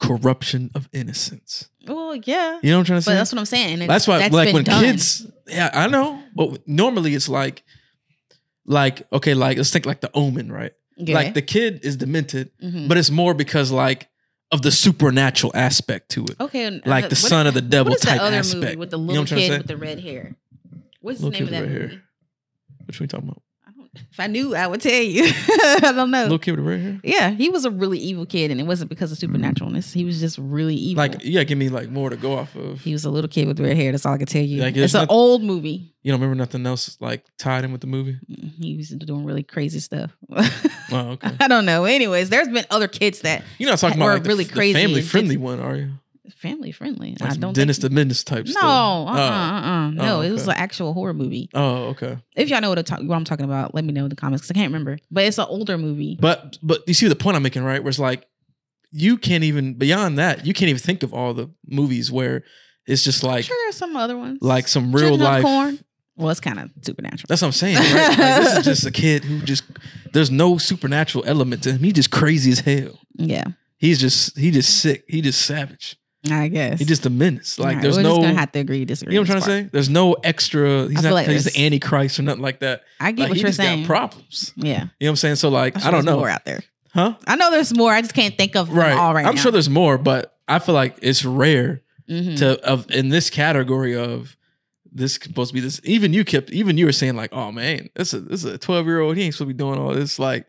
corruption 0.00 0.70
of 0.74 0.88
innocence. 0.92 1.68
well, 1.86 2.14
yeah, 2.16 2.58
You 2.62 2.70
know 2.70 2.78
what 2.78 2.80
I'm 2.80 2.84
trying 2.86 3.00
to 3.00 3.04
but 3.06 3.12
say? 3.12 3.14
that's 3.14 3.32
what 3.32 3.38
I'm 3.38 3.46
saying. 3.46 3.80
and 3.80 3.90
That's 3.90 4.06
why, 4.06 4.18
that's 4.18 4.34
like 4.34 4.52
when 4.54 4.64
done. 4.64 4.82
kids, 4.84 5.26
yeah, 5.48 5.70
I 5.72 5.86
know, 5.88 6.22
but 6.34 6.66
normally 6.68 7.14
it's 7.14 7.28
like, 7.28 7.62
like 8.66 9.10
okay, 9.12 9.34
like 9.34 9.56
let's 9.56 9.70
think 9.70 9.86
like 9.86 10.00
the 10.00 10.10
Omen, 10.14 10.50
right? 10.50 10.72
Yeah. 10.96 11.14
Like 11.14 11.34
the 11.34 11.42
kid 11.42 11.80
is 11.84 11.96
demented, 11.96 12.50
Mhm. 12.62 12.88
but 12.88 12.96
it's 12.96 13.10
more 13.10 13.34
because 13.34 13.70
like 13.70 14.08
of 14.52 14.62
the 14.62 14.70
supernatural 14.70 15.52
aspect 15.54 16.10
to 16.10 16.24
it, 16.24 16.36
okay, 16.40 16.70
like 16.86 17.04
the 17.04 17.14
what- 17.14 17.16
son 17.16 17.46
of 17.46 17.54
the 17.54 17.60
devil 17.62 17.90
what 17.90 17.98
is 17.98 18.04
type 18.04 18.20
other 18.20 18.36
aspect. 18.36 18.62
movie 18.62 18.76
with 18.76 18.90
the 18.90 18.98
You 18.98 19.04
know 19.04 19.08
little 19.12 19.24
trying 19.26 19.40
to 19.40 19.48
kid 19.48 19.58
with 19.58 19.66
the 19.66 19.76
red 19.76 20.00
hair? 20.00 20.36
What's 21.00 21.20
the 21.20 21.26
Little 21.26 21.46
name 21.46 21.54
of 21.54 21.62
that 21.62 21.68
movie? 21.68 21.94
hair. 21.94 22.02
What 22.86 23.00
you 23.00 23.06
talking 23.06 23.28
about? 23.28 23.42
If 24.10 24.20
I 24.20 24.26
knew, 24.26 24.54
I 24.54 24.66
would 24.66 24.80
tell 24.80 25.02
you. 25.02 25.24
I 25.48 25.92
don't 25.94 26.10
know. 26.10 26.22
Little 26.22 26.38
kid 26.38 26.52
with 26.56 26.64
red 26.66 26.80
hair. 26.80 27.00
yeah, 27.02 27.30
he 27.30 27.48
was 27.48 27.64
a 27.64 27.70
really 27.70 27.98
evil 27.98 28.26
kid, 28.26 28.50
and 28.50 28.60
it 28.60 28.64
wasn't 28.64 28.88
because 28.90 29.10
of 29.12 29.18
supernaturalness. 29.18 29.92
He 29.92 30.04
was 30.04 30.20
just 30.20 30.38
really 30.38 30.74
evil. 30.74 31.02
Like 31.02 31.16
yeah, 31.22 31.42
give 31.44 31.58
me 31.58 31.68
like 31.68 31.88
more 31.90 32.10
to 32.10 32.16
go 32.16 32.34
off 32.38 32.54
of. 32.56 32.80
he 32.80 32.92
was 32.92 33.04
a 33.04 33.10
little 33.10 33.28
kid 33.28 33.48
with 33.48 33.58
red 33.60 33.76
hair. 33.76 33.92
That's 33.92 34.06
all 34.06 34.14
I 34.14 34.18
can 34.18 34.26
tell 34.26 34.42
you. 34.42 34.62
Like, 34.62 34.76
it's 34.76 34.94
an 34.94 35.06
old 35.08 35.42
movie. 35.42 35.94
You 36.02 36.12
don't 36.12 36.20
remember 36.20 36.36
nothing 36.36 36.66
else 36.66 36.96
like 37.00 37.24
tied 37.38 37.64
in 37.64 37.72
with 37.72 37.80
the 37.80 37.86
movie? 37.86 38.18
Mm, 38.30 38.52
He 38.62 38.76
was 38.76 38.90
doing 38.90 39.24
really 39.24 39.42
crazy 39.42 39.80
stuff. 39.80 40.10
Oh, 40.30 40.92
okay. 40.92 41.30
I 41.40 41.48
don't 41.48 41.64
know. 41.64 41.84
Anyways, 41.86 42.28
there's 42.28 42.48
been 42.48 42.66
other 42.70 42.88
kids 42.88 43.20
that 43.20 43.42
You're 43.58 43.70
not 43.70 43.78
talking 43.78 43.96
about 44.00 44.18
like 44.18 44.26
really 44.26 44.44
the 44.44 44.52
crazy 44.52 44.74
family 44.78 45.00
friendly 45.02 45.36
one, 45.38 45.60
are 45.60 45.76
you? 45.76 45.90
Family 46.36 46.72
friendly. 46.72 47.16
Like 47.20 47.30
I 47.32 47.34
don't 47.36 47.54
Dennis 47.54 47.78
think, 47.78 47.90
the 47.90 47.94
Menace 47.94 48.24
type 48.24 48.46
No, 48.46 48.50
stuff. 48.52 48.64
uh, 48.64 49.10
uh, 49.10 49.14
uh, 49.14 49.90
no. 49.90 50.16
Oh, 50.16 50.20
It 50.22 50.30
was 50.30 50.46
an 50.48 50.54
actual 50.56 50.92
horror 50.94 51.14
movie. 51.14 51.50
Oh, 51.54 51.86
okay. 51.88 52.18
If 52.36 52.48
y'all 52.48 52.60
know 52.60 52.70
what, 52.70 52.78
I'm 52.78 52.84
talk- 52.84 53.00
what 53.02 53.14
I'm 53.16 53.24
talking 53.24 53.44
about, 53.44 53.74
let 53.74 53.84
me 53.84 53.92
know 53.92 54.04
in 54.04 54.10
the 54.10 54.16
comments 54.16 54.42
because 54.42 54.50
I 54.50 54.54
can't 54.60 54.68
remember. 54.72 54.98
But 55.10 55.24
it's 55.24 55.38
an 55.38 55.46
older 55.48 55.76
movie. 55.78 56.16
But 56.20 56.58
but 56.62 56.82
you 56.86 56.94
see 56.94 57.08
the 57.08 57.16
point 57.16 57.36
I'm 57.36 57.42
making, 57.42 57.62
right? 57.64 57.82
Where 57.82 57.90
it's 57.90 57.98
like 57.98 58.26
you 58.92 59.18
can't 59.18 59.44
even 59.44 59.74
beyond 59.74 60.18
that, 60.18 60.46
you 60.46 60.54
can't 60.54 60.68
even 60.68 60.80
think 60.80 61.02
of 61.02 61.12
all 61.12 61.34
the 61.34 61.50
movies 61.66 62.10
where 62.12 62.42
it's 62.86 63.02
just 63.04 63.24
I'm 63.24 63.30
like 63.30 63.44
sure 63.44 63.56
there's 63.64 63.76
some 63.76 63.96
other 63.96 64.16
ones. 64.16 64.38
like 64.40 64.68
some 64.68 64.92
real 64.94 65.16
life. 65.16 65.42
Corn. 65.42 65.78
Well, 66.16 66.30
it's 66.30 66.38
kind 66.38 66.60
of 66.60 66.70
supernatural. 66.82 67.26
That's 67.28 67.42
what 67.42 67.48
I'm 67.48 67.52
saying. 67.52 67.76
Right? 67.76 68.08
Like, 68.08 68.16
this 68.42 68.58
is 68.58 68.64
just 68.64 68.86
a 68.86 68.92
kid 68.92 69.24
who 69.24 69.40
just 69.40 69.64
there's 70.12 70.30
no 70.30 70.58
supernatural 70.58 71.24
element 71.26 71.64
to 71.64 71.72
him. 71.72 71.80
He's 71.80 71.94
just 71.94 72.12
crazy 72.12 72.52
as 72.52 72.60
hell. 72.60 73.00
Yeah, 73.16 73.44
He's 73.78 73.98
just 73.98 74.38
he 74.38 74.52
just 74.52 74.80
sick. 74.80 75.04
He 75.08 75.20
just 75.22 75.42
savage. 75.44 75.96
I 76.30 76.48
guess. 76.48 76.78
He 76.78 76.84
just 76.84 77.04
a 77.06 77.10
menace. 77.10 77.58
Like 77.58 77.74
right, 77.76 77.82
there's 77.82 77.96
we're 77.96 78.02
no 78.02 78.10
just 78.16 78.20
gonna 78.22 78.34
have 78.38 78.52
to 78.52 78.58
agree 78.60 78.78
to 78.80 78.84
disagree. 78.86 79.14
you 79.14 79.20
know 79.20 79.22
what 79.22 79.30
I'm 79.36 79.42
trying 79.42 79.58
to 79.62 79.64
say? 79.66 79.70
There's 79.72 79.88
no 79.90 80.14
extra. 80.14 80.88
He's 80.88 81.02
not 81.02 81.12
like 81.12 81.26
he's 81.26 81.44
the 81.44 81.64
antichrist 81.64 82.18
or 82.18 82.22
nothing 82.22 82.42
like 82.42 82.60
that. 82.60 82.82
I 83.00 83.12
get 83.12 83.22
Like, 83.24 83.30
what 83.30 83.38
you're 83.38 83.52
saying. 83.52 83.84
problems. 83.86 84.52
Yeah, 84.56 84.72
You 84.72 84.78
know 84.78 84.86
what 85.00 85.08
I'm 85.10 85.16
saying? 85.16 85.36
So 85.36 85.48
like 85.50 85.76
I 85.76 85.80
don't 85.90 85.92
there's 85.92 86.04
know. 86.06 86.18
more 86.18 86.28
out 86.30 86.44
there. 86.44 86.62
Huh? 86.94 87.16
I 87.26 87.36
know 87.36 87.50
there's 87.50 87.76
more. 87.76 87.92
I 87.92 88.00
just 88.00 88.14
can't 88.14 88.36
think 88.38 88.54
of 88.56 88.70
Right. 88.70 88.92
all 88.92 89.12
right 89.14 89.26
I'm 89.26 89.34
now. 89.34 89.40
sure 89.40 89.52
there's 89.52 89.68
more, 89.68 89.98
but 89.98 90.36
I 90.48 90.60
feel 90.60 90.74
like 90.74 90.96
it's 91.02 91.24
rare 91.24 91.82
Mhm. 92.08 92.38
to 92.38 92.60
of 92.62 92.90
in 92.90 93.08
this 93.08 93.30
category 93.30 93.96
of 93.96 94.36
this 94.92 95.14
supposed 95.14 95.50
to 95.50 95.54
be 95.54 95.60
this. 95.60 95.80
Even 95.84 96.12
you 96.12 96.24
kept 96.24 96.50
even 96.52 96.78
you 96.78 96.86
were 96.86 96.92
saying 96.92 97.16
like, 97.16 97.32
oh 97.32 97.50
man, 97.50 97.88
this 97.96 98.14
is 98.14 98.24
this 98.28 98.44
is 98.44 98.52
a 98.52 98.58
12 98.58 98.86
year 98.86 99.00
old. 99.00 99.16
He 99.16 99.24
ain't 99.24 99.34
supposed 99.34 99.48
to 99.50 99.54
be 99.54 99.58
doing 99.58 99.78
all 99.78 99.92
this. 99.92 100.18
Like 100.18 100.46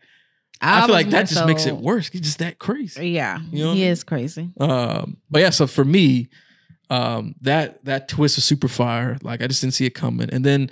I, 0.60 0.76
was 0.78 0.86
feel 0.86 0.94
like 0.94 1.10
that 1.10 1.28
just 1.28 1.46
makes 1.46 1.66
it 1.66 1.76
worse. 1.76 2.08
He's 2.08 2.22
just 2.22 2.38
that 2.38 2.58
crazy. 2.58 3.10
Yeah, 3.10 3.38
You 3.50 3.64
know 3.64 3.70
I 3.72 3.74
he 3.74 3.80
mean? 3.82 3.90
is 3.90 4.04
crazy. 4.04 4.50
Um, 4.58 5.18
but 5.30 5.40
yeah, 5.42 5.50
so 5.50 5.66
for 5.66 5.84
me, 5.84 6.28
um, 6.88 7.34
that 7.42 7.84
that 7.84 8.08
twist 8.08 8.36
was 8.36 8.44
super 8.44 8.68
fire. 8.68 9.18
Like 9.22 9.42
I 9.42 9.46
just 9.46 9.60
didn't 9.60 9.74
see 9.74 9.86
it 9.86 9.90
coming, 9.94 10.30
and 10.30 10.44
then 10.44 10.70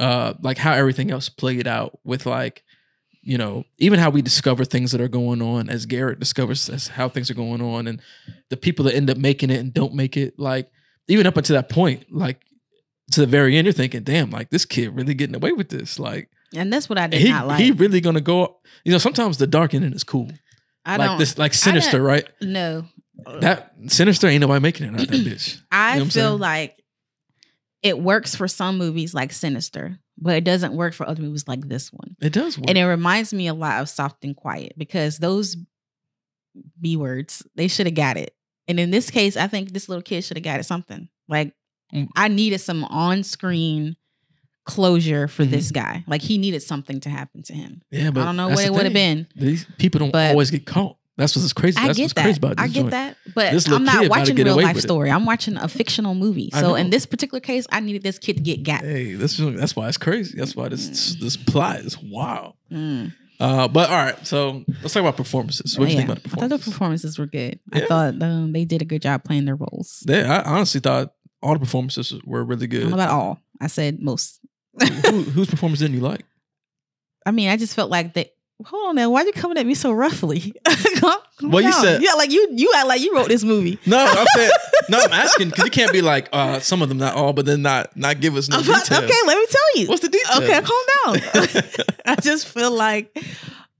uh, 0.00 0.34
like 0.42 0.58
how 0.58 0.72
everything 0.72 1.10
else 1.10 1.28
played 1.28 1.66
out 1.66 1.98
with 2.04 2.26
like, 2.26 2.62
you 3.22 3.38
know, 3.38 3.64
even 3.78 3.98
how 3.98 4.10
we 4.10 4.22
discover 4.22 4.64
things 4.64 4.90
that 4.92 5.00
are 5.00 5.08
going 5.08 5.40
on 5.40 5.68
as 5.68 5.86
Garrett 5.86 6.18
discovers 6.18 6.68
as 6.68 6.88
how 6.88 7.08
things 7.08 7.30
are 7.30 7.34
going 7.34 7.62
on, 7.62 7.86
and 7.86 8.00
the 8.50 8.56
people 8.56 8.84
that 8.86 8.94
end 8.94 9.08
up 9.08 9.16
making 9.16 9.50
it 9.50 9.60
and 9.60 9.72
don't 9.72 9.94
make 9.94 10.16
it. 10.16 10.38
Like 10.38 10.70
even 11.08 11.26
up 11.26 11.36
until 11.36 11.54
that 11.56 11.68
point, 11.68 12.12
like 12.12 12.40
to 13.12 13.20
the 13.20 13.26
very 13.26 13.56
end, 13.56 13.66
you're 13.66 13.72
thinking, 13.72 14.02
damn, 14.02 14.30
like 14.30 14.50
this 14.50 14.64
kid 14.64 14.94
really 14.96 15.14
getting 15.14 15.36
away 15.36 15.52
with 15.52 15.68
this. 15.68 15.98
Like 15.98 16.28
And 16.54 16.72
that's 16.72 16.88
what 16.88 16.98
I 16.98 17.06
did 17.06 17.20
he 17.20 17.30
not 17.30 17.46
like. 17.46 17.60
he 17.60 17.70
really 17.72 18.00
gonna 18.00 18.20
go. 18.20 18.58
You 18.84 18.92
know, 18.92 18.98
sometimes 18.98 19.38
the 19.38 19.46
dark 19.46 19.74
ending 19.74 19.92
is 19.92 20.04
cool. 20.04 20.30
I 20.84 20.96
like 20.96 21.08
don't 21.08 21.18
this, 21.18 21.38
like 21.38 21.54
sinister, 21.54 22.02
right? 22.02 22.28
no. 22.40 22.84
That 23.40 23.72
sinister 23.86 24.26
ain't 24.26 24.40
nobody 24.40 24.60
making 24.60 24.86
it 24.86 25.00
out 25.00 25.06
that 25.08 25.10
bitch. 25.26 25.60
I 25.70 25.98
You 25.98 26.04
know 26.04 26.10
feel 26.10 26.36
like 26.36 26.82
it 27.82 27.98
works 27.98 28.34
for 28.34 28.48
some 28.48 28.78
movies 28.78 29.14
like 29.14 29.32
Sinister, 29.32 29.98
but 30.18 30.34
it 30.36 30.44
doesn't 30.44 30.74
work 30.74 30.94
for 30.94 31.06
other 31.08 31.22
movies 31.22 31.46
like 31.46 31.68
this 31.68 31.92
one. 31.92 32.16
It 32.20 32.32
does 32.32 32.58
work. 32.58 32.68
And 32.68 32.78
it 32.78 32.84
reminds 32.86 33.32
me 33.32 33.46
a 33.46 33.54
lot 33.54 33.80
of 33.80 33.88
Soft 33.88 34.24
and 34.24 34.34
Quiet 34.34 34.72
because 34.76 35.18
those 35.18 35.56
B 36.80 36.96
words, 36.96 37.46
they 37.54 37.68
should 37.68 37.86
have 37.86 37.94
got 37.94 38.16
it. 38.16 38.34
And 38.66 38.80
in 38.80 38.90
this 38.90 39.10
case, 39.10 39.36
I 39.36 39.46
think 39.46 39.72
this 39.72 39.88
little 39.88 40.02
kid 40.02 40.22
should 40.24 40.36
have 40.36 40.44
got 40.44 40.58
it 40.60 40.64
something. 40.64 41.08
Like 41.28 41.54
Mm. 41.94 42.08
I 42.16 42.28
needed 42.28 42.58
some 42.58 42.84
on-screen 42.84 43.96
closure 44.64 45.28
for 45.28 45.42
Mm-hmm. 45.42 45.52
this 45.52 45.70
guy. 45.70 46.04
Like 46.06 46.22
he 46.22 46.38
needed 46.38 46.62
something 46.62 47.00
to 47.00 47.08
happen 47.10 47.42
to 47.44 47.52
him. 47.52 47.82
yeah, 47.90 48.10
but 48.10 48.22
I 48.22 48.24
don't 48.26 48.36
know 48.36 48.48
what 48.48 48.64
it 48.64 48.72
would 48.72 48.84
have 48.84 48.92
been. 48.92 49.26
These 49.34 49.66
people 49.78 49.98
don't 50.00 50.12
But- 50.12 50.30
always 50.30 50.50
get 50.50 50.66
caught. 50.66 50.96
That's 51.18 51.36
what's 51.36 51.52
crazy. 51.52 51.76
I 51.78 51.88
That's 51.88 51.98
get 51.98 52.04
what's 52.04 52.12
crazy 52.14 52.32
that. 52.32 52.36
about 52.38 52.56
this 52.56 52.64
I 52.64 52.68
get 52.68 52.74
joint. 52.80 52.90
that. 52.92 53.16
But 53.34 53.68
I'm 53.68 53.84
not 53.84 54.08
watching 54.08 54.34
real 54.34 54.56
life 54.56 54.78
story. 54.80 55.10
I'm 55.10 55.26
watching 55.26 55.58
a 55.58 55.68
fictional 55.68 56.14
movie. 56.14 56.50
So 56.52 56.74
in 56.74 56.88
this 56.88 57.04
particular 57.04 57.38
case, 57.38 57.66
I 57.70 57.80
needed 57.80 58.02
this 58.02 58.18
kid 58.18 58.38
to 58.38 58.42
get 58.42 58.62
got. 58.62 58.80
Hey, 58.80 59.12
this 59.12 59.38
is- 59.38 59.60
that's 59.60 59.76
why 59.76 59.88
it's 59.88 59.98
crazy. 59.98 60.38
That's 60.38 60.56
why 60.56 60.68
this 60.70 61.14
this 61.20 61.36
plot 61.36 61.80
is 61.80 61.98
wild. 62.02 62.54
Mm. 62.72 63.12
Uh, 63.38 63.68
but 63.68 63.90
all 63.90 63.96
right, 63.96 64.26
so 64.26 64.64
let's 64.82 64.94
talk 64.94 65.00
about 65.02 65.16
performances. 65.16 65.76
What 65.78 65.86
do 65.86 65.90
you 65.92 65.98
think 65.98 66.08
about 66.10 66.22
the 66.22 66.30
I 66.30 66.40
thought 66.40 66.48
the 66.48 66.58
performances? 66.58 67.16
performances 67.16 67.18
were 67.18 67.26
good. 67.26 67.58
Yeah. 67.74 67.82
I 67.82 67.86
thought 67.86 68.22
um, 68.22 68.52
they 68.52 68.64
did 68.64 68.80
a 68.82 68.84
good 68.86 69.02
job 69.02 69.22
playing 69.24 69.44
their 69.44 69.56
roles. 69.56 70.02
They, 70.06 70.22
I 70.24 70.42
honestly 70.42 70.80
thought 70.80 71.12
all 71.42 71.52
the 71.54 71.58
performances 71.60 72.14
were 72.24 72.42
really 72.44 72.68
good. 72.68 72.90
about 72.92 73.10
all. 73.10 73.38
I 73.60 73.66
said 73.66 74.00
most. 74.00 74.38
Who, 74.80 75.22
whose 75.22 75.48
performance 75.50 75.80
didn't 75.80 75.94
you 75.96 76.02
like? 76.02 76.24
I 77.26 77.30
mean, 77.30 77.48
I 77.48 77.56
just 77.56 77.74
felt 77.74 77.90
like 77.90 78.14
that. 78.14 78.30
Hold 78.64 78.90
on 78.90 78.94
now, 78.96 79.10
why 79.10 79.22
are 79.22 79.26
you 79.26 79.32
coming 79.32 79.58
at 79.58 79.66
me 79.66 79.74
so 79.74 79.90
roughly? 79.92 80.54
Well, 81.42 81.60
you 81.60 81.72
said- 81.72 82.00
yeah, 82.02 82.12
like 82.12 82.30
you 82.30 82.46
you 82.52 82.72
act 82.76 82.86
like 82.86 83.00
you 83.00 83.12
wrote 83.16 83.26
this 83.26 83.42
movie. 83.42 83.76
No, 83.84 83.98
I'm 83.98 84.26
saying 84.36 84.50
no. 84.88 85.00
I'm 85.00 85.12
asking 85.12 85.48
because 85.50 85.64
you 85.64 85.70
can't 85.72 85.90
be 85.92 86.00
like 86.00 86.28
uh, 86.32 86.60
some 86.60 86.82
of 86.82 86.88
them, 86.88 86.98
not 86.98 87.16
all, 87.16 87.32
but 87.32 87.46
then 87.46 87.62
not 87.62 87.96
not 87.96 88.20
give 88.20 88.36
us 88.36 88.48
no 88.48 88.58
I'm 88.58 88.62
details. 88.62 88.92
okay, 88.92 89.12
let 89.26 89.36
me 89.38 89.46
tell 89.50 89.80
you. 89.82 89.88
What's 89.88 90.02
the 90.02 90.08
details? 90.08 90.38
Okay, 90.38 90.60
calm 90.60 91.18
down. 91.18 91.82
I 92.06 92.14
just 92.20 92.46
feel 92.46 92.70
like, 92.70 93.10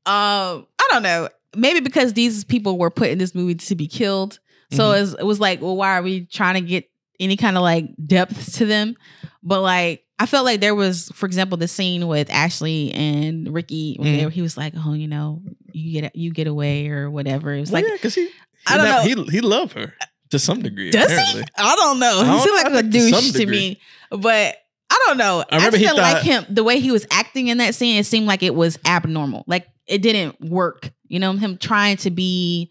um, 0.06 0.66
I 0.76 0.88
don't 0.90 1.04
know. 1.04 1.28
Maybe 1.56 1.78
because 1.78 2.14
these 2.14 2.42
people 2.42 2.78
were 2.78 2.90
put 2.90 3.10
in 3.10 3.18
this 3.18 3.32
movie 3.32 3.54
to 3.54 3.74
be 3.76 3.86
killed, 3.86 4.40
so 4.72 4.88
Mhm. 4.90 4.96
it, 4.96 5.00
was, 5.02 5.14
it 5.20 5.24
was 5.26 5.38
like, 5.40 5.60
well, 5.62 5.76
why 5.76 5.96
are 5.96 6.02
we 6.02 6.24
trying 6.26 6.54
to 6.54 6.60
get 6.62 6.90
any 7.22 7.36
kind 7.36 7.56
of 7.56 7.62
like 7.62 7.86
depth 8.04 8.56
to 8.56 8.66
them? 8.66 8.96
But 9.42 9.62
like, 9.62 10.04
I 10.18 10.26
felt 10.26 10.44
like 10.44 10.60
there 10.60 10.74
was, 10.74 11.10
for 11.14 11.26
example, 11.26 11.56
the 11.58 11.68
scene 11.68 12.06
with 12.06 12.30
Ashley 12.30 12.92
and 12.92 13.52
Ricky. 13.52 13.96
When 13.98 14.12
they 14.12 14.18
mm-hmm. 14.22 14.28
he 14.30 14.42
was 14.42 14.56
like, 14.56 14.74
"Oh, 14.76 14.92
you 14.92 15.08
know, 15.08 15.42
you 15.72 16.00
get 16.00 16.14
you 16.14 16.32
get 16.32 16.46
away 16.46 16.88
or 16.88 17.10
whatever." 17.10 17.52
It 17.54 17.60
was 17.60 17.70
Well, 17.70 17.82
like, 17.82 17.92
because 17.92 18.14
he, 18.14 18.26
he 18.26 18.30
I 18.66 18.76
don't 18.76 18.86
not- 18.86 19.06
know. 19.06 19.24
He 19.24 19.30
he 19.30 19.40
loved 19.40 19.72
her 19.72 19.94
to 20.30 20.38
some 20.38 20.62
degree. 20.62 20.90
does 20.90 21.10
apparently. 21.10 21.42
he? 21.42 21.48
I 21.58 21.74
don't 21.76 21.98
know. 21.98 22.20
I 22.20 22.24
He 22.24 22.30
don't 22.30 22.40
seemed 22.42 22.56
know. 22.56 22.62
like 22.62 22.84
a 22.84 22.90
think 22.90 22.92
to 22.92 23.20
douche 23.20 23.32
to 23.32 23.46
me, 23.46 23.80
but 24.10 24.56
I 24.90 25.04
don't 25.06 25.18
know. 25.18 25.44
I 25.50 25.56
remember 25.56 25.78
just 25.78 25.80
he 25.80 25.86
felt 25.86 25.98
like 25.98 26.22
him 26.22 26.44
the 26.48 26.62
way 26.64 26.78
he 26.78 26.90
was 26.92 27.06
acting 27.10 27.48
in 27.48 27.58
that 27.58 27.74
scene. 27.74 27.98
It 27.98 28.04
seemed 28.06 28.26
like 28.26 28.42
it 28.42 28.54
was 28.54 28.78
abnormal. 28.86 29.44
Like 29.46 29.66
it 29.86 30.02
didn't 30.02 30.40
work. 30.40 30.90
You 31.08 31.18
know, 31.18 31.32
him 31.32 31.58
trying 31.58 31.96
to 31.98 32.10
be 32.10 32.70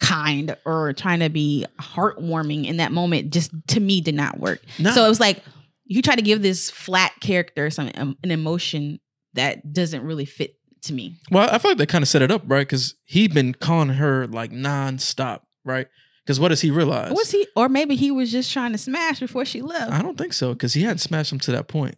kind 0.00 0.56
or 0.64 0.92
trying 0.94 1.20
to 1.20 1.28
be 1.28 1.66
heartwarming 1.78 2.66
in 2.66 2.78
that 2.78 2.92
moment 2.92 3.32
just 3.32 3.52
to 3.68 3.80
me 3.80 4.00
did 4.00 4.14
not 4.14 4.38
work. 4.40 4.60
No. 4.78 4.92
So 4.92 5.04
it 5.04 5.08
was 5.08 5.20
like 5.20 5.42
you 5.84 6.02
try 6.02 6.16
to 6.16 6.22
give 6.22 6.42
this 6.42 6.70
flat 6.70 7.12
character 7.20 7.70
some 7.70 7.90
um, 7.96 8.16
an 8.22 8.30
emotion 8.30 9.00
that 9.34 9.72
doesn't 9.72 10.02
really 10.02 10.24
fit 10.24 10.54
to 10.82 10.92
me. 10.92 11.16
Well, 11.30 11.48
I 11.50 11.58
feel 11.58 11.72
like 11.72 11.78
they 11.78 11.86
kind 11.86 12.02
of 12.02 12.08
set 12.08 12.22
it 12.22 12.30
up 12.30 12.42
right 12.46 12.66
because 12.66 12.94
he'd 13.04 13.34
been 13.34 13.54
calling 13.54 13.90
her 13.90 14.26
like 14.26 14.50
nonstop, 14.50 15.40
right? 15.64 15.86
Because 16.24 16.38
what 16.38 16.48
does 16.48 16.60
he 16.60 16.70
realize? 16.70 17.12
Was 17.12 17.30
he, 17.30 17.46
or 17.56 17.68
maybe 17.68 17.96
he 17.96 18.10
was 18.10 18.30
just 18.30 18.52
trying 18.52 18.72
to 18.72 18.78
smash 18.78 19.20
before 19.20 19.44
she 19.44 19.62
left. 19.62 19.92
I 19.92 20.00
don't 20.00 20.16
think 20.16 20.32
so 20.32 20.52
because 20.52 20.74
he 20.74 20.82
hadn't 20.82 20.98
smashed 20.98 21.32
him 21.32 21.40
to 21.40 21.52
that 21.52 21.68
point. 21.68 21.96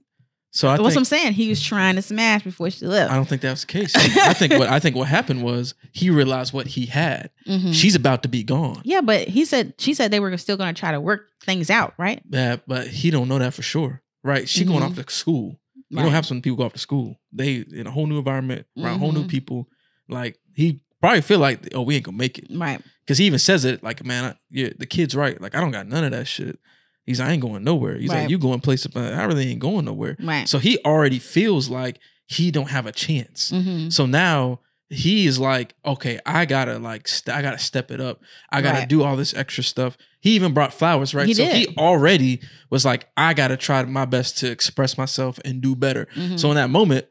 So 0.55 0.69
I 0.69 0.73
That's 0.77 0.83
what 0.83 0.97
I'm 0.99 1.05
saying. 1.07 1.33
He 1.33 1.49
was 1.49 1.63
trying 1.63 1.97
to 1.97 2.03
smash 2.03 2.43
before 2.45 2.71
she 2.71 2.87
left. 2.87 3.11
I 3.11 3.17
don't 3.17 3.27
think 3.27 3.41
that 3.41 3.51
was 3.53 3.63
the 3.63 3.67
case. 3.69 3.95
I 3.97 4.35
think 4.35 4.53
what 4.53 4.69
I 4.69 4.79
think 4.81 4.95
what 4.97 5.09
happened 5.09 5.43
was 5.43 5.75
he 5.93 6.11
realized 6.11 6.53
what 6.53 6.67
he 6.67 6.85
had. 6.87 7.31
Mhm. 7.49 7.73
She's 7.73 7.95
about 7.95 8.23
to 8.25 8.29
be 8.29 8.43
gone. 8.45 8.83
Yeah, 8.85 9.01
but 9.01 9.29
he 9.29 9.47
said 9.47 9.73
she 9.79 9.95
said 9.95 10.11
they 10.11 10.21
were 10.21 10.37
still 10.37 10.59
going 10.59 10.73
to 10.75 10.79
try 10.79 10.93
to 10.93 11.01
work 11.01 11.29
things 11.43 11.71
out, 11.71 11.95
right? 11.99 12.23
Yeah, 12.29 12.57
but 12.67 12.87
he 12.87 13.11
don't 13.11 13.29
know 13.29 13.39
that 13.39 13.55
for 13.55 13.63
sure, 13.63 14.03
right? 14.23 14.47
She 14.49 14.65
going 14.67 14.81
Mhm. 14.83 14.91
off 14.91 14.95
to 15.07 15.11
school. 15.11 15.59
You 15.89 15.97
Right. 15.99 16.03
don't 16.05 16.13
have 16.13 16.27
some 16.27 16.43
people 16.43 16.59
go 16.59 16.65
off 16.65 16.75
to 16.75 16.79
school. 16.79 17.19
They 17.33 17.65
in 17.73 17.87
a 17.87 17.91
whole 17.91 18.07
new 18.07 18.19
environment, 18.19 18.67
around 18.79 18.99
whole 18.99 19.13
new 19.13 19.25
Mhm. 19.25 19.29
people. 19.29 19.69
Like 20.09 20.39
he 20.55 20.81
probably 21.01 21.23
feel 21.23 21.39
like, 21.39 21.67
oh, 21.75 21.81
we 21.83 21.95
ain't 21.97 22.05
gonna 22.05 22.17
make 22.19 22.39
it. 22.39 22.47
right. 22.51 22.81
Because 23.05 23.17
he 23.19 23.25
even 23.25 23.39
says 23.41 23.65
it 23.65 23.83
like, 23.83 24.05
man, 24.05 24.25
I, 24.25 24.35
yeah, 24.51 24.69
the 24.79 24.87
kid's 24.87 25.15
right. 25.17 25.41
Like 25.41 25.55
I 25.55 25.61
don't 25.61 25.71
got 25.73 25.89
none 25.89 26.05
of 26.05 26.11
that 26.13 26.27
shit. 26.29 26.59
He's 27.05 27.19
like, 27.21 27.29
I 27.29 27.33
ain't 27.33 27.43
going 27.43 27.65
nowhere. 27.65 27.97
He's 27.99 28.11
Right. 28.11 28.23
like, 28.23 28.31
you 28.31 28.39
going 28.39 28.61
place. 28.61 28.87
I 28.95 29.25
really 29.25 29.51
ain't 29.51 29.59
going 29.61 29.85
nowhere. 29.85 30.17
Right. 30.21 30.49
So 30.49 30.59
he 30.59 30.79
already 30.85 31.19
feels 31.19 31.69
like 31.69 31.99
he 32.27 32.51
don't 32.51 32.71
have 32.71 32.87
a 32.87 32.93
chance. 32.93 33.51
hmm 33.51 33.89
So 33.91 34.07
now 34.07 34.61
he 34.89 35.27
is 35.27 35.39
like, 35.39 35.75
okay, 35.85 36.21
I 36.27 36.45
gotta 36.45 36.79
like, 36.79 37.09
st- 37.09 37.35
I 37.37 37.41
gotta 37.43 37.59
step 37.59 37.91
it 37.91 38.01
up. 38.01 38.21
I 38.51 38.61
gotta 38.61 38.81
Right. 38.81 38.89
do 38.89 39.03
all 39.03 39.17
this 39.17 39.35
extra 39.35 39.65
stuff. 39.65 39.97
He 40.21 40.33
even 40.37 40.53
brought 40.53 40.73
flowers, 40.75 41.15
right? 41.15 41.27
He 41.27 41.35
so 41.35 41.45
did. 41.47 41.55
he 41.57 41.77
already 41.77 42.41
was 42.71 42.85
like, 42.85 43.09
I 43.17 43.33
gotta 43.35 43.57
try 43.57 43.83
my 43.85 44.05
best 44.05 44.39
to 44.39 44.51
express 44.51 44.97
myself 44.99 45.39
and 45.45 45.61
do 45.61 45.75
better. 45.75 46.07
Mhm. 46.15 46.39
So 46.39 46.51
in 46.51 46.55
that 46.57 46.71
moment, 46.71 47.07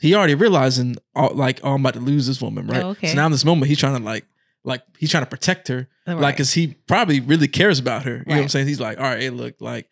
he 0.00 0.14
already 0.14 0.34
realizing, 0.34 0.96
oh, 1.16 1.28
like, 1.34 1.60
oh, 1.64 1.72
I'm 1.74 1.80
about 1.80 1.94
to 1.94 2.00
lose 2.00 2.26
this 2.26 2.40
woman, 2.42 2.66
right? 2.66 2.82
Oh, 2.84 2.88
okay. 2.90 3.08
So 3.08 3.14
now 3.14 3.26
in 3.26 3.32
this 3.32 3.44
moment, 3.44 3.68
he's 3.68 3.78
trying 3.78 3.96
to 3.96 4.02
like, 4.04 4.24
like 4.64 4.82
he's 4.98 5.10
trying 5.10 5.24
to 5.24 5.30
protect 5.30 5.68
her, 5.68 5.88
Right. 6.06 6.16
like, 6.18 6.36
cause 6.36 6.52
he 6.52 6.76
probably 6.86 7.20
really 7.20 7.48
cares 7.48 7.78
about 7.78 8.04
her. 8.04 8.18
You 8.18 8.24
know 8.26 8.34
what 8.36 8.42
I'm 8.42 8.48
saying? 8.48 8.66
He's 8.68 8.80
like, 8.80 8.98
all 8.98 9.04
right, 9.04 9.20
hey, 9.20 9.30
look, 9.30 9.60
like, 9.60 9.88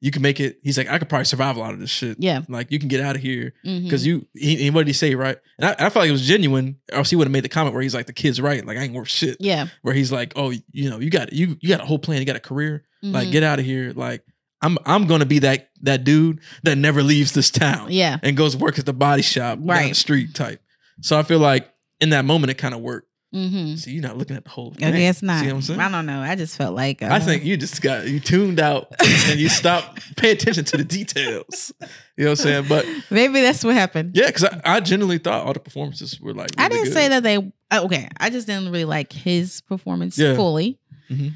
you 0.00 0.12
can 0.12 0.22
make 0.22 0.38
it. 0.38 0.58
He's 0.62 0.78
like, 0.78 0.88
I 0.88 0.98
could 1.00 1.08
probably 1.08 1.24
survive 1.24 1.56
a 1.56 1.60
lot 1.60 1.72
of 1.74 1.80
this 1.80 1.90
shit. 1.90 2.18
yeah. 2.20 2.42
Like, 2.48 2.70
you 2.70 2.78
can 2.78 2.86
get 2.88 3.00
out 3.00 3.16
of 3.16 3.22
here 3.22 3.52
because 3.64 4.06
you. 4.06 4.26
He, 4.34 4.54
he- 4.56 4.70
what 4.70 4.82
did 4.82 4.86
he 4.86 4.92
say? 4.92 5.14
Right? 5.16 5.36
And 5.58 5.66
I, 5.66 5.72
I 5.72 5.90
felt 5.90 5.96
like 5.96 6.08
it 6.08 6.12
was 6.12 6.24
genuine. 6.26 6.76
Or 6.92 6.98
else 6.98 7.10
he 7.10 7.16
would 7.16 7.26
have 7.26 7.32
made 7.32 7.42
the 7.42 7.48
comment 7.48 7.74
where 7.74 7.82
he's 7.82 7.96
like, 7.96 8.06
the 8.06 8.12
kid's 8.12 8.40
right. 8.40 8.64
Like, 8.64 8.78
I 8.78 8.82
ain't 8.82 8.94
worth 8.94 9.08
shit. 9.08 9.38
yeah. 9.40 9.66
Where 9.82 9.94
he's 9.94 10.12
like, 10.12 10.34
oh, 10.36 10.50
you 10.70 10.88
know, 10.88 11.00
you 11.00 11.10
got 11.10 11.32
you 11.32 11.56
you 11.60 11.68
got 11.68 11.80
a 11.80 11.84
whole 11.84 11.98
plan. 11.98 12.20
You 12.20 12.26
got 12.26 12.36
a 12.36 12.40
career. 12.40 12.84
Like, 13.02 13.28
Mhm. 13.28 13.32
get 13.32 13.42
out 13.42 13.58
of 13.58 13.64
here. 13.64 13.92
Like, 13.92 14.22
I'm 14.62 14.78
I'm 14.86 15.08
gonna 15.08 15.26
be 15.26 15.40
that 15.40 15.70
that 15.82 16.04
dude 16.04 16.40
that 16.62 16.78
never 16.78 17.02
leaves 17.02 17.32
this 17.32 17.50
town 17.50 17.88
yeah. 17.90 18.18
and 18.22 18.36
goes 18.36 18.56
work 18.56 18.78
at 18.78 18.86
the 18.86 18.92
body 18.92 19.22
shop 19.22 19.58
down 19.58 19.88
the 19.88 19.94
street 19.94 20.32
type. 20.34 20.60
So 21.00 21.18
I 21.18 21.24
feel 21.24 21.38
like 21.40 21.68
in 22.00 22.10
that 22.10 22.24
moment 22.24 22.50
it 22.52 22.54
kind 22.58 22.72
of 22.74 22.80
worked. 22.80 23.07
Mm-hmm. 23.34 23.74
See, 23.74 23.90
you're 23.90 24.02
not 24.02 24.16
looking 24.16 24.36
at 24.36 24.44
the 24.44 24.50
whole 24.50 24.72
I 24.78 24.80
thing. 24.90 24.94
guess 24.94 25.22
not. 25.22 25.40
See 25.40 25.46
what 25.48 25.54
I'm 25.56 25.62
saying? 25.62 25.80
I 25.80 25.90
don't 25.90 26.06
know. 26.06 26.20
I 26.22 26.34
just 26.34 26.56
felt 26.56 26.74
like 26.74 27.02
uh, 27.02 27.08
I 27.10 27.18
think 27.18 27.44
you 27.44 27.58
just 27.58 27.82
got 27.82 28.06
you 28.08 28.20
tuned 28.20 28.58
out 28.58 28.88
and 29.04 29.38
you 29.38 29.50
stopped 29.50 30.16
pay 30.16 30.30
attention 30.30 30.64
to 30.64 30.78
the 30.78 30.84
details. 30.84 31.72
You 32.16 32.24
know 32.24 32.30
what 32.30 32.40
I'm 32.40 32.44
saying? 32.44 32.64
But 32.70 32.86
maybe 33.10 33.42
that's 33.42 33.62
what 33.64 33.74
happened. 33.74 34.12
yeah, 34.16 34.28
because 34.28 34.44
I, 34.44 34.60
I 34.64 34.80
genuinely 34.80 35.18
thought 35.18 35.46
all 35.46 35.52
the 35.52 35.60
performances 35.60 36.18
were 36.18 36.32
like. 36.32 36.52
I 36.56 36.68
didn't 36.70 36.84
good. 36.84 36.92
say 36.94 37.08
that 37.08 37.22
they 37.22 37.36
uh, 37.70 37.84
okay. 37.84 38.08
I 38.18 38.30
just 38.30 38.46
didn't 38.46 38.70
really 38.72 38.86
like 38.86 39.12
his 39.12 39.60
performance 39.60 40.16
Yeah. 40.18 40.34
fully. 40.34 40.78
Mhm. 41.10 41.32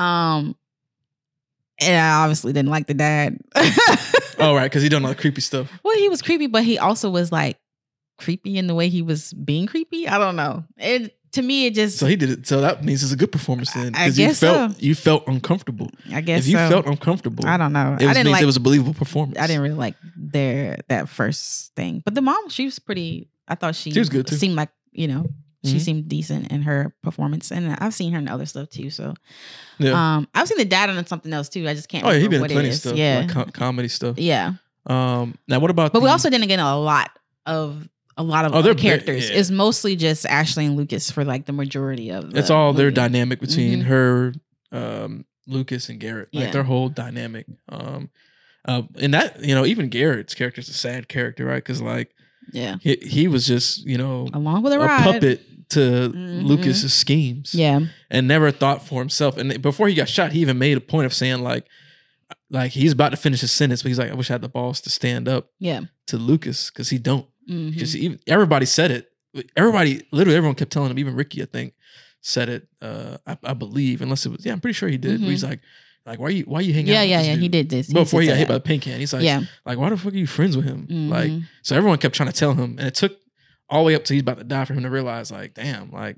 Um, 0.00 0.56
and 1.80 2.00
I 2.00 2.22
obviously 2.22 2.52
didn't 2.54 2.70
like 2.70 2.86
the 2.86 2.94
dad. 2.94 3.38
Oh 4.36 4.52
right, 4.54 4.64
because 4.64 4.82
he 4.82 4.88
done 4.88 5.04
all 5.04 5.10
the 5.10 5.14
creepy 5.14 5.40
stuff. 5.40 5.70
well, 5.84 5.96
he 5.96 6.08
was 6.08 6.20
creepy, 6.20 6.48
but 6.48 6.64
he 6.64 6.76
also 6.76 7.08
was 7.08 7.30
like 7.30 7.56
creepy 8.18 8.58
in 8.58 8.66
the 8.66 8.74
way 8.74 8.88
he 8.88 9.00
was 9.00 9.32
being 9.32 9.66
creepy. 9.66 10.08
I 10.08 10.18
don't 10.18 10.34
know. 10.34 10.64
It 10.76 11.16
to 11.34 11.42
me, 11.42 11.66
it 11.66 11.74
just 11.74 11.98
So 11.98 12.06
he 12.06 12.16
did 12.16 12.30
it. 12.30 12.46
So 12.46 12.60
that 12.60 12.82
means 12.84 13.02
it's 13.02 13.12
a 13.12 13.16
good 13.16 13.30
performance 13.30 13.72
then. 13.72 13.94
I 13.94 14.04
Because 14.06 14.18
you 14.18 14.26
guess 14.26 14.40
felt 14.40 14.72
so. 14.72 14.76
you 14.80 14.94
felt 14.94 15.28
uncomfortable. 15.28 15.90
I 16.12 16.20
guess 16.20 16.40
If 16.40 16.48
you 16.48 16.56
so. 16.58 16.68
felt 16.68 16.86
uncomfortable, 16.86 17.46
I 17.46 17.56
don't 17.56 17.72
know. 17.72 17.96
it 18.00 18.02
I 18.02 18.06
was, 18.06 18.16
didn't 18.16 18.16
means 18.26 18.32
like. 18.32 18.42
it 18.42 18.46
was 18.46 18.56
a 18.56 18.60
believable 18.60 18.94
performance. 18.94 19.38
I 19.38 19.46
didn't 19.46 19.62
really 19.62 19.74
like 19.76 19.94
their 20.16 20.78
that 20.88 21.08
first 21.08 21.74
thing, 21.76 22.02
but 22.04 22.14
the 22.14 22.22
mom, 22.22 22.48
she 22.48 22.64
was 22.64 22.78
pretty. 22.78 23.28
I 23.46 23.54
thought 23.54 23.74
she, 23.76 23.90
She 23.92 23.98
was 23.98 24.08
good, 24.08 24.26
too. 24.26 24.36
Seemed 24.36 24.54
like 24.56 24.70
you 24.92 25.06
know 25.08 25.26
she 25.64 25.76
Mhm. 25.76 25.80
seemed 25.80 26.08
decent 26.08 26.52
in 26.52 26.62
her 26.62 26.94
performance, 27.02 27.50
and 27.50 27.74
I've 27.80 27.94
seen 27.94 28.12
her 28.12 28.18
in 28.18 28.28
other 28.28 28.46
stuff 28.46 28.68
too. 28.70 28.90
So 28.90 29.14
Yeah. 29.78 29.92
um, 30.16 30.28
I've 30.34 30.46
seen 30.48 30.58
the 30.58 30.64
dad 30.66 30.90
on 30.90 31.06
something 31.06 31.32
else 31.32 31.48
too. 31.48 31.66
I 31.68 31.74
just 31.74 31.88
can't. 31.88 32.04
oh 32.04 32.10
yeah, 32.10 32.18
he 32.18 32.24
remember 32.24 32.34
been 32.34 32.40
what 32.42 32.50
plenty 32.62 32.68
of 32.68 32.74
stuff. 32.76 32.96
Yeah, 32.96 33.18
Like 33.20 33.28
com- 33.30 33.50
comedy 33.50 33.88
stuff. 33.88 34.18
yeah. 34.18 34.52
Um. 34.86 35.34
Now 35.48 35.58
what 35.60 35.70
about? 35.70 35.92
But 35.92 36.02
we 36.02 36.08
also 36.10 36.28
didn't 36.30 36.48
get 36.48 36.58
a 36.60 36.74
lot 36.76 37.10
of 37.46 37.88
a 38.16 38.22
lot 38.22 38.44
of 38.44 38.54
Oh, 38.54 38.58
other 38.58 38.74
characters. 38.74 39.28
yeah. 39.30 39.36
It's 39.36 39.50
mostly 39.50 39.96
just 39.96 40.24
Ashley 40.26 40.66
and 40.66 40.76
Lucas 40.76 41.10
for 41.10 41.24
like 41.24 41.46
the 41.46 41.52
majority 41.52 42.10
of. 42.10 42.32
The 42.32 42.38
it's 42.38 42.50
all 42.50 42.72
their 42.72 42.90
dynamic 42.90 43.40
between 43.40 43.80
Mhm. 43.80 43.84
her, 43.84 44.34
um, 44.72 45.24
Lucas 45.46 45.88
and 45.88 45.98
Garrett. 46.00 46.28
Like 46.32 46.46
Yeah. 46.46 46.50
their 46.52 46.62
whole 46.64 46.88
dynamic. 46.88 47.46
Um, 47.68 48.10
uh, 48.66 48.82
and 49.00 49.12
that 49.14 49.44
you 49.44 49.54
know 49.54 49.66
even 49.66 49.88
Garrett's 49.88 50.34
character 50.34 50.60
is 50.60 50.68
a 50.68 50.72
sad 50.74 51.08
character, 51.08 51.44
right? 51.44 51.56
Because 51.62 51.82
like 51.82 52.14
Yeah, 52.52 52.76
he 52.80 52.96
he 53.06 53.28
was 53.28 53.46
just 53.46 53.84
you 53.86 53.98
know 53.98 54.28
along 54.32 54.62
with 54.62 54.72
a 54.72 54.76
a 54.80 54.86
ride. 54.86 55.02
puppet 55.02 55.42
to 55.70 55.80
Mhm. 56.14 56.44
Lucas's 56.44 56.92
schemes. 56.94 57.54
Yeah, 57.54 57.80
and 58.10 58.28
never 58.28 58.50
thought 58.50 58.86
for 58.86 59.00
himself. 59.00 59.36
And 59.36 59.60
before 59.60 59.88
he 59.88 59.94
got 59.94 60.08
shot, 60.08 60.32
he 60.32 60.40
even 60.40 60.58
made 60.58 60.76
a 60.76 60.80
point 60.80 61.06
of 61.06 61.12
saying 61.14 61.42
like, 61.42 61.66
like 62.50 62.72
he's 62.72 62.92
about 62.92 63.10
to 63.10 63.16
finish 63.16 63.40
his 63.40 63.50
sentence, 63.50 63.82
but 63.82 63.88
he's 63.88 63.98
like, 63.98 64.10
I 64.10 64.14
wish 64.14 64.30
I 64.30 64.34
had 64.34 64.42
the 64.42 64.48
balls 64.48 64.80
to 64.82 64.90
stand 64.90 65.26
up 65.28 65.50
yeah. 65.58 65.80
to 66.06 66.16
Lucas 66.16 66.70
because 66.70 66.90
he 66.90 66.98
don't. 66.98 67.26
Because 67.46 67.96
even 67.96 68.18
everybody 68.26 68.66
said 68.66 68.90
it. 68.90 69.10
Everybody, 69.56 70.02
literally, 70.12 70.36
everyone 70.36 70.54
kept 70.54 70.70
telling 70.72 70.90
him. 70.90 70.98
Even 70.98 71.16
Ricky, 71.16 71.42
I 71.42 71.46
think, 71.46 71.74
said 72.20 72.48
it. 72.48 72.68
Uh, 72.80 73.16
I, 73.26 73.36
I 73.44 73.52
believe, 73.54 74.00
unless 74.00 74.24
it 74.26 74.30
was, 74.30 74.44
yeah, 74.46 74.52
I'm 74.52 74.60
pretty 74.60 74.74
sure 74.74 74.88
he 74.88 74.96
did. 74.96 75.20
But 75.20 75.28
he's 75.30 75.42
like, 75.42 75.60
like, 76.06 76.20
why 76.20 76.28
you, 76.28 76.44
why 76.44 76.60
you 76.60 76.72
hanging 76.72 76.90
out? 76.90 76.94
Yeah, 76.94 77.00
with 77.02 77.10
yeah, 77.10 77.18
this 77.18 77.26
yeah. 77.28 77.34
He 77.36 77.48
did 77.48 77.68
this. 77.70 77.92
Before 77.92 78.20
he 78.20 78.28
got 78.28 78.36
hit 78.36 78.46
by 78.48 78.54
the 78.54 78.60
paint 78.60 78.82
can, 78.82 79.00
he's 79.00 79.12
like, 79.12 79.22
yeah, 79.24 79.40
like, 79.66 79.78
why 79.78 79.90
the 79.90 79.96
fuck 79.96 80.12
are 80.12 80.16
you 80.16 80.26
friends 80.26 80.56
with 80.56 80.66
him? 80.66 80.86
Like, 81.10 81.30
Mhm. 81.32 81.44
so 81.62 81.74
everyone 81.76 81.98
kept 81.98 82.14
trying 82.14 82.28
to 82.30 82.34
tell 82.34 82.54
him, 82.54 82.76
and 82.78 82.86
it 82.86 82.94
took 82.94 83.18
all 83.68 83.82
the 83.82 83.86
way 83.88 83.94
up 83.96 84.04
to 84.04 84.14
he's 84.14 84.22
about 84.22 84.38
to 84.38 84.44
die 84.44 84.64
for 84.66 84.74
him 84.74 84.82
to 84.84 84.90
realize, 84.90 85.32
like, 85.32 85.54
damn, 85.54 85.90
like, 85.90 86.16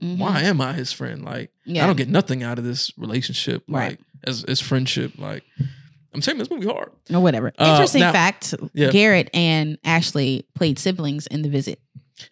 why 0.00 0.42
am 0.42 0.60
I 0.60 0.74
his 0.74 0.92
friend? 0.92 1.24
Like, 1.24 1.50
Yeah. 1.64 1.84
I 1.84 1.86
don't 1.86 1.96
get 1.96 2.08
nothing 2.08 2.42
out 2.42 2.58
of 2.58 2.64
this 2.64 2.92
relationship, 2.98 3.62
Right. 3.68 3.90
like 3.92 4.00
as 4.24 4.44
as 4.44 4.60
friendship. 4.60 5.12
Like, 5.18 5.44
I'm 6.14 6.22
saying 6.22 6.38
this 6.38 6.50
movie 6.50 6.66
hard. 6.66 6.90
or 7.12 7.20
whatever. 7.20 7.52
Uh, 7.58 7.66
Interesting 7.72 8.00
now- 8.00 8.12
fact: 8.12 8.54
Yeah. 8.74 8.90
Garrett 8.90 9.28
and 9.34 9.78
Ashley 9.84 10.46
played 10.54 10.78
siblings 10.78 11.26
in 11.26 11.42
The 11.42 11.48
Visit. 11.48 11.80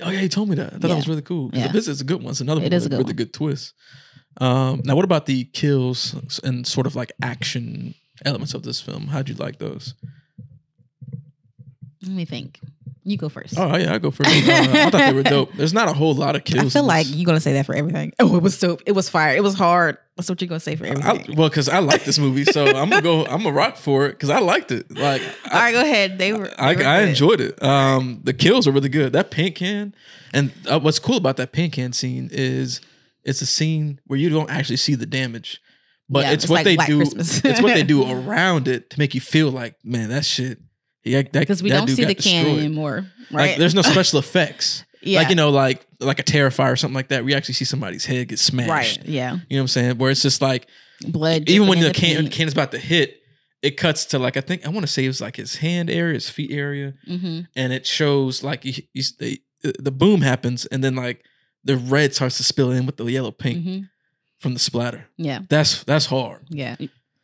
Oh 0.01 0.11
yeah, 0.11 0.19
he 0.21 0.29
told 0.29 0.49
me 0.49 0.57
that. 0.57 0.67
I 0.67 0.71
thought 0.71 0.81
that 0.83 0.89
Yeah. 0.89 0.95
was 0.97 1.09
really 1.09 1.23
cool. 1.23 1.51
'Cause 1.51 1.61
Yeah. 1.61 1.69
The 1.73 1.79
is 1.79 2.01
a 2.01 2.05
good 2.05 2.23
one. 2.23 2.31
It's 2.33 2.41
another 2.41 2.61
It 2.61 2.65
one 2.65 2.73
is 2.73 2.83
with 2.85 2.87
a 2.87 2.89
good 2.91 2.97
really 2.99 3.05
one. 3.11 3.17
good 3.17 3.33
twist. 3.33 3.75
Um, 4.39 4.83
now, 4.85 4.97
what 4.97 5.05
about 5.05 5.27
the 5.27 5.45
kills 5.45 6.15
and 6.43 6.67
sort 6.67 6.87
of 6.87 6.97
like 6.97 7.13
action 7.23 7.95
elements 8.25 8.53
of 8.55 8.63
this 8.65 8.81
film? 8.81 9.07
How'd 9.09 9.29
you 9.29 9.35
like 9.37 9.59
those? 9.59 9.95
Let 12.03 12.13
me 12.13 12.25
think. 12.25 12.61
You 13.05 13.17
go 13.17 13.29
first. 13.29 13.55
Oh 13.57 13.77
yeah, 13.77 13.95
I 13.95 13.99
go 13.99 14.11
first. 14.11 14.29
Uh, 14.29 14.53
I 14.53 14.91
thought 14.91 14.93
they 14.93 15.13
were 15.13 15.23
dope. 15.37 15.53
There's 15.55 15.73
not 15.73 15.89
a 15.89 15.93
whole 15.93 16.15
lot 16.15 16.35
of 16.35 16.45
kills. 16.45 16.75
I 16.75 16.81
feel 16.81 16.85
like 16.87 17.07
this. 17.07 17.15
you're 17.17 17.25
gonna 17.27 17.41
say 17.41 17.53
that 17.55 17.65
for 17.67 17.75
everything. 17.75 18.13
Oh, 18.19 18.37
it 18.37 18.43
was 18.43 18.59
dope. 18.59 18.83
It 18.87 18.93
was 18.93 19.09
fire. 19.09 19.37
It 19.37 19.43
was 19.45 19.55
hard. 19.55 19.99
That's 20.17 20.31
what 20.31 20.41
you're 20.41 20.49
gonna 20.49 20.61
say 20.61 20.77
for 20.77 20.87
I, 20.87 20.91
everything. 20.91 21.37
well, 21.37 21.49
because 21.51 21.69
I 21.69 21.81
like 21.81 22.05
this 22.05 22.19
movie, 22.19 22.45
so 22.45 22.65
I'm 22.75 22.89
gonna 22.89 23.03
go. 23.03 23.27
I'm 23.27 23.43
gonna 23.43 23.53
rock 23.53 23.77
for 23.77 24.07
it 24.07 24.13
because 24.13 24.31
I 24.31 24.39
liked 24.39 24.73
it. 24.73 24.91
Like, 24.97 25.21
All 25.21 25.59
I, 25.59 25.65
right, 25.65 25.73
go 25.73 25.81
ahead. 25.83 26.19
They 26.19 26.33
were. 26.33 26.51
I, 26.59 26.75
they 26.75 26.83
were 26.83 26.89
I 26.89 27.01
enjoyed 27.03 27.41
it. 27.41 27.63
Um, 27.63 28.21
the 28.25 28.33
kills 28.33 28.67
are 28.67 28.73
really 28.73 28.89
good. 28.89 29.13
That 29.13 29.31
paint 29.31 29.57
can, 29.57 29.95
and 30.33 30.53
uh, 30.69 30.81
what's 30.81 30.99
cool 30.99 31.19
about 31.19 31.37
that 31.37 31.53
paint 31.53 31.75
can 31.75 31.93
scene 31.93 32.31
is 32.33 32.81
it's 33.25 33.43
a 33.43 33.47
scene 33.47 34.01
where 34.07 34.19
you 34.19 34.31
don't 34.31 34.49
actually 34.51 34.79
see 34.79 34.95
the 34.95 35.05
damage, 35.05 35.61
but 36.09 36.25
Yeah, 36.25 36.33
it's, 36.33 36.45
it's 36.45 36.51
what 36.51 36.57
like 36.57 36.65
they 36.65 36.77
Black 36.77 36.89
do. 36.89 37.01
It's 37.17 37.61
what 37.61 37.75
they 37.75 37.83
do 37.83 38.11
around 38.11 38.69
it 38.69 38.89
to 38.91 38.99
make 38.99 39.15
you 39.15 39.21
feel 39.21 39.51
like, 39.51 39.75
man, 39.85 40.09
that 40.09 40.25
shit. 40.25 40.61
Yeah, 41.05 41.23
because 41.23 41.63
we 41.63 41.71
that 41.71 41.79
don't 41.87 41.89
see 41.89 42.05
the 42.05 42.15
can 42.15 42.45
destroyed. 42.47 42.59
anymore. 42.59 43.07
Right? 43.31 43.51
Like, 43.51 43.59
there's 43.59 43.75
no 43.75 43.83
special 43.83 44.19
effects. 44.19 44.85
Yeah. 45.07 45.21
Like 45.21 45.29
you 45.31 45.35
know, 45.37 45.51
like 45.51 45.87
like 46.01 46.19
a 46.19 46.23
terrifier 46.23 46.73
or 46.73 46.77
something 46.77 46.95
like 46.95 47.09
that. 47.09 47.25
We 47.25 47.35
actually 47.35 47.55
see 47.55 47.65
somebody's 47.65 48.05
head 48.07 48.29
get 48.29 48.39
smashed. 48.39 48.71
Right. 48.71 48.99
Yeah. 49.07 49.33
You 49.49 49.57
know 49.57 49.57
what 49.57 49.61
I'm 49.63 49.69
saying? 49.69 49.99
Where 49.99 50.11
it's 50.11 50.23
just 50.23 50.41
like 50.43 50.67
Blood. 51.07 51.49
even 51.49 51.69
when 51.69 51.79
dripping 51.79 51.93
the 51.93 52.29
can 52.29 52.29
paint. 52.31 52.53
about 52.53 52.71
to 52.73 52.79
hit, 52.79 53.21
it 53.63 53.77
cuts 53.77 54.05
to 54.07 54.19
like 54.19 54.37
I 54.37 54.41
think 54.41 54.67
I 54.67 54.71
want 54.71 54.87
to 54.87 54.93
say 54.93 55.05
it 55.05 55.09
was 55.09 55.21
like 55.21 55.37
his 55.37 55.57
hand 55.57 55.91
area, 55.91 56.15
his 56.15 56.29
feet 56.31 56.51
area, 56.51 56.95
Mhm. 57.09 57.47
and 57.57 57.73
it 57.73 57.87
shows 57.87 58.43
like 58.43 58.65
you, 58.65 58.75
the 59.19 59.41
the 59.79 59.91
boom 59.93 60.21
happens, 60.23 60.67
and 60.67 60.83
then 60.85 60.95
like 60.95 61.25
the 61.65 61.77
red 61.77 62.15
starts 62.15 62.37
to 62.37 62.45
spill 62.45 62.71
in 62.71 62.87
with 62.87 62.97
the 62.97 63.05
yellow 63.05 63.33
paint 63.33 63.65
Mhm. 63.67 63.89
from 64.39 64.55
the 64.55 64.61
splatter. 64.61 65.07
Yeah. 65.17 65.41
That's 65.49 65.83
that's 65.85 66.07
hard. 66.07 66.43
Yeah. 66.49 66.77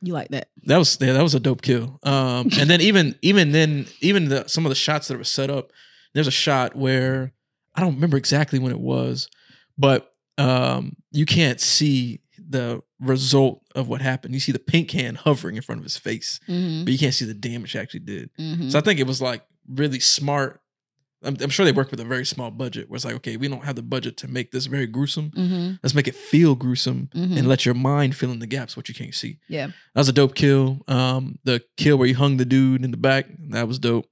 You 0.04 0.12
like 0.14 0.30
that? 0.30 0.48
That 0.64 0.78
was 0.78 0.98
yeah, 1.00 1.12
that 1.12 1.22
was 1.22 1.34
a 1.36 1.40
dope 1.40 1.62
kill. 1.62 2.00
Um, 2.02 2.48
and 2.58 2.68
then 2.68 2.80
even 2.90 3.14
even 3.22 3.52
then 3.52 3.86
even 4.00 4.28
the 4.30 4.48
some 4.48 4.66
of 4.66 4.70
the 4.70 4.74
shots 4.74 5.06
that 5.08 5.16
were 5.16 5.22
set 5.24 5.48
up, 5.50 5.70
there's 6.12 6.26
a 6.26 6.32
shot 6.32 6.74
where 6.74 7.32
I 7.74 7.80
don't 7.80 7.94
remember 7.94 8.16
exactly 8.16 8.58
when 8.58 8.72
it 8.72 8.80
was, 8.80 9.28
but 9.78 10.12
um, 10.38 10.96
you 11.10 11.26
can't 11.26 11.60
see 11.60 12.20
the 12.38 12.82
result 13.00 13.62
of 13.74 13.88
what 13.88 14.00
happened. 14.02 14.34
You 14.34 14.40
see 14.40 14.52
the 14.52 14.58
paint 14.58 14.88
can 14.88 15.14
hovering 15.14 15.56
in 15.56 15.62
front 15.62 15.78
of 15.80 15.84
his 15.84 15.96
face, 15.96 16.38
Mm-hmm. 16.48 16.84
but 16.84 16.92
you 16.92 16.98
can't 16.98 17.14
see 17.14 17.24
the 17.24 17.34
damage 17.34 17.76
actually 17.76 18.00
did. 18.00 18.30
Mm-hmm. 18.38 18.68
So 18.68 18.78
I 18.78 18.82
think 18.82 19.00
it 19.00 19.06
was 19.06 19.22
like 19.22 19.42
really 19.68 20.00
smart. 20.00 20.60
I'm, 21.24 21.36
I'm 21.40 21.50
sure 21.50 21.64
they 21.64 21.70
worked 21.72 21.92
with 21.92 22.00
a 22.00 22.04
very 22.04 22.26
small 22.26 22.50
budget 22.50 22.90
where 22.90 22.96
it's 22.96 23.04
like, 23.04 23.14
okay, 23.16 23.36
we 23.36 23.46
don't 23.48 23.64
have 23.64 23.76
the 23.76 23.82
budget 23.82 24.16
to 24.18 24.28
make 24.28 24.50
this 24.50 24.66
very 24.66 24.86
gruesome. 24.86 25.30
mm-hmm. 25.30 25.74
Let's 25.82 25.94
make 25.94 26.08
it 26.08 26.16
feel 26.16 26.54
gruesome 26.56 27.10
and 27.14 27.46
let 27.46 27.64
your 27.64 27.76
mind 27.76 28.16
fill 28.16 28.32
in 28.32 28.40
the 28.40 28.46
gaps, 28.46 28.76
what 28.76 28.88
you 28.88 28.94
can't 28.94 29.14
see. 29.14 29.38
Yeah. 29.48 29.66
That 29.68 30.00
was 30.00 30.08
a 30.08 30.12
dope 30.12 30.34
kill. 30.34 30.80
Um, 30.88 31.38
the 31.44 31.62
kill 31.76 31.96
where 31.96 32.08
he 32.08 32.12
hung 32.14 32.38
the 32.38 32.44
dude 32.44 32.84
in 32.84 32.90
the 32.90 32.96
back, 32.96 33.26
that 33.50 33.68
was 33.68 33.78
dope. 33.78 34.06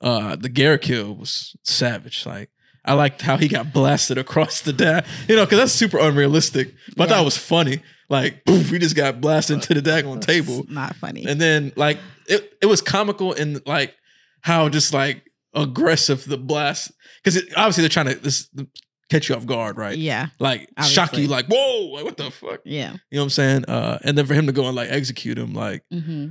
Uh, 0.00 0.36
the 0.36 0.48
Garrett 0.48 0.82
kill 0.82 1.14
was 1.16 1.56
savage. 1.64 2.24
Like 2.24 2.50
I 2.84 2.92
liked 2.94 3.22
how 3.22 3.36
he 3.36 3.48
got 3.48 3.72
blasted 3.72 4.18
across 4.18 4.60
the 4.60 4.72
deck, 4.72 5.06
you 5.28 5.36
know, 5.36 5.44
because 5.44 5.58
that's 5.58 5.72
super 5.72 5.98
unrealistic. 5.98 6.74
But 6.96 7.04
I 7.04 7.14
thought 7.14 7.22
it 7.22 7.24
was 7.24 7.38
funny. 7.38 7.80
Like, 8.10 8.44
poof, 8.44 8.70
he 8.70 8.78
just 8.78 8.94
got 8.94 9.20
blasted 9.20 9.54
into 9.54 9.74
the 9.74 9.80
daggone 9.80 10.20
table. 10.20 10.66
Not 10.68 10.94
funny. 10.96 11.24
And 11.26 11.40
then 11.40 11.72
like 11.76 11.98
it, 12.26 12.56
it 12.60 12.66
was 12.66 12.80
comical 12.82 13.32
in 13.32 13.60
like 13.66 13.94
how 14.42 14.68
just 14.68 14.92
like 14.92 15.22
aggressive 15.54 16.24
the 16.26 16.36
blast 16.36 16.92
because 17.22 17.40
obviously 17.56 17.82
they're 17.82 17.88
trying 17.88 18.08
to 18.08 18.14
this 18.16 18.48
catch 19.10 19.28
you 19.28 19.34
off 19.34 19.46
guard, 19.46 19.78
right? 19.78 19.96
Yeah. 19.96 20.28
Like 20.38 20.68
shock 20.82 21.16
you, 21.16 21.28
like 21.28 21.46
whoa, 21.46 21.86
like 21.94 22.04
what 22.04 22.16
the 22.16 22.30
fuck? 22.30 22.60
Yeah. 22.64 22.92
You 23.10 23.16
know 23.16 23.20
what 23.20 23.24
I'm 23.24 23.30
saying? 23.30 23.64
Uh, 23.66 23.98
and 24.02 24.18
then 24.18 24.26
for 24.26 24.34
him 24.34 24.46
to 24.46 24.52
go 24.52 24.66
and 24.66 24.76
like 24.76 24.90
execute 24.90 25.38
him, 25.38 25.54
like 25.54 25.82
hmm 25.90 26.28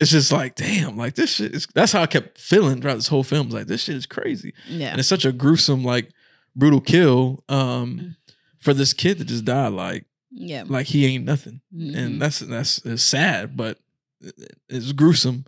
it's 0.00 0.10
just 0.10 0.30
like 0.32 0.54
damn, 0.54 0.96
like 0.96 1.14
this 1.14 1.34
shit 1.34 1.54
is. 1.54 1.66
That's 1.74 1.92
how 1.92 2.02
I 2.02 2.06
kept 2.06 2.38
feeling 2.38 2.80
throughout 2.80 2.96
this 2.96 3.08
whole 3.08 3.24
film. 3.24 3.46
It's 3.48 3.54
like 3.54 3.66
this 3.66 3.82
shit 3.82 3.96
is 3.96 4.06
crazy, 4.06 4.54
Yeah. 4.68 4.88
and 4.88 4.98
it's 5.00 5.08
such 5.08 5.24
a 5.24 5.32
gruesome, 5.32 5.82
like 5.84 6.10
brutal 6.56 6.80
kill. 6.80 7.42
Mm. 7.48 7.54
Um, 7.54 8.16
for 8.60 8.74
this 8.74 8.92
kid 8.92 9.18
to 9.18 9.24
just 9.24 9.44
die, 9.44 9.68
like 9.68 10.04
Yeah. 10.32 10.64
like 10.66 10.86
he 10.86 11.06
ain't 11.06 11.24
nothing, 11.24 11.60
Mhm. 11.74 11.96
and 11.96 12.22
that's 12.22 12.40
that's 12.40 12.78
it's 12.84 13.02
sad, 13.02 13.56
but 13.56 13.78
it's 14.68 14.92
gruesome. 14.92 15.44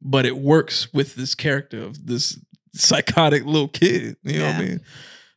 But 0.00 0.26
it 0.26 0.36
works 0.38 0.92
with 0.92 1.14
this 1.16 1.34
character 1.34 1.82
of 1.82 2.06
this 2.06 2.38
psychotic 2.74 3.44
little 3.44 3.66
kid. 3.68 4.16
You 4.22 4.38
know 4.40 4.46
what 4.46 4.54
I 4.56 4.62
mean? 4.62 4.80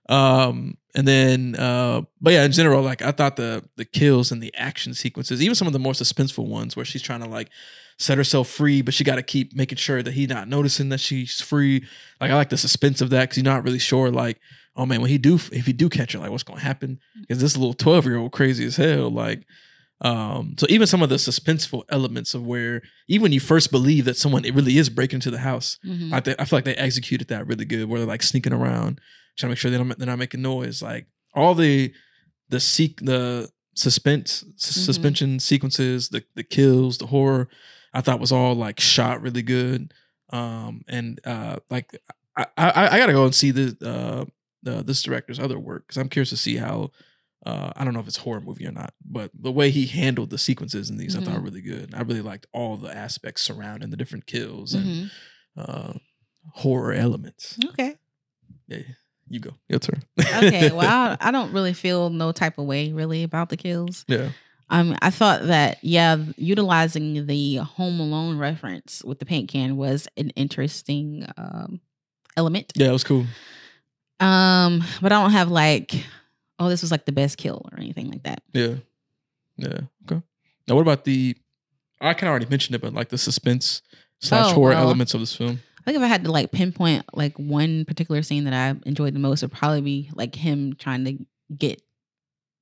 Um, 0.10 0.78
and 0.96 1.08
then, 1.08 1.56
uh, 1.56 2.02
but 2.20 2.34
yeah, 2.34 2.44
in 2.44 2.52
general, 2.52 2.82
like 2.84 3.02
I 3.02 3.12
thought 3.12 3.36
the 3.38 3.64
the 3.78 3.86
kills 3.86 4.32
and 4.32 4.42
the 4.42 4.54
action 4.56 4.94
sequences, 4.94 5.42
even 5.42 5.56
some 5.56 5.68
of 5.68 5.74
the 5.74 5.80
more 5.80 5.94
suspenseful 5.94 6.48
ones, 6.48 6.76
where 6.76 6.86
she's 6.86 7.02
trying 7.02 7.22
to 7.22 7.28
like 7.28 7.50
set 8.00 8.18
herself 8.18 8.48
free, 8.50 8.82
but 8.82 8.94
she 8.94 9.04
got 9.04 9.16
to 9.18 9.24
keep 9.24 9.54
making 9.56 9.78
sure 9.78 10.02
that 10.02 10.14
he's 10.14 10.30
not 10.30 10.48
noticing 10.48 10.90
that 10.90 11.00
she's 11.02 11.40
free. 11.42 11.86
Like 12.22 12.32
I 12.32 12.36
like 12.36 12.50
the 12.50 12.58
suspense 12.58 13.02
of 13.02 13.10
that 13.12 13.22
because 13.24 13.38
you're 13.38 13.44
not 13.54 13.64
really 13.64 13.78
sure, 13.80 14.10
like, 14.10 14.40
oh 14.76 14.86
man, 14.86 15.02
when 15.02 15.10
he 15.10 15.18
do 15.18 15.36
if 15.52 15.66
he 15.66 15.74
do 15.74 15.90
catch 15.90 16.14
her, 16.14 16.20
like 16.20 16.32
what's 16.32 16.44
gonna 16.44 16.60
happen? 16.62 17.00
Is 17.28 17.40
this 17.42 17.58
little 17.58 17.74
twelve 17.74 18.06
year 18.06 18.18
old 18.18 18.32
crazy 18.32 18.66
as 18.66 18.78
hell? 18.78 19.10
Like, 19.10 19.46
um, 20.02 20.56
so 20.58 20.66
even 20.70 20.88
some 20.88 21.02
of 21.02 21.10
the 21.10 21.16
suspenseful 21.18 21.84
elements 21.90 22.34
of 22.34 22.46
where 22.46 22.82
even 23.10 23.24
when 23.24 23.32
you 23.34 23.42
first 23.42 23.70
believe 23.70 24.06
that 24.06 24.16
someone 24.16 24.46
it 24.46 24.56
really 24.56 24.78
is 24.78 24.90
breaking 24.90 25.18
into 25.18 25.30
the 25.32 25.40
house, 25.40 25.78
Mhm. 25.86 26.14
I, 26.14 26.22
th- 26.22 26.38
I 26.40 26.46
feel 26.46 26.56
like 26.58 26.64
they 26.66 26.76
executed 26.76 27.28
that 27.28 27.48
really 27.48 27.66
good. 27.66 27.90
Where 27.90 28.00
they're 28.00 28.08
like 28.08 28.24
sneaking 28.24 28.54
around, 28.54 29.02
trying 29.38 29.50
to 29.50 29.52
make 29.52 29.58
sure 29.58 29.70
they 29.72 29.78
don't 29.78 29.98
they're 29.98 30.08
not 30.08 30.20
making 30.20 30.42
noise. 30.42 30.82
Like 30.82 31.08
all 31.36 31.54
the 31.54 31.92
the 32.48 32.62
seek 32.62 33.02
the 33.02 33.50
suspense 33.76 34.44
Mhm. 34.48 34.60
suspension 34.62 35.40
sequences, 35.40 36.10
the 36.10 36.24
the 36.36 36.44
kills, 36.44 36.98
the 36.98 37.08
horror, 37.08 37.50
I 37.94 38.02
thought 38.02 38.20
was 38.20 38.32
all 38.32 38.56
like 38.56 38.80
shot 38.80 39.22
really 39.22 39.42
good. 39.42 39.94
Um, 40.32 40.84
and 40.88 41.20
uh, 41.26 41.58
like 41.70 41.92
I 42.38 42.46
I, 42.58 42.88
I 42.96 43.00
gotta 43.00 43.14
go 43.14 43.26
and 43.26 43.34
see 43.36 43.52
the 43.52 43.76
uh 43.86 44.26
the 44.64 44.84
this 44.84 45.02
director's 45.04 45.40
other 45.40 45.58
work 45.60 45.88
because 45.88 45.98
I'm 46.00 46.10
curious 46.10 46.30
to 46.30 46.38
see 46.38 46.58
how. 46.58 46.92
Uh, 47.46 47.72
I 47.78 47.86
don't 47.86 47.94
know 47.94 48.02
if 48.02 48.08
it's 48.10 48.18
a 48.18 48.22
horror 48.22 48.42
movie 48.42 48.68
or 48.68 48.72
not, 48.74 48.94
but 49.10 49.32
the 49.34 49.50
way 49.52 49.70
he 49.70 49.86
handled 49.86 50.30
the 50.30 50.38
sequences 50.38 50.90
in 50.90 50.98
these, 50.98 51.16
I 51.16 51.22
thought 51.22 51.36
were 51.36 51.40
really 51.40 51.62
good. 51.62 51.96
I 51.96 52.02
really 52.02 52.20
liked 52.22 52.48
all 52.52 52.76
the 52.76 52.94
aspects 52.94 53.44
surrounding 53.44 53.92
the 53.92 53.96
different 53.96 54.26
kills 54.26 54.74
and 54.74 54.86
Mhm. 54.86 55.12
uh, 55.58 55.94
horror 56.56 56.92
elements. 56.92 57.58
Okay. 57.70 57.96
Yeah, 58.68 58.80
you 59.30 59.40
go. 59.40 59.52
Your 59.70 59.80
turn. 59.80 60.04
Okay. 60.20 60.70
Well, 60.74 60.82
I, 60.82 61.16
I 61.22 61.32
don't 61.32 61.54
really 61.54 61.72
feel 61.72 62.10
no 62.10 62.34
type 62.34 62.58
of 62.58 62.66
way 62.66 62.92
really 62.92 63.24
about 63.24 63.48
the 63.48 63.58
kills. 63.58 64.04
yeah. 64.10 64.32
Um, 64.72 64.96
I 65.02 65.10
thought 65.10 65.48
that 65.48 65.84
yeah, 65.84 66.18
utilizing 66.38 67.26
the 67.26 67.56
Home 67.58 68.00
Alone 68.00 68.38
reference 68.38 69.04
with 69.04 69.20
the 69.20 69.26
paint 69.26 69.50
can 69.50 69.78
was 69.78 70.08
an 70.18 70.30
interesting 70.32 71.26
um 71.38 71.82
element. 72.38 72.72
Yeah, 72.76 72.90
it 72.90 72.94
was 72.94 73.04
cool. 73.04 73.26
Um, 74.20 74.84
but 75.02 75.12
I 75.12 75.22
don't 75.22 75.32
have 75.32 75.50
like, 75.50 76.04
oh, 76.60 76.70
this 76.70 76.82
was 76.82 76.92
like 76.92 77.06
the 77.06 77.12
best 77.12 77.38
kill 77.38 77.68
or 77.72 77.80
anything 77.80 78.10
like 78.12 78.24
that. 78.24 78.44
Yeah. 78.54 78.76
Yeah. 79.58 79.80
Okay. 80.10 80.22
Now, 80.68 80.76
what 80.76 80.82
about 80.82 81.04
the? 81.04 81.36
I 82.02 82.14
kind 82.14 82.24
of 82.24 82.30
already 82.30 82.46
mentioned 82.46 82.76
it, 82.76 82.82
but 82.82 82.94
like 82.94 83.10
the 83.10 83.18
suspense 83.18 83.82
slash 84.22 84.52
Oh, 84.52 84.54
horror 84.56 84.72
well. 84.74 84.84
elements 84.84 85.14
of 85.14 85.20
this 85.20 85.36
film. 85.36 85.60
I 85.80 85.84
think 85.92 85.98
if 85.98 86.04
I 86.04 86.08
had 86.08 86.24
to 86.26 86.32
like 86.32 86.52
pinpoint 86.52 87.06
like 87.14 87.38
one 87.38 87.84
particular 87.86 88.22
scene 88.22 88.44
that 88.46 88.54
I 88.54 88.80
enjoyed 88.88 89.14
the 89.16 89.20
most, 89.20 89.42
it 89.44 89.48
would 89.48 89.58
probably 89.58 89.82
be 89.82 90.12
like 90.14 90.36
him 90.36 90.76
trying 90.76 91.04
to 91.06 91.18
get 91.58 91.82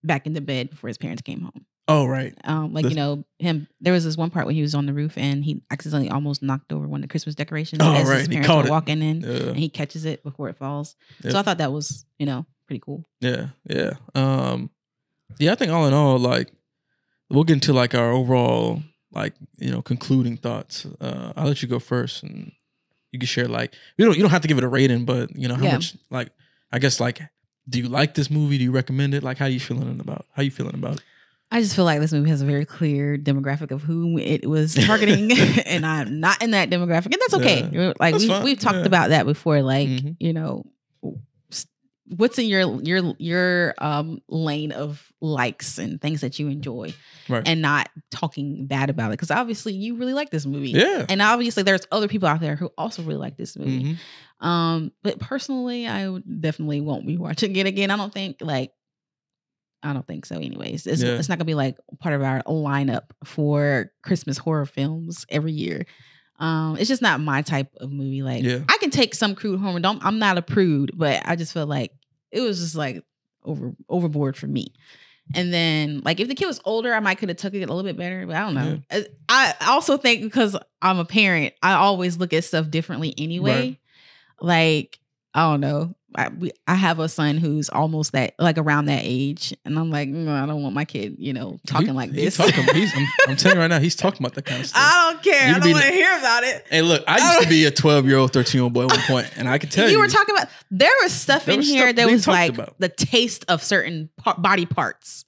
back 0.03 0.25
into 0.25 0.41
bed 0.41 0.69
before 0.69 0.87
his 0.87 0.97
parents 0.97 1.21
came 1.21 1.41
home. 1.41 1.65
Oh, 1.89 2.05
right. 2.05 2.33
Um, 2.43 2.73
like 2.73 2.83
The- 2.83 2.89
you 2.89 2.95
know, 2.95 3.23
him. 3.39 3.67
There 3.79 3.93
was 3.93 4.03
this 4.03 4.17
one 4.17 4.29
part 4.29 4.45
when 4.45 4.55
he 4.55 4.61
was 4.61 4.75
on 4.75 4.85
the 4.85 4.93
roof 4.93 5.17
and 5.17 5.43
he 5.43 5.61
accidentally 5.71 6.09
almost 6.09 6.43
knocked 6.43 6.73
over 6.73 6.85
one 6.87 6.99
of 6.99 7.03
the 7.03 7.07
Christmas 7.11 7.33
decorations 7.35 7.81
Oh, 7.81 7.93
as 7.93 8.07
right, 8.09 8.19
his 8.19 8.27
parents 8.27 8.49
were 8.49 8.69
walking 8.69 9.01
in, 9.01 9.21
Yeah. 9.21 9.29
and 9.49 9.57
he 9.57 9.69
catches 9.69 10.03
it 10.03 10.21
before 10.23 10.49
it 10.49 10.57
falls. 10.57 10.95
Yeah. 11.23 11.31
So 11.31 11.39
I 11.39 11.43
thought 11.43 11.59
that 11.59 11.71
was 11.71 12.05
you 12.19 12.25
know 12.25 12.45
pretty 12.67 12.81
cool. 12.81 13.05
Yeah. 13.21 13.47
Yeah. 13.69 13.93
Um. 14.15 14.69
Yeah, 15.39 15.51
I 15.51 15.55
think 15.55 15.71
all 15.71 15.87
in 15.87 15.93
all, 15.93 16.17
like 16.19 16.51
we'll 17.29 17.43
get 17.43 17.53
into 17.53 17.73
like 17.73 17.93
our 17.95 18.11
overall 18.11 18.81
like 19.13 19.33
you 19.57 19.71
know 19.71 19.81
concluding 19.81 20.35
thoughts. 20.37 20.85
Uh, 20.99 21.31
I'll 21.35 21.47
let 21.47 21.61
you 21.61 21.67
go 21.69 21.79
first, 21.79 22.23
and 22.23 22.51
you 23.13 23.19
can 23.19 23.27
share 23.27 23.47
like 23.47 23.73
you 23.97 24.03
don't 24.05 24.15
you 24.17 24.23
don't 24.23 24.31
have 24.31 24.41
to 24.41 24.47
give 24.49 24.57
it 24.57 24.63
a 24.65 24.67
rating, 24.69 25.05
but 25.05 25.33
you 25.37 25.47
know 25.47 25.55
how 25.55 25.63
Yeah. 25.63 25.73
much 25.75 25.95
like 26.09 26.31
I 26.71 26.79
guess 26.79 26.99
like 26.99 27.21
do 27.69 27.79
you 27.79 27.87
like 27.87 28.13
this 28.15 28.29
movie? 28.29 28.57
Do 28.57 28.63
you 28.65 28.71
recommend 28.71 29.13
it? 29.13 29.23
Like 29.23 29.37
how 29.37 29.45
you 29.45 29.59
feeling 29.61 29.99
about 30.01 30.25
how 30.33 30.41
you 30.43 30.51
feeling 30.51 30.75
about 30.75 30.97
it? 30.97 31.03
I 31.49 31.61
just 31.61 31.75
feel 31.75 31.85
like 31.85 31.99
this 32.01 32.11
movie 32.11 32.29
has 32.29 32.41
a 32.41 32.45
very 32.45 32.65
clear 32.65 33.17
demographic 33.17 33.71
of 33.71 33.81
who 33.81 34.17
it 34.17 34.47
was 34.49 34.75
targeting, 34.85 35.31
and 35.65 35.85
I'm 35.85 36.19
not 36.19 36.41
in 36.43 36.51
that 36.51 36.69
demographic, 36.69 37.05
and 37.05 37.17
that's 37.21 37.33
okay. 37.35 37.69
Yeah. 37.71 37.93
Like 37.99 38.13
That's 38.13 38.23
we 38.23 38.27
fine. 38.27 38.43
we've 38.43 38.59
talked 38.59 38.79
Yeah. 38.79 38.85
about 38.85 39.09
that 39.09 39.25
before. 39.25 39.61
Like 39.61 39.87
Mhm. 39.87 40.17
you 40.19 40.33
know, 40.33 40.65
what's 42.15 42.39
in 42.39 42.45
your 42.45 42.81
your 42.83 43.15
your 43.17 43.73
um 43.79 44.21
lane 44.29 44.71
of 44.71 45.11
likes 45.21 45.77
and 45.77 46.01
things 46.01 46.21
that 46.21 46.39
you 46.39 46.47
enjoy, 46.47 46.93
Right. 47.27 47.43
and 47.45 47.61
not 47.61 47.89
talking 48.11 48.65
bad 48.65 48.89
about 48.89 49.07
it 49.09 49.11
because 49.13 49.31
obviously 49.31 49.73
you 49.73 49.95
really 49.95 50.13
like 50.13 50.29
this 50.29 50.45
movie. 50.45 50.71
yeah. 50.71 51.05
And 51.09 51.21
obviously, 51.21 51.63
there's 51.63 51.81
other 51.91 52.07
people 52.07 52.27
out 52.29 52.39
there 52.39 52.55
who 52.55 52.71
also 52.77 53.03
really 53.03 53.19
like 53.19 53.37
this 53.37 53.57
movie. 53.57 53.97
Mhm. 54.41 54.45
Um, 54.45 54.91
but 55.03 55.19
personally, 55.19 55.87
I 55.87 56.05
definitely 56.39 56.79
won't 56.81 57.07
be 57.07 57.17
watching 57.17 57.55
it 57.55 57.65
again. 57.65 57.89
I 57.91 57.97
don't 57.97 58.13
think 58.13 58.37
like 58.41 58.71
I 59.83 59.93
don't 59.93 60.05
think 60.05 60.25
so. 60.25 60.35
Anyways, 60.35 60.87
it's 60.87 61.01
Yeah. 61.01 61.17
it's 61.17 61.29
not 61.29 61.37
gonna 61.37 61.45
be 61.45 61.53
like 61.55 61.77
part 61.99 62.15
of 62.15 62.21
our 62.21 62.41
lineup 62.43 63.03
for 63.23 63.91
Christmas 64.03 64.37
horror 64.37 64.65
films 64.65 65.25
every 65.29 65.51
year. 65.51 65.85
Um, 66.39 66.77
it's 66.77 66.87
just 66.87 67.01
not 67.01 67.19
my 67.19 67.41
type 67.41 67.73
of 67.77 67.91
movie. 67.91 68.21
Like 68.23 68.43
Yeah. 68.43 68.59
I 68.69 68.77
can 68.79 68.89
take 68.91 69.15
some 69.15 69.35
crude 69.35 69.59
humor. 69.59 69.79
Don't 69.79 70.03
I'm 70.03 70.19
not 70.19 70.37
a 70.37 70.41
prude, 70.41 70.91
but 70.95 71.21
I 71.25 71.35
just 71.35 71.53
feel 71.53 71.65
like 71.67 71.91
it 72.31 72.41
was 72.41 72.59
just 72.59 72.75
like 72.75 73.03
over 73.43 73.73
overboard 73.89 74.35
for 74.37 74.47
me. 74.47 74.73
And 75.35 75.53
then 75.53 76.01
like 76.05 76.19
if 76.21 76.27
the 76.29 76.35
kid 76.35 76.45
was 76.45 76.61
older, 76.63 76.93
I 76.93 76.99
might 77.01 77.17
could 77.17 77.27
have 77.29 77.37
took 77.37 77.53
it 77.53 77.57
a 77.63 77.73
little 77.73 77.83
bit 77.83 77.97
better, 77.97 78.25
but 78.25 78.35
I 78.35 78.39
don't 78.41 78.53
know. 78.53 78.79
Uh, 78.89 79.01
I 79.27 79.53
also 79.67 79.97
think 79.97 80.21
because 80.21 80.55
I'm 80.81 80.99
a 80.99 81.05
parent, 81.05 81.53
I 81.61 81.73
always 81.73 82.17
look 82.17 82.31
at 82.33 82.43
stuff 82.45 82.69
differently 82.69 83.13
anyway. 83.17 83.77
Like 84.39 84.99
I 85.33 85.51
don't 85.51 85.59
know. 85.61 85.95
I, 86.15 86.29
we, 86.29 86.51
I 86.67 86.75
have 86.75 86.99
a 86.99 87.09
son 87.09 87.37
who's 87.37 87.67
almost 87.69 88.13
that 88.13 88.33
like 88.39 88.57
around 88.57 88.85
that 88.85 89.01
age, 89.03 89.53
and 89.65 89.77
I'm 89.77 89.89
like, 89.91 90.07
"Mm, 90.09 90.29
I 90.29 90.45
don't 90.45 90.63
want 90.63 90.73
my 90.73 90.85
kid, 90.85 91.17
you 91.19 91.33
know, 91.33 91.59
talking 91.67 91.87
He- 91.87 91.91
like 91.93 92.11
he's 92.13 92.37
this. 92.37 92.37
Talking, 92.37 92.73
he's, 92.73 92.95
I'm, 92.95 93.07
I'm 93.27 93.35
telling 93.35 93.57
you 93.57 93.61
right 93.61 93.67
now, 93.67 93.79
he's 93.79 93.95
talking 93.95 94.21
about 94.21 94.33
that 94.35 94.45
kind 94.45 94.61
of 94.61 94.67
stuff. 94.67 94.81
I 94.83 95.11
don't 95.11 95.23
care. 95.23 95.49
You 95.49 95.55
I 95.55 95.59
don't 95.59 95.71
want 95.73 95.83
to 95.85 95.91
hear 95.91 96.17
about 96.17 96.43
it. 96.43 96.65
Hey, 96.69 96.81
look, 96.81 97.03
I 97.07 97.17
used 97.33 97.43
to 97.43 97.49
be 97.49 97.65
a 97.65 97.71
12 97.71 98.05
year 98.07 98.17
old, 98.17 98.31
13 98.31 98.57
year 98.57 98.63
old 98.63 98.73
boy 98.73 98.85
at 98.85 98.91
one 98.91 99.01
point, 99.01 99.31
and 99.37 99.49
I 99.49 99.57
can 99.57 99.69
tell 99.69 99.85
you. 99.85 99.91
you 99.91 99.99
were 99.99 100.07
talking 100.07 100.33
about 100.33 100.47
there 100.71 100.89
was 101.03 101.11
stuff 101.11 101.43
There 101.45 101.53
in 101.53 101.59
was 101.59 101.67
here 101.67 101.87
stuff 101.89 101.95
that 101.97 102.07
was 102.11 102.25
like 102.27 102.53
about. 102.53 102.75
the 102.79 102.89
taste 102.89 103.43
of 103.49 103.61
certain 103.61 104.09
par- 104.17 104.35
body 104.37 104.65
parts. 104.65 105.25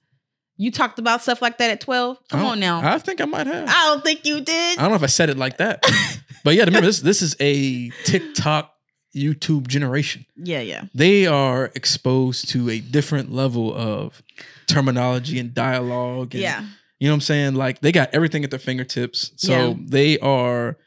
You 0.56 0.72
talked 0.72 0.98
about 1.00 1.22
stuff 1.22 1.42
like 1.42 1.58
that 1.60 1.72
at 1.72 1.82
12. 1.82 2.18
Come 2.30 2.46
on 2.46 2.60
now. 2.60 2.82
I, 2.82 2.96
I 2.96 2.98
think 3.00 3.22
I 3.22 3.26
might 3.26 3.48
have. 3.48 3.68
I 3.70 3.74
don't 3.88 4.04
think 4.04 4.26
you 4.26 4.42
did. 4.42 4.78
I 4.78 4.82
don't 4.82 4.92
know 4.92 4.96
if 4.98 5.04
I 5.04 5.08
said 5.08 5.30
it 5.30 5.38
like 5.38 5.58
that, 5.58 5.84
but 6.44 6.56
yeah, 6.56 6.64
remember 6.64 6.86
this. 6.88 7.00
This 7.02 7.22
is 7.22 7.36
a 7.40 7.90
TikTok, 8.06 8.74
YouTube 9.16 9.68
generation. 9.68 10.26
yeah, 10.36 10.62
yeah. 10.62 10.84
They 10.94 11.26
are 11.26 11.72
exposed 11.76 12.50
to 12.50 12.70
a 12.70 12.80
different 12.80 13.32
level 13.34 13.74
of 13.74 14.22
terminology 14.68 15.40
and 15.40 15.54
dialogue. 15.54 16.34
And, 16.36 16.44
Yeah. 16.44 16.62
you 17.00 17.08
know 17.08 17.14
what 17.14 17.16
I'm 17.16 17.22
saying? 17.22 17.56
Like 17.56 17.82
they 17.82 17.92
got 17.92 18.10
everything 18.14 18.44
at 18.44 18.50
their 18.52 18.60
fingertips, 18.60 19.32
so 19.36 19.52
Yeah. 19.52 19.74
they 19.80 20.20
are 20.20 20.78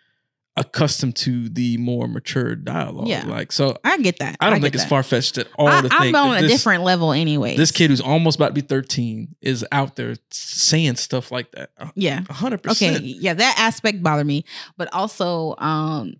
accustomed 0.54 1.16
to 1.16 1.48
the 1.48 1.78
more 1.78 2.06
mature 2.06 2.54
dialogue. 2.54 3.08
Yeah. 3.08 3.24
Like 3.26 3.50
so, 3.52 3.78
I 3.84 3.96
get 3.98 4.18
that. 4.18 4.36
I 4.38 4.50
don't 4.50 4.58
get 4.60 4.64
think 4.64 4.74
it's 4.74 4.84
far 4.84 5.02
fetched 5.02 5.38
at 5.38 5.48
all 5.56 5.66
I, 5.66 5.80
to 5.80 5.88
I'm 5.90 6.14
on 6.14 6.36
a 6.36 6.42
this, 6.42 6.52
different 6.52 6.84
level 6.84 7.12
anyway. 7.12 7.56
this 7.56 7.70
kid 7.72 7.88
who's 7.88 8.02
almost 8.02 8.36
about 8.36 8.48
to 8.48 8.52
be 8.54 8.60
13 8.60 9.34
is 9.40 9.64
out 9.72 9.96
there 9.96 10.14
saying 10.30 10.96
stuff 10.96 11.32
like 11.32 11.50
that. 11.52 11.70
Yeah. 11.94 12.20
hundred 12.28 12.62
percent. 12.62 12.98
Okay. 12.98 13.04
Yeah, 13.06 13.32
that 13.34 13.56
aspect 13.58 14.02
bothered 14.02 14.26
me. 14.26 14.44
But 14.76 14.92
also, 14.92 15.54
um, 15.56 16.16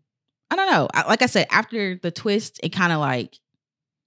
I 0.52 0.56
don't 0.56 0.70
know. 0.70 0.88
I, 0.92 1.08
like 1.08 1.22
I 1.22 1.26
said, 1.26 1.46
after 1.50 1.96
the 1.96 2.10
twist, 2.10 2.60
it 2.62 2.68
kind 2.70 2.92
of 2.92 3.00
like 3.00 3.36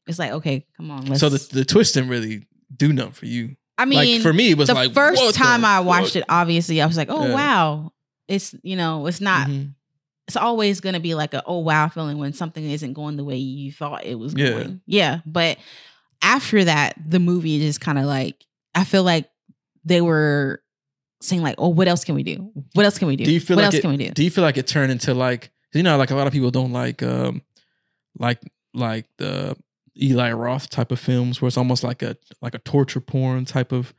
it's 0.08 0.20
like, 0.20 0.32
okay, 0.34 0.66
come 0.78 0.91
on, 0.91 1.06
let's 1.08 1.20
So 1.20 1.30
the, 1.30 1.39
the 1.52 1.66
twist 1.66 1.96
didn't 1.96 2.10
really 2.10 2.46
do 2.76 2.93
nothing 2.93 3.14
for 3.14 3.26
you. 3.26 3.56
I 3.78 3.86
mean 3.86 4.14
like 4.14 4.22
for 4.22 4.32
me, 4.32 4.52
it 4.52 4.58
was 4.58 4.68
the 4.68 4.76
like 4.76 4.93
first 4.93 5.20
what 5.22 5.34
the 5.34 5.38
time 5.38 5.66
I 5.66 5.80
watched 5.80 6.16
it, 6.16 6.24
obviously, 6.30 6.82
I 6.82 6.86
was 6.86 6.98
like, 6.98 7.10
oh 7.10 7.26
Yeah. 7.28 7.34
wow. 7.34 7.91
It's 8.28 8.54
you 8.64 8.76
know, 8.76 9.08
it's 9.08 9.20
not 9.22 9.48
Mhm. 9.48 9.74
it's 10.28 10.38
always 10.38 10.80
gonna 10.82 11.00
be 11.00 11.16
like 11.16 11.34
a 11.34 11.41
oh 11.46 11.60
wow 11.60 11.88
feeling 11.89 12.18
when 12.20 12.34
something 12.34 12.64
isn't 12.64 12.93
going 12.93 13.18
the 13.18 13.24
way 13.24 13.38
you 13.38 13.72
thought 13.72 14.06
it 14.06 14.16
was 14.20 14.34
Yeah. 14.36 14.50
going. 14.52 14.82
Yeah. 14.86 15.20
But 15.26 15.58
after 16.22 16.64
that, 16.64 16.93
the 17.06 17.20
movie 17.20 17.60
just 17.60 17.82
kind 17.82 17.98
of 18.00 18.06
like 18.06 18.46
I 18.76 18.84
feel 18.84 19.04
like 19.04 19.30
they 19.84 20.02
were 20.02 20.62
saying 21.22 21.41
like, 21.41 21.56
oh, 21.58 21.70
what 21.70 21.88
else 21.88 22.04
can 22.04 22.14
we 22.16 22.24
do? 22.24 22.52
What 22.74 22.86
else 22.86 23.00
can 23.00 23.08
we 23.08 23.16
do? 23.16 23.26
Do 23.26 23.32
you 23.32 23.39
feel 23.39 23.56
what 23.58 23.62
like 23.64 23.66
else 23.68 23.76
it- 23.76 23.82
can 23.82 23.89
we 23.91 23.98
do? 23.98 24.12
Do 24.12 24.24
you 24.24 24.30
feel 24.30 24.43
like 24.43 24.58
it 24.58 24.68
turned 24.68 24.91
into 24.91 25.14
like 25.14 25.50
you 25.80 25.84
know, 25.84 25.98
like 25.98 26.12
a 26.12 26.16
lot 26.16 26.28
of 26.28 26.34
people 26.34 26.52
don't 26.52 26.72
like 26.74 27.02
um 27.04 27.42
like 28.18 28.42
like 28.74 29.06
the 29.18 29.56
Eli 30.02 30.32
Roth 30.34 30.70
type 30.70 30.92
of 30.92 31.00
films, 31.00 31.42
where 31.42 31.48
it's 31.48 31.58
almost 31.58 31.84
like 31.84 32.02
a 32.02 32.18
like 32.42 32.54
a 32.56 32.60
torture 32.60 33.00
porn 33.00 33.46
type 33.46 33.72
of 33.72 33.94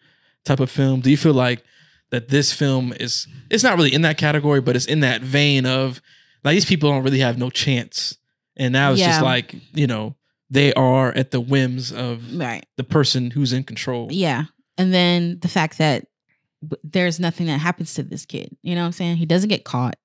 type 0.45 0.61
of 0.61 0.71
film. 0.71 1.01
Do 1.01 1.11
you 1.11 1.17
feel 1.17 1.35
like 1.35 1.65
that 2.11 2.29
this 2.29 2.53
film 2.53 2.93
is 3.01 3.27
it's 3.51 3.65
not 3.65 3.77
really 3.77 3.93
in 3.95 4.03
that 4.03 4.19
category, 4.19 4.61
but 4.61 4.77
it's 4.77 4.87
in 4.87 5.01
that 5.01 5.23
vein 5.23 5.67
of 5.67 6.01
like 6.45 6.55
these 6.55 6.65
people 6.65 6.91
don't 6.91 7.03
really 7.03 7.21
have 7.21 7.39
no 7.39 7.51
chance, 7.51 8.17
and 8.57 8.73
now 8.73 8.93
it's 8.93 9.01
just 9.01 9.23
like 9.23 9.55
you 9.73 9.87
know 9.87 10.15
they 10.51 10.73
are 10.75 11.13
at 11.13 11.31
the 11.33 11.41
whims 11.41 11.91
of 11.93 12.37
Right. 12.39 12.65
the 12.77 12.85
person 12.85 13.33
who's 13.33 13.53
in 13.53 13.65
control. 13.65 14.09
Yeah. 14.13 14.45
And 14.79 14.95
then 14.95 15.39
the 15.41 15.49
fact 15.49 15.79
that 15.79 16.07
there's 16.85 17.19
nothing 17.19 17.47
that 17.47 17.59
happens 17.59 17.95
to 17.95 18.03
this 18.05 18.25
kid. 18.25 18.57
You 18.63 18.75
know 18.77 18.83
what 18.83 18.87
I'm 18.87 18.93
saying? 18.93 19.17
He 19.17 19.27
doesn't 19.27 19.49
get 19.49 19.65
caught. 19.65 19.97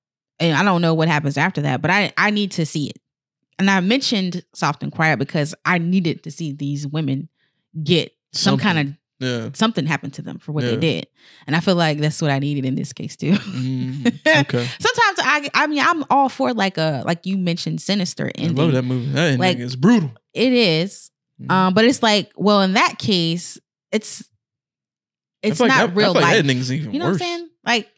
And 0.42 0.56
I 0.56 0.62
don't 0.62 0.82
know 0.82 0.94
what 0.94 1.08
happens 1.08 1.36
after 1.38 1.62
that, 1.62 1.80
but 1.82 1.90
I 1.90 2.12
I 2.16 2.30
need 2.30 2.50
to 2.52 2.66
see 2.66 2.88
it. 2.88 2.98
And 3.58 3.70
I 3.70 3.80
mentioned 3.80 4.44
Soft 4.54 4.82
and 4.82 4.90
Quiet 4.90 5.18
because 5.18 5.54
I 5.64 5.78
needed 5.78 6.22
to 6.24 6.30
see 6.30 6.52
these 6.52 6.86
women 6.86 7.28
get 7.82 8.12
some 8.32 8.58
kind 8.58 8.78
of 8.78 8.94
Yeah. 9.20 9.50
something 9.54 9.86
happen 9.86 10.10
to 10.12 10.22
them 10.22 10.38
for 10.38 10.50
what 10.52 10.64
they 10.64 10.76
did. 10.76 11.06
And 11.46 11.54
I 11.54 11.60
feel 11.60 11.76
like 11.76 11.98
that's 11.98 12.20
what 12.20 12.30
I 12.32 12.38
needed 12.40 12.64
in 12.64 12.74
this 12.74 12.92
case 12.92 13.14
too. 13.16 13.32
Mm, 13.32 14.06
okay. 14.40 14.66
Sometimes 14.80 15.18
I 15.20 15.48
I 15.54 15.66
mean 15.68 15.80
I'm 15.80 16.04
all 16.10 16.28
for 16.28 16.52
like 16.52 16.76
a 16.78 17.04
like 17.06 17.24
you 17.24 17.38
mentioned 17.38 17.80
sinister 17.80 18.30
I 18.38 18.46
love 18.48 18.72
that 18.72 18.82
movie. 18.82 19.12
That 19.12 19.24
ending 19.32 19.38
Like- 19.40 19.58
is 19.58 19.76
brutal. 19.76 20.10
It 20.34 20.52
is. 20.52 21.10
Mhm. 21.40 21.50
Um, 21.52 21.74
but 21.74 21.84
it's 21.84 22.02
like, 22.02 22.32
well, 22.36 22.62
in 22.62 22.72
that 22.74 22.98
case, 22.98 23.58
it's 23.92 24.24
it's 25.42 25.60
like 25.60 25.68
not 25.68 25.78
that- 25.78 25.90
I 25.90 25.92
real 25.92 26.12
like 26.14 26.22
life. 26.22 26.32
That 26.32 26.38
ending's 26.38 26.72
even 26.72 26.92
you 26.92 26.98
know 26.98 27.06
worse. 27.06 27.20
what 27.20 27.26
I'm 27.26 27.36
saying? 27.38 27.48
Like 27.64 27.88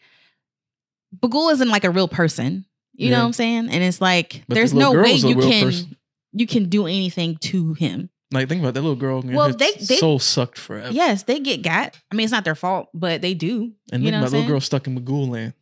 Bughuul 1.21 1.53
isn't 1.53 1.69
like 1.69 1.85
a 1.85 1.91
real 1.91 2.09
person. 2.09 2.65
You 2.97 3.11
know 3.11 3.19
what 3.21 3.27
I'm 3.27 3.33
saying? 3.33 3.69
And 3.71 3.83
it's 3.83 4.01
like 4.01 4.45
But 4.49 4.55
there's 4.55 4.73
the 4.73 4.79
no 4.79 4.93
way 4.93 5.13
you 5.15 5.35
can 5.35 5.65
person. 5.67 5.97
you 6.33 6.47
can 6.47 6.69
do 6.69 6.87
anything 6.87 7.37
to 7.43 7.75
him. 7.75 8.09
Like 8.31 8.49
think 8.49 8.61
about 8.63 8.75
that 8.75 8.81
little 8.83 8.97
girl. 8.97 9.21
Well, 9.25 9.53
they- 9.53 9.73
they- 9.81 9.97
soul 9.97 10.19
sucked 10.21 10.59
forever. 10.59 10.93
Yes, 10.93 11.25
they 11.25 11.41
get 11.41 11.63
got. 11.63 11.97
I 12.11 12.15
mean, 12.15 12.25
it's 12.25 12.33
not 12.33 12.45
their 12.45 12.55
fault, 12.55 12.89
but 12.95 13.21
they 13.21 13.35
do. 13.35 13.73
and 13.93 14.03
you 14.03 14.11
think 14.11 14.21
about 14.23 14.33
little 14.33 14.47
girl 14.49 14.61
stuck 14.61 14.87
in 14.87 14.99
Magoo 14.99 15.29
land. 15.29 15.55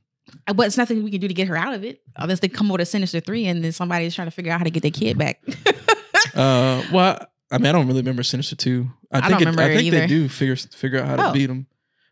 Uh, 0.46 0.52
But 0.54 0.66
it's 0.66 0.76
nothing 0.78 1.02
we 1.02 1.10
can 1.10 1.20
do 1.20 1.28
to 1.28 1.34
get 1.34 1.48
her 1.48 1.56
out 1.56 1.74
of 1.74 1.84
it. 1.84 2.00
Unless 2.16 2.40
they 2.40 2.48
come 2.48 2.70
over 2.70 2.78
to 2.78 2.84
Sinister 2.86 3.20
Three 3.20 3.46
and 3.46 3.64
then 3.64 3.72
somebody's 3.72 4.14
trying 4.14 4.28
to 4.28 4.30
figure 4.30 4.52
out 4.52 4.58
how 4.58 4.64
to 4.64 4.70
get 4.70 4.82
their 4.82 4.90
kid 4.92 5.16
back. 5.18 5.40
Uh, 6.34 6.82
well, 6.92 7.26
I 7.50 7.58
mean, 7.58 7.66
I 7.66 7.72
don't 7.72 7.86
really 7.86 8.00
remember 8.00 8.22
Sinister 8.22 8.56
Two. 8.56 8.88
I, 9.10 9.18
I 9.18 9.20
think 9.22 9.32
don't 9.32 9.42
it, 9.42 9.50
remember 9.50 9.62
I 9.62 9.76
think 9.76 9.90
they 9.90 10.06
do 10.06 10.28
figure 10.28 10.56
figure 10.56 11.00
out 11.00 11.06
how 11.08 11.16
to 11.16 11.28
Oh. 11.30 11.32
beat 11.32 11.46
them. 11.46 11.66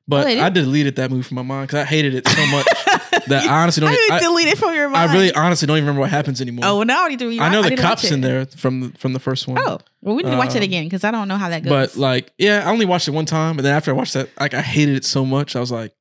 But 0.06 0.24
they 0.24 0.34
do? 0.34 0.40
I 0.42 0.48
deleted 0.50 0.96
that 0.96 1.10
movie 1.10 1.22
from 1.22 1.36
my 1.36 1.42
mind 1.42 1.68
because 1.68 1.82
I 1.82 1.84
hated 1.84 2.14
it 2.14 2.26
so 2.28 2.46
much 2.50 2.66
that 3.30 3.44
I 3.48 3.62
honestly 3.62 3.80
don't. 3.80 3.90
I 3.90 4.16
I, 4.16 4.20
delete 4.20 4.48
it 4.48 4.58
from 4.58 4.74
your 4.74 4.94
I 4.94 5.12
really 5.12 5.32
honestly 5.32 5.66
don't 5.66 5.76
even 5.76 5.86
remember 5.86 6.02
what 6.02 6.10
happens 6.10 6.40
anymore. 6.40 6.64
Oh, 6.66 6.76
well, 6.76 6.86
now 6.86 7.04
I 7.04 7.08
need 7.08 7.18
to 7.18 7.28
read. 7.28 7.40
I 7.40 7.48
know 7.50 7.62
the 7.62 7.76
cops 7.76 8.10
in 8.10 8.20
there 8.20 8.46
from 8.46 8.80
the, 8.80 8.98
from 8.98 9.12
the 9.12 9.20
first 9.20 9.48
one. 9.48 9.58
Oh, 9.58 9.78
well, 10.02 10.14
we 10.14 10.22
need 10.22 10.30
to 10.30 10.36
watch 10.36 10.54
it 10.54 10.58
Um, 10.58 10.62
again 10.62 10.84
because 10.84 11.04
I 11.04 11.10
don't 11.10 11.28
know 11.28 11.36
how 11.36 11.48
that 11.48 11.62
goes. 11.62 11.70
But 11.70 11.96
like, 11.96 12.32
yeah, 12.38 12.62
I 12.66 12.70
only 12.70 12.86
watched 12.86 13.08
it 13.08 13.12
one 13.12 13.26
time, 13.26 13.58
and 13.58 13.64
then 13.66 13.74
after 13.74 13.90
I 13.90 13.94
watched 13.94 14.14
that, 14.14 14.28
like, 14.38 14.54
I 14.54 14.60
hated 14.62 14.96
it 14.96 15.04
so 15.04 15.24
much. 15.24 15.56
I 15.56 15.60
was 15.60 15.72
like, 15.72 15.92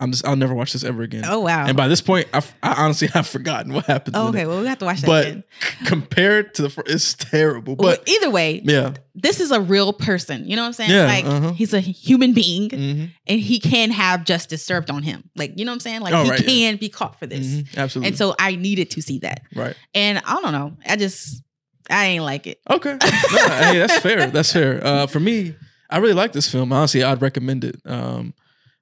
I'm 0.00 0.12
just, 0.12 0.24
I'll 0.24 0.36
never 0.36 0.54
watch 0.54 0.72
this 0.74 0.84
ever 0.84 1.02
again. 1.02 1.24
oh 1.26 1.40
wow. 1.40 1.66
And 1.66 1.76
by 1.76 1.88
this 1.88 2.00
point, 2.00 2.28
I, 2.32 2.42
I 2.62 2.84
honestly 2.84 3.08
have 3.14 3.26
forgotten 3.26 3.72
what 3.72 3.86
happened. 3.86 4.14
oh, 4.16 4.28
okay, 4.28 4.46
well 4.46 4.60
we 4.60 4.66
have 4.68 4.78
to 4.78 4.84
watch 4.84 5.00
that 5.00 5.06
But 5.06 5.26
again. 5.26 5.44
compared 5.86 6.54
to 6.54 6.62
the, 6.62 6.70
fir- 6.70 6.84
it's 6.86 7.14
terrible. 7.14 7.74
Well, 7.76 7.96
But 7.96 8.08
either 8.08 8.30
way, 8.30 8.60
yeah, 8.64 8.94
this 9.14 9.40
is 9.40 9.50
a 9.50 9.60
real 9.60 9.92
person. 9.92 10.46
You 10.48 10.54
know 10.56 10.62
what 10.62 10.66
I'm 10.68 10.72
saying? 10.74 10.90
Yeah, 10.90 11.04
like 11.06 11.24
uh-huh. 11.24 11.52
he's 11.54 11.74
a 11.74 11.80
human 11.80 12.32
being, 12.32 12.70
hmm 12.70 13.04
and 13.26 13.40
he 13.40 13.58
can 13.60 13.90
have 13.90 14.24
justice 14.24 14.64
served 14.64 14.88
on 14.90 15.02
him. 15.02 15.28
Like 15.36 15.58
you 15.58 15.64
know 15.64 15.72
what 15.72 15.76
I'm 15.76 15.80
saying? 15.80 16.00
Like 16.02 16.14
Oh, 16.14 16.22
he 16.24 16.30
right, 16.30 16.40
yeah. 16.40 16.46
can 16.46 16.76
be 16.76 16.88
caught 16.88 17.18
for 17.18 17.26
this. 17.26 17.46
hmm 17.46 17.60
absolutely. 17.78 18.08
And 18.08 18.16
so 18.18 18.34
I 18.38 18.54
needed 18.56 18.90
to 18.92 19.02
see 19.02 19.18
that. 19.20 19.42
right. 19.54 19.74
And 19.94 20.18
I 20.24 20.40
don't 20.40 20.52
know. 20.52 20.76
I 20.86 20.94
just 20.96 21.42
I 21.90 22.04
ain't 22.06 22.24
like 22.24 22.46
it. 22.46 22.60
Okay. 22.70 22.92
No, 23.02 23.08
hey, 23.48 23.78
that's 23.80 23.98
fair. 23.98 24.26
That's 24.30 24.52
fair. 24.52 24.84
Uh, 24.86 25.06
for 25.06 25.18
me, 25.20 25.56
I 25.90 25.98
really 25.98 26.12
like 26.14 26.32
this 26.32 26.48
film. 26.50 26.72
Honestly, 26.72 27.02
I'd 27.02 27.20
recommend 27.22 27.64
it. 27.64 27.80
Um, 27.84 28.34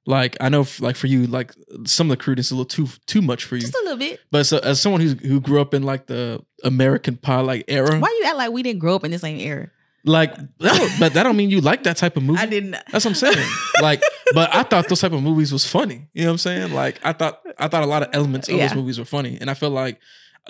like 0.06 0.36
I 0.40 0.48
know, 0.48 0.60
f- 0.62 0.80
like 0.80 0.96
for 0.96 1.06
you, 1.08 1.26
like 1.26 1.52
some 1.84 2.10
of 2.10 2.16
the 2.16 2.22
crudeness 2.22 2.46
is 2.46 2.52
a 2.52 2.54
little 2.54 2.64
too 2.66 2.88
too 3.06 3.20
much 3.22 3.44
for 3.44 3.56
you. 3.56 3.62
Just 3.62 3.74
a 3.74 3.82
little 3.82 3.98
bit. 3.98 4.20
But 4.30 4.44
so, 4.46 4.58
as 4.58 4.80
someone 4.80 5.00
who's 5.00 5.20
who 5.20 5.40
grew 5.40 5.60
up 5.60 5.74
in 5.74 5.82
like 5.82 6.06
the 6.06 6.42
American 6.64 7.16
pie 7.16 7.40
like 7.40 7.64
era, 7.68 7.98
Why 7.98 8.16
you 8.20 8.26
act 8.28 8.36
like 8.36 8.52
we 8.52 8.62
didn't 8.62 8.78
grow 8.80 8.94
up 8.94 9.04
in 9.04 9.10
the 9.10 9.18
same 9.18 9.38
era? 9.40 9.68
like, 10.04 10.36
that 10.60 10.76
don't- 10.78 11.00
but 11.00 11.14
that 11.14 11.24
don't 11.24 11.36
mean 11.36 11.50
you 11.50 11.60
like 11.60 11.82
that 11.82 11.96
type 11.96 12.16
of 12.16 12.22
movie. 12.22 12.38
I 12.40 12.46
didn't. 12.46 12.70
That's 12.92 13.04
what 13.04 13.06
I'm 13.06 13.14
saying. 13.16 13.48
like, 13.82 14.00
but 14.34 14.54
I 14.54 14.62
thought 14.62 14.88
those 14.88 15.00
type 15.00 15.10
of 15.12 15.20
movies 15.22 15.52
was 15.52 15.66
funny. 15.66 16.06
You 16.14 16.22
know 16.22 16.28
what 16.28 16.32
I'm 16.34 16.38
saying? 16.38 16.72
Like, 16.72 17.00
I 17.04 17.12
thought 17.12 17.40
I 17.58 17.66
thought 17.66 17.82
a 17.82 17.86
lot 17.86 18.02
of 18.04 18.10
elements 18.12 18.48
of 18.48 18.54
Yeah. 18.54 18.68
those 18.68 18.76
movies 18.76 18.98
were 19.00 19.04
funny, 19.04 19.36
and 19.40 19.50
I 19.50 19.54
feel 19.54 19.70
like 19.70 19.98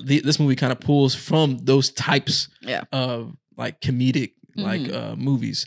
the, 0.02 0.20
this 0.20 0.38
movie 0.38 0.56
kind 0.56 0.72
of 0.72 0.80
pulls 0.80 1.14
from 1.14 1.56
those 1.64 1.88
types 1.90 2.48
Yeah. 2.60 2.82
of 2.92 3.34
like 3.56 3.80
comedic 3.80 4.32
like 4.56 4.82
Mhm. 4.82 5.12
uh, 5.12 5.16
movies. 5.16 5.66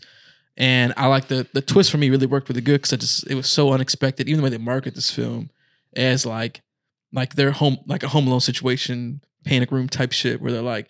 And 0.56 0.92
I 0.96 1.06
like 1.06 1.28
the 1.28 1.46
the 1.54 1.62
twist 1.62 1.90
for 1.90 1.98
me 1.98 2.10
really 2.10 2.26
worked 2.26 2.48
really 2.48 2.60
good 2.60 2.80
because 2.82 2.92
I 2.92 2.96
just 2.96 3.26
it 3.30 3.34
was 3.34 3.48
so 3.48 3.72
unexpected. 3.72 4.28
Even 4.28 4.38
the 4.38 4.44
way 4.44 4.50
they 4.50 4.58
market 4.58 4.94
this 4.94 5.10
film 5.10 5.50
as 5.96 6.26
like 6.26 6.62
like 7.12 7.34
their 7.34 7.50
home 7.52 7.78
like 7.86 8.02
a 8.02 8.08
home 8.08 8.26
alone 8.26 8.40
situation, 8.40 9.20
panic 9.44 9.70
room 9.72 9.88
type 9.88 10.12
shit 10.12 10.40
where 10.40 10.52
they're 10.52 10.60
like, 10.62 10.88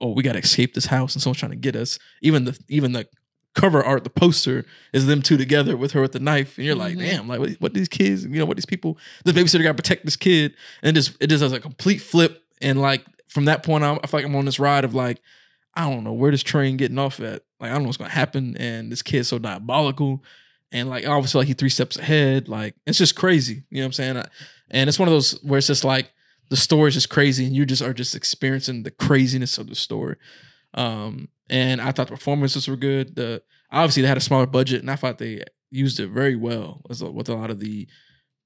oh, 0.00 0.12
we 0.12 0.22
gotta 0.22 0.38
escape 0.40 0.74
this 0.74 0.86
house 0.86 1.14
and 1.14 1.22
someone's 1.22 1.38
trying 1.38 1.52
to 1.52 1.56
get 1.56 1.76
us. 1.76 1.98
Even 2.20 2.44
the 2.46 2.58
even 2.68 2.92
the 2.92 3.06
cover 3.54 3.82
art, 3.84 4.02
the 4.02 4.10
poster 4.10 4.64
is 4.94 5.06
them 5.06 5.20
two 5.22 5.36
together 5.36 5.76
with 5.76 5.92
her 5.92 6.00
with 6.00 6.12
the 6.12 6.18
knife, 6.18 6.56
and 6.56 6.64
you're 6.66 6.74
like, 6.74 6.96
Mhm. 6.96 7.00
damn, 7.00 7.28
like 7.28 7.38
what, 7.38 7.50
what 7.60 7.74
these 7.74 7.88
kids, 7.88 8.24
you 8.24 8.30
know, 8.30 8.46
what 8.46 8.56
these 8.56 8.64
people, 8.66 8.96
this 9.24 9.34
babysitter 9.34 9.62
gotta 9.62 9.74
protect 9.74 10.04
this 10.06 10.16
kid, 10.16 10.54
and 10.82 10.96
it 10.96 10.98
just 11.00 11.16
it 11.20 11.26
just 11.28 11.42
has 11.42 11.52
a 11.52 11.60
complete 11.60 11.98
flip, 11.98 12.42
and 12.62 12.80
like 12.80 13.04
from 13.28 13.44
that 13.44 13.62
point 13.62 13.84
on, 13.84 13.98
I 14.02 14.06
feel 14.06 14.18
like 14.20 14.26
I'm 14.26 14.34
on 14.36 14.46
this 14.46 14.58
ride 14.58 14.84
of 14.84 14.94
like, 14.94 15.20
I 15.74 15.88
don't 15.88 16.04
know 16.04 16.12
where 16.12 16.30
this 16.30 16.42
train 16.42 16.76
getting 16.76 16.98
off 16.98 17.18
at, 17.20 17.42
like 17.60 17.70
I 17.70 17.74
don't 17.74 17.82
know 17.82 17.88
what's 17.88 17.96
gonna 17.98 18.10
happen, 18.10 18.56
and 18.58 18.90
this 18.92 19.02
kid's 19.02 19.28
so 19.28 19.38
diabolical, 19.38 20.22
and 20.70 20.88
like 20.88 21.04
feel 21.04 21.22
like 21.34 21.48
he 21.48 21.54
three 21.54 21.68
steps 21.68 21.96
ahead, 21.98 22.48
like 22.48 22.74
it's 22.86 22.98
just 22.98 23.16
crazy, 23.16 23.64
you 23.70 23.78
know 23.78 23.82
what 23.82 23.86
I'm 23.86 23.92
saying? 23.92 24.16
I- 24.18 24.28
And 24.70 24.88
it's 24.88 24.98
one 24.98 25.08
of 25.08 25.12
those 25.12 25.32
where 25.42 25.58
it's 25.58 25.66
just 25.66 25.84
like 25.84 26.12
the 26.50 26.56
story's 26.56 26.94
just 26.94 27.08
crazy, 27.10 27.46
and 27.46 27.54
you 27.56 27.64
just 27.66 27.82
are 27.82 27.94
just 27.94 28.14
experiencing 28.14 28.82
the 28.82 28.90
craziness 28.90 29.58
of 29.58 29.68
the 29.68 29.74
story. 29.74 30.16
Um, 30.74 31.28
and 31.48 31.80
I 31.80 31.92
thought 31.92 32.08
the 32.08 32.14
performances 32.16 32.68
were 32.68 32.76
good. 32.76 33.16
The 33.16 33.42
obviously 33.70 34.02
they 34.02 34.08
had 34.08 34.16
a 34.18 34.22
smaller 34.22 34.46
budget, 34.46 34.80
and 34.80 34.90
I 34.90 34.96
thought 34.96 35.18
they 35.18 35.44
used 35.70 35.98
it 36.00 36.08
very 36.08 36.36
well 36.36 36.82
with 36.88 37.00
a 37.28 37.34
lot 37.34 37.50
of 37.50 37.60
the 37.60 37.86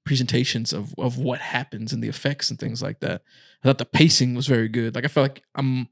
presentations 0.05 0.71
of 0.71 0.93
of 0.97 1.17
what 1.17 1.39
happens 1.39 1.91
and 1.91 2.01
the 2.01 2.07
effects 2.07 2.49
and 2.49 2.57
things 2.59 2.81
like 2.81 2.99
that. 3.01 3.21
I 3.63 3.67
thought 3.67 3.77
the 3.77 3.85
pacing 3.85 4.35
was 4.35 4.47
very 4.47 4.69
good. 4.69 4.95
Like 4.95 5.03
I 5.05 5.09
felt 5.09 5.25
like 5.25 5.43
I'm 5.55 5.87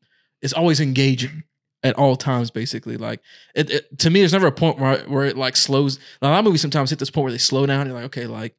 it's 0.45 0.53
always 0.53 0.79
engaging 0.79 1.43
at 1.83 1.95
all 1.97 2.15
times, 2.15 2.49
basically. 2.51 2.95
Like 2.97 3.19
it, 3.53 3.69
it 3.69 3.99
to 3.99 4.09
me, 4.09 4.21
there's 4.21 4.33
never 4.33 4.47
a 4.47 4.51
point 4.51 4.79
where 4.79 4.99
where 5.05 5.25
it 5.25 5.35
like 5.37 5.55
slows. 5.55 5.99
A 6.21 6.27
lot 6.27 6.39
of 6.39 6.45
movies 6.45 6.61
sometimes 6.61 6.89
hit 6.89 6.99
this 6.99 7.09
point 7.09 7.23
where 7.25 7.31
they 7.31 7.37
slow 7.37 7.65
down. 7.65 7.85
You're 7.87 7.95
like, 7.95 8.05
okay, 8.05 8.27
like 8.27 8.55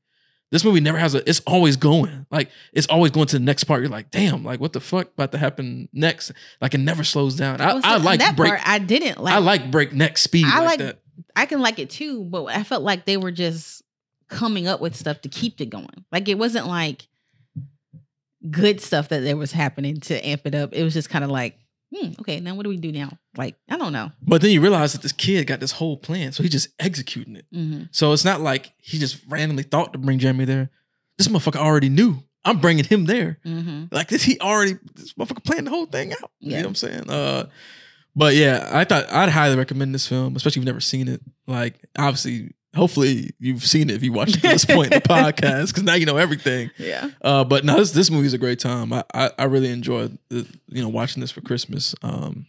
this 0.52 0.64
movie 0.64 0.80
never 0.80 0.98
has 0.98 1.14
a. 1.14 1.28
It's 1.28 1.40
always 1.46 1.76
going. 1.76 2.26
Like 2.30 2.50
it's 2.72 2.86
always 2.88 3.10
going 3.12 3.26
to 3.28 3.38
the 3.38 3.44
next 3.44 3.64
part. 3.64 3.80
You're 3.80 3.90
like, 3.90 4.10
damn, 4.10 4.44
like 4.44 4.60
what 4.60 4.72
the 4.74 4.80
fuck 4.80 5.08
about 5.14 5.32
to 5.32 5.38
happen 5.38 5.88
next? 5.92 6.30
Like 6.60 6.74
it 6.74 6.78
never 6.78 7.02
slows 7.04 7.34
down. 7.36 7.60
I, 7.60 7.72
Well, 7.74 7.80
I 7.84 7.96
like 7.96 8.20
that 8.20 8.36
break. 8.36 8.50
part. 8.50 8.68
I 8.68 8.78
didn't 8.78 9.20
like. 9.22 9.34
I 9.34 9.38
like 9.38 9.70
breakneck 9.70 10.18
speed. 10.18 10.46
I 10.46 10.58
like, 10.60 10.66
like- 10.66 10.78
that. 10.80 11.00
I 11.34 11.46
can 11.46 11.60
like 11.60 11.78
it 11.78 11.90
too, 11.90 12.24
but 12.24 12.44
I 12.46 12.62
felt 12.62 12.82
like 12.82 13.06
they 13.06 13.16
were 13.16 13.32
just 13.32 13.82
coming 14.28 14.66
up 14.68 14.80
with 14.80 14.94
stuff 14.96 15.20
to 15.22 15.28
keep 15.28 15.60
it 15.60 15.70
going. 15.70 16.04
Like 16.12 16.28
it 16.28 16.38
wasn't 16.38 16.66
like 16.66 17.06
good 18.50 18.80
stuff 18.80 19.08
that 19.08 19.20
there 19.20 19.36
was 19.36 19.52
happening 19.52 20.00
to 20.00 20.26
amp 20.26 20.46
it 20.46 20.54
up. 20.54 20.72
It 20.72 20.82
was 20.84 20.94
just 20.94 21.10
kind 21.10 21.24
of 21.24 21.30
like, 21.30 21.58
hmm, 21.94 22.08
okay, 22.20 22.40
now 22.40 22.54
what 22.54 22.62
do 22.64 22.68
we 22.68 22.76
do 22.76 22.92
now? 22.92 23.10
Like 23.36 23.56
I 23.68 23.76
don't 23.76 23.92
know. 23.92 24.10
But 24.22 24.42
then 24.42 24.50
you 24.50 24.60
realize 24.60 24.92
that 24.92 25.02
this 25.02 25.12
kid 25.12 25.46
got 25.46 25.60
this 25.60 25.72
whole 25.72 25.96
plan, 25.96 26.32
so 26.32 26.42
he's 26.42 26.52
just 26.52 26.68
executing 26.78 27.36
it. 27.36 27.46
hmm 27.52 27.84
So 27.92 28.12
it's 28.12 28.24
not 28.24 28.40
like 28.40 28.72
he 28.78 28.98
just 28.98 29.18
randomly 29.28 29.62
thought 29.62 29.92
to 29.92 29.98
bring 29.98 30.18
Jeremy 30.18 30.44
there. 30.44 30.70
This 31.18 31.28
motherfucker 31.28 31.56
already 31.56 31.88
knew. 31.88 32.22
I'm 32.44 32.58
bringing 32.60 32.84
him 32.84 33.06
there. 33.06 33.38
hmm 33.42 33.84
Like 33.90 34.08
this, 34.08 34.22
he 34.22 34.38
already 34.40 34.74
this 34.94 35.12
motherfucker 35.14 35.44
planned 35.44 35.66
the 35.66 35.70
whole 35.70 35.86
thing 35.86 36.12
out. 36.12 36.30
You 36.40 36.52
Yeah. 36.52 36.56
know 36.58 36.62
what 36.64 36.68
I'm 36.68 36.74
saying? 36.76 37.10
Uh, 37.10 37.46
but 38.14 38.34
yeah, 38.34 38.68
I 38.72 38.84
thought 38.84 39.10
I'd 39.12 39.28
highly 39.28 39.56
recommend 39.56 39.94
this 39.94 40.06
film, 40.06 40.36
especially 40.36 40.60
if 40.60 40.64
you've 40.64 40.66
never 40.66 40.80
seen 40.80 41.08
it. 41.08 41.20
Like 41.46 41.84
obviously, 41.98 42.54
hopefully 42.76 43.30
you've 43.40 43.64
seen 43.64 43.90
it 43.90 43.96
if 43.96 44.02
you 44.02 44.12
watched 44.12 44.36
it 44.36 44.40
to 44.42 44.48
this 44.48 44.64
point 44.64 44.92
in 44.92 45.00
the 45.00 45.08
podcast, 45.08 45.68
because 45.68 45.82
now 45.82 45.94
you 45.94 46.06
know 46.06 46.16
everything. 46.16 46.70
Yeah. 46.78 47.10
Uh, 47.22 47.42
but 47.44 47.64
no, 47.64 47.76
this 47.78 47.90
this 47.92 48.10
movie's 48.10 48.34
a 48.34 48.38
great 48.38 48.58
time. 48.60 48.92
I 48.92 49.04
I, 49.12 49.30
I 49.38 49.44
really 49.44 49.70
enjoyed 49.70 50.16
the, 50.28 50.46
you 50.68 50.82
know 50.82 50.88
watching 50.88 51.20
this 51.20 51.30
for 51.30 51.40
Christmas. 51.40 51.94
Um, 52.02 52.46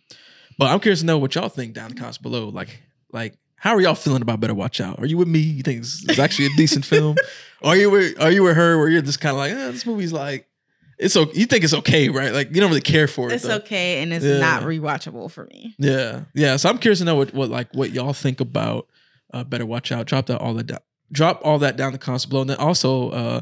but 0.59 0.65
I'm 0.71 0.80
curious 0.80 0.99
to 0.99 1.05
know 1.05 1.17
what 1.17 1.34
y'all 1.36 1.49
think 1.49 1.73
down 1.73 1.89
in 1.89 1.95
the 1.95 1.99
comments 1.99 2.17
below. 2.17 2.49
Like 2.49 2.82
like 3.11 3.38
how 3.55 3.73
are 3.73 3.82
y'all 3.82 3.95
feeling 3.95 4.21
about 4.21 4.39
Better 4.39 4.53
Watch 4.53 4.80
Out? 4.80 4.99
Are 4.99 5.05
you 5.07 5.17
with 5.17 5.28
me? 5.28 5.39
You 5.39 5.63
think 5.63 5.80
it's, 5.80 6.03
it's 6.07 6.19
actually 6.19 6.45
a 6.45 6.55
decent 6.57 6.86
film? 6.93 7.15
Are 7.63 7.75
you 7.75 7.89
with 7.89 8.21
are 8.21 8.32
you 8.32 8.43
with 8.43 8.55
her 8.55 8.78
where 8.78 8.89
you're 8.89 9.01
just 9.01 9.19
kind 9.19 9.32
of 9.34 9.38
like 9.39 9.51
eh, 9.51 9.71
this 9.71 9.86
movie's 9.86 10.13
like 10.13 10.47
it's 10.99 11.15
okay. 11.15 11.39
You 11.39 11.45
think 11.45 11.63
it's 11.63 11.75
okay, 11.75 12.09
right? 12.09 12.34
Like 12.34 12.49
you 12.53 12.59
don't 12.59 12.69
really 12.69 12.82
care 12.82 13.07
for 13.07 13.30
it. 13.30 13.34
It's 13.36 13.43
though. 13.43 13.57
okay 13.57 14.01
and 14.01 14.11
it's 14.11 14.25
Yeah. 14.25 14.39
not 14.39 14.63
rewatchable 14.63 15.30
for 15.30 15.45
me. 15.45 15.75
Yeah, 15.78 16.21
yeah. 16.34 16.55
So 16.57 16.69
I'm 16.69 16.80
curious 16.80 16.99
to 16.99 17.05
know 17.05 17.15
what, 17.15 17.34
what 17.36 17.49
like 17.49 17.71
what 17.73 17.91
y'all 17.91 18.13
think 18.13 18.39
about 18.39 18.88
uh, 19.34 19.43
Better 19.43 19.65
Watch 19.65 19.91
Out. 19.91 20.07
Drop 20.07 20.25
that 20.28 20.39
all 20.39 20.53
the. 20.53 20.82
Drop 21.09 21.39
all 21.41 21.57
that 21.59 21.78
down 21.78 21.93
the 21.93 21.97
comments 21.97 22.25
below, 22.25 22.41
and 22.41 22.49
then 22.49 22.57
also 22.57 23.11
uh, 23.11 23.41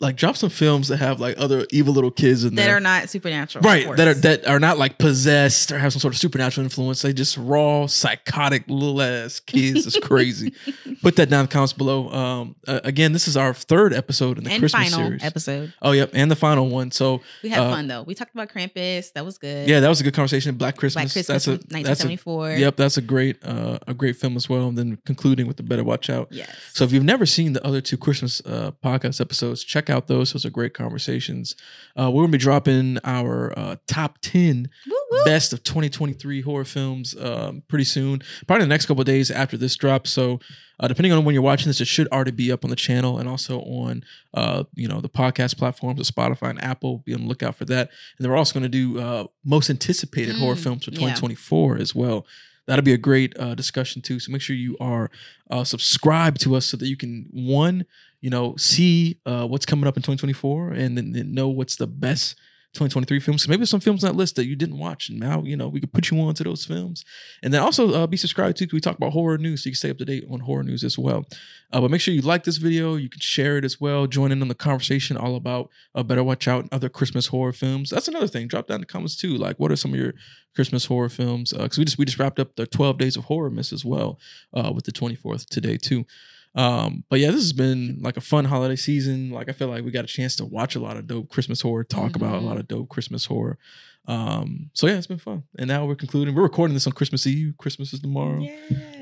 like 0.00 0.16
drop 0.16 0.36
some 0.36 0.50
films 0.50 0.88
that 0.88 0.96
have 0.98 1.20
like 1.20 1.36
other 1.38 1.66
evil 1.70 1.94
little 1.94 2.10
kids 2.10 2.44
in 2.44 2.54
that 2.56 2.64
there. 2.64 2.76
are 2.76 2.80
not 2.80 3.08
supernatural. 3.08 3.62
right 3.62 3.96
that 3.96 4.08
are 4.08 4.14
that 4.14 4.46
are 4.46 4.58
not 4.58 4.76
like 4.76 4.98
possessed 4.98 5.70
or 5.72 5.78
have 5.78 5.92
some 5.92 6.00
sort 6.00 6.12
of 6.12 6.18
supernatural 6.18 6.64
influence. 6.64 7.00
They 7.02 7.12
just 7.12 7.36
raw, 7.38 7.86
psychotic 7.86 8.64
little 8.68 9.00
ass 9.00 9.40
kids. 9.40 9.86
It's 9.86 9.98
crazy. 9.98 10.52
Put 11.02 11.16
that 11.16 11.30
down 11.30 11.40
in 11.40 11.46
the 11.46 11.52
comments 11.52 11.72
below. 11.72 12.08
Um, 12.10 12.56
uh, 12.66 12.80
again, 12.84 13.12
this 13.12 13.28
is 13.28 13.36
our 13.36 13.54
third 13.54 13.94
episode 13.94 14.36
in 14.38 14.44
the 14.44 14.50
and 14.50 14.60
Christmas 14.60 14.90
final 14.90 15.06
series. 15.08 15.24
episode. 15.24 15.72
Oh, 15.80 15.92
yep, 15.92 16.10
and 16.12 16.30
the 16.30 16.36
final 16.36 16.68
one. 16.68 16.90
So 16.90 17.20
We 17.42 17.48
had 17.50 17.60
Uh, 17.60 17.70
fun 17.70 17.86
though. 17.86 18.02
We 18.02 18.14
talked 18.14 18.34
about 18.34 18.48
Krampus. 18.50 19.12
That 19.12 19.24
was 19.24 19.38
good. 19.38 19.68
yeah, 19.68 19.80
that 19.80 19.88
was 19.88 20.00
a 20.00 20.04
good 20.04 20.14
conversation. 20.14 20.56
Black 20.56 20.76
Christmas. 20.76 21.04
Black 21.04 21.12
Christmas 21.12 21.26
That's 21.26 21.46
a 21.46 21.50
that's 21.52 22.02
a 22.02 22.08
1974. 22.08 22.50
yep. 22.52 22.76
That's 22.76 22.96
a 22.96 23.02
great 23.02 23.36
uh, 23.44 23.78
a 23.86 23.94
great 23.94 24.16
film 24.16 24.36
as 24.36 24.48
well. 24.48 24.66
And 24.68 24.76
then 24.76 24.98
concluding 25.06 25.46
with 25.46 25.56
the 25.56 25.62
Better 25.62 25.84
Watch 25.84 26.10
Out. 26.10 26.28
Yes. 26.30 26.50
So 26.72 26.84
if 26.84 26.92
you've 26.92 27.04
never 27.04 27.26
seen 27.26 27.52
the 27.52 27.64
other 27.64 27.80
two 27.80 27.96
Christmas 27.96 28.42
uh, 28.44 28.72
podcast 28.84 29.20
episodes, 29.20 29.62
check 29.64 29.83
out 29.90 30.06
those. 30.06 30.32
Those 30.32 30.44
are 30.44 30.50
great 30.50 30.74
conversations. 30.74 31.56
Uh, 31.98 32.10
we're 32.10 32.22
gonna 32.22 32.32
be 32.32 32.38
dropping 32.38 32.98
our 33.04 33.52
uh, 33.58 33.76
top 33.86 34.18
ten 34.20 34.68
Woo, 34.86 34.96
woo. 35.10 35.24
best 35.24 35.52
of 35.52 35.62
2023 35.64 36.40
horror 36.42 36.64
films 36.64 37.14
um, 37.20 37.62
pretty 37.68 37.84
soon, 37.84 38.22
probably 38.46 38.64
the 38.64 38.68
next 38.68 38.86
couple 38.86 39.00
of 39.02 39.06
days 39.06 39.30
after 39.30 39.56
this 39.56 39.76
drop. 39.76 40.06
So 40.06 40.40
uh, 40.80 40.88
depending 40.88 41.12
on 41.12 41.24
when 41.24 41.34
you're 41.34 41.42
watching 41.42 41.68
this, 41.68 41.80
it 41.80 41.86
should 41.86 42.08
already 42.08 42.32
be 42.32 42.50
up 42.50 42.64
on 42.64 42.70
the 42.70 42.76
channel 42.76 43.18
and 43.18 43.28
also 43.28 43.60
on 43.60 44.02
uh, 44.34 44.64
you 44.74 44.88
know 44.88 45.00
the 45.00 45.08
podcast 45.08 45.56
platforms 45.56 46.00
of 46.00 46.06
Spotify 46.14 46.50
and 46.50 46.62
Apple. 46.62 46.98
Be 47.04 47.14
on 47.14 47.22
the 47.22 47.28
lookout 47.28 47.54
for 47.56 47.64
that. 47.66 47.90
And 48.18 48.28
we're 48.28 48.36
also 48.36 48.52
going 48.58 48.64
to 48.64 48.68
do 48.68 48.98
uh, 49.00 49.26
most 49.44 49.70
anticipated 49.70 50.36
horror 50.36 50.54
Mm, 50.56 50.62
films 50.62 50.84
for 50.84 50.90
yeah. 50.90 50.98
2024 51.14 51.78
as 51.78 51.94
well. 51.94 52.26
That'll 52.66 52.82
be 52.84 52.94
a 52.94 52.98
great 52.98 53.38
uh, 53.38 53.54
discussion 53.54 54.00
too. 54.02 54.18
So 54.18 54.32
make 54.32 54.40
sure 54.40 54.56
you 54.56 54.76
are 54.80 55.10
uh, 55.50 55.64
subscribed 55.64 56.40
to 56.40 56.56
us 56.56 56.64
so 56.66 56.76
that 56.78 56.86
you 56.86 56.96
can 56.96 57.26
one, 57.30 57.84
you 58.24 58.30
know, 58.30 58.56
see 58.56 59.18
uh, 59.26 59.46
what's 59.46 59.66
coming 59.66 59.86
up 59.86 59.98
in 59.98 60.02
2024 60.02 60.70
and 60.70 60.96
then, 60.96 61.12
then 61.12 61.34
know 61.34 61.50
what's 61.50 61.76
the 61.76 61.86
best 61.86 62.36
2023 62.72 63.20
films. 63.20 63.44
So 63.44 63.50
maybe 63.50 63.66
some 63.66 63.80
films 63.80 64.02
on 64.02 64.10
that 64.10 64.16
list 64.16 64.36
that 64.36 64.46
you 64.46 64.56
didn't 64.56 64.78
watch, 64.78 65.10
and 65.10 65.20
now 65.20 65.42
you 65.42 65.58
know 65.58 65.68
we 65.68 65.78
could 65.78 65.92
put 65.92 66.10
you 66.10 66.18
on 66.20 66.32
to 66.36 66.42
those 66.42 66.64
films. 66.64 67.04
And 67.42 67.52
then 67.52 67.60
also 67.60 67.92
uh, 67.92 68.06
be 68.06 68.16
subscribed 68.16 68.56
to. 68.56 68.68
We 68.72 68.80
talk 68.80 68.96
about 68.96 69.12
horror 69.12 69.36
news, 69.36 69.62
so 69.62 69.68
you 69.68 69.72
can 69.72 69.76
stay 69.76 69.90
up 69.90 69.98
to 69.98 70.06
date 70.06 70.24
on 70.30 70.40
horror 70.40 70.62
news 70.62 70.82
as 70.84 70.96
well. 70.98 71.26
Uh, 71.70 71.82
but 71.82 71.90
make 71.90 72.00
sure 72.00 72.14
you 72.14 72.22
like 72.22 72.44
this 72.44 72.56
video. 72.56 72.96
You 72.96 73.10
can 73.10 73.20
share 73.20 73.58
it 73.58 73.64
as 73.64 73.78
well. 73.78 74.06
Join 74.06 74.32
in 74.32 74.40
on 74.40 74.48
the 74.48 74.54
conversation 74.54 75.18
all 75.18 75.36
about 75.36 75.68
uh, 75.94 76.02
Better 76.02 76.24
Watch 76.24 76.48
Out 76.48 76.62
and 76.62 76.72
other 76.72 76.88
Christmas 76.88 77.26
horror 77.26 77.52
films. 77.52 77.90
That's 77.90 78.08
another 78.08 78.26
thing. 78.26 78.48
Drop 78.48 78.68
down 78.68 78.76
in 78.76 78.80
the 78.80 78.86
comments 78.86 79.16
too. 79.16 79.36
Like, 79.36 79.60
what 79.60 79.70
are 79.70 79.76
some 79.76 79.92
of 79.92 80.00
your 80.00 80.14
Christmas 80.54 80.86
horror 80.86 81.10
films? 81.10 81.52
Because 81.52 81.76
we 81.76 81.84
just 81.84 81.98
we 81.98 82.06
just 82.06 82.18
wrapped 82.18 82.40
up 82.40 82.56
the 82.56 82.66
12 82.66 82.96
Days 82.96 83.18
of 83.18 83.24
Horror 83.24 83.50
Miss 83.50 83.70
as 83.70 83.84
well 83.84 84.18
uh, 84.54 84.72
with 84.74 84.86
the 84.86 84.92
24th 84.92 85.46
today 85.46 85.76
too. 85.76 86.06
Um, 86.54 87.04
but 87.10 87.18
yeah, 87.18 87.30
this 87.30 87.42
has 87.42 87.52
been 87.52 87.98
like 88.00 88.16
a 88.16 88.20
fun 88.20 88.44
holiday 88.44 88.76
season. 88.76 89.30
Like 89.30 89.48
I 89.48 89.52
feel 89.52 89.68
like 89.68 89.84
we 89.84 89.90
got 89.90 90.04
a 90.04 90.08
chance 90.08 90.36
to 90.36 90.44
watch 90.44 90.76
a 90.76 90.80
lot 90.80 90.96
of 90.96 91.06
dope 91.06 91.28
Christmas 91.28 91.60
horror, 91.60 91.84
talk 91.84 92.14
about 92.16 92.36
a 92.36 92.40
lot 92.40 92.58
of 92.58 92.68
dope 92.68 92.88
Christmas 92.88 93.26
horror. 93.26 93.58
Um, 94.06 94.70
so 94.74 94.86
yeah, 94.86 94.96
it's 94.98 95.06
been 95.06 95.18
fun. 95.18 95.44
And 95.58 95.66
now 95.66 95.86
we're 95.86 95.94
concluding. 95.94 96.34
We're 96.34 96.42
recording 96.42 96.74
this 96.74 96.86
on 96.86 96.92
Christmas 96.92 97.26
Eve. 97.26 97.54
Christmas 97.58 97.92
is 97.92 98.00
tomorrow. 98.00 98.46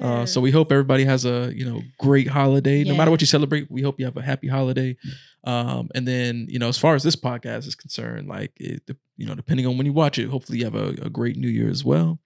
Uh, 0.01 0.27
so 0.27 0.41
we 0.41 0.51
hope 0.51 0.71
everybody 0.71 1.05
has 1.05 1.25
a 1.25 1.53
you 1.55 1.65
know 1.65 1.83
great 1.99 2.29
holiday. 2.29 2.85
No 2.85 2.95
matter 2.97 3.11
what 3.11 3.21
you 3.21 3.27
celebrate, 3.27 3.71
we 3.71 3.83
hope 3.83 3.99
you 3.99 4.05
have 4.05 4.17
a 4.17 4.23
happy 4.23 4.49
holiday. 4.49 4.97
Um, 5.45 5.91
and 5.95 6.07
then 6.07 6.47
you 6.49 6.59
know, 6.59 6.69
as 6.69 6.79
far 6.79 6.95
as 6.95 7.03
this 7.03 7.17
podcast 7.17 7.67
is 7.67 7.75
concerned, 7.75 8.29
like 8.29 8.53
it, 8.57 8.83
you 9.17 9.27
know, 9.27 9.35
depending 9.35 9.67
on 9.67 9.77
when 9.77 9.87
you 9.87 9.93
watch 9.93 10.19
it, 10.19 10.29
hopefully 10.29 10.59
you 10.59 10.65
have 10.65 10.77
a, 10.77 10.91
a 11.03 11.11
great 11.11 11.37
New 11.37 11.49
Year 11.49 11.69
as 11.69 11.85
well. 11.85 12.21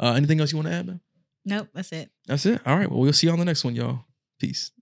Uh, 0.00 0.14
anything 0.16 0.40
else 0.40 0.52
you 0.52 0.58
want 0.58 0.68
to 0.68 0.74
add, 0.74 0.86
man? 0.86 1.00
Nope, 1.44 1.68
that's 1.74 1.92
it. 1.92 2.10
That's 2.26 2.46
it. 2.46 2.60
All 2.64 2.76
right. 2.76 2.90
Well, 2.90 3.00
we'll 3.00 3.12
see 3.12 3.26
you 3.26 3.32
on 3.32 3.38
the 3.38 3.44
next 3.44 3.64
one, 3.64 3.74
y'all. 3.74 4.04
Peace. 4.42 4.72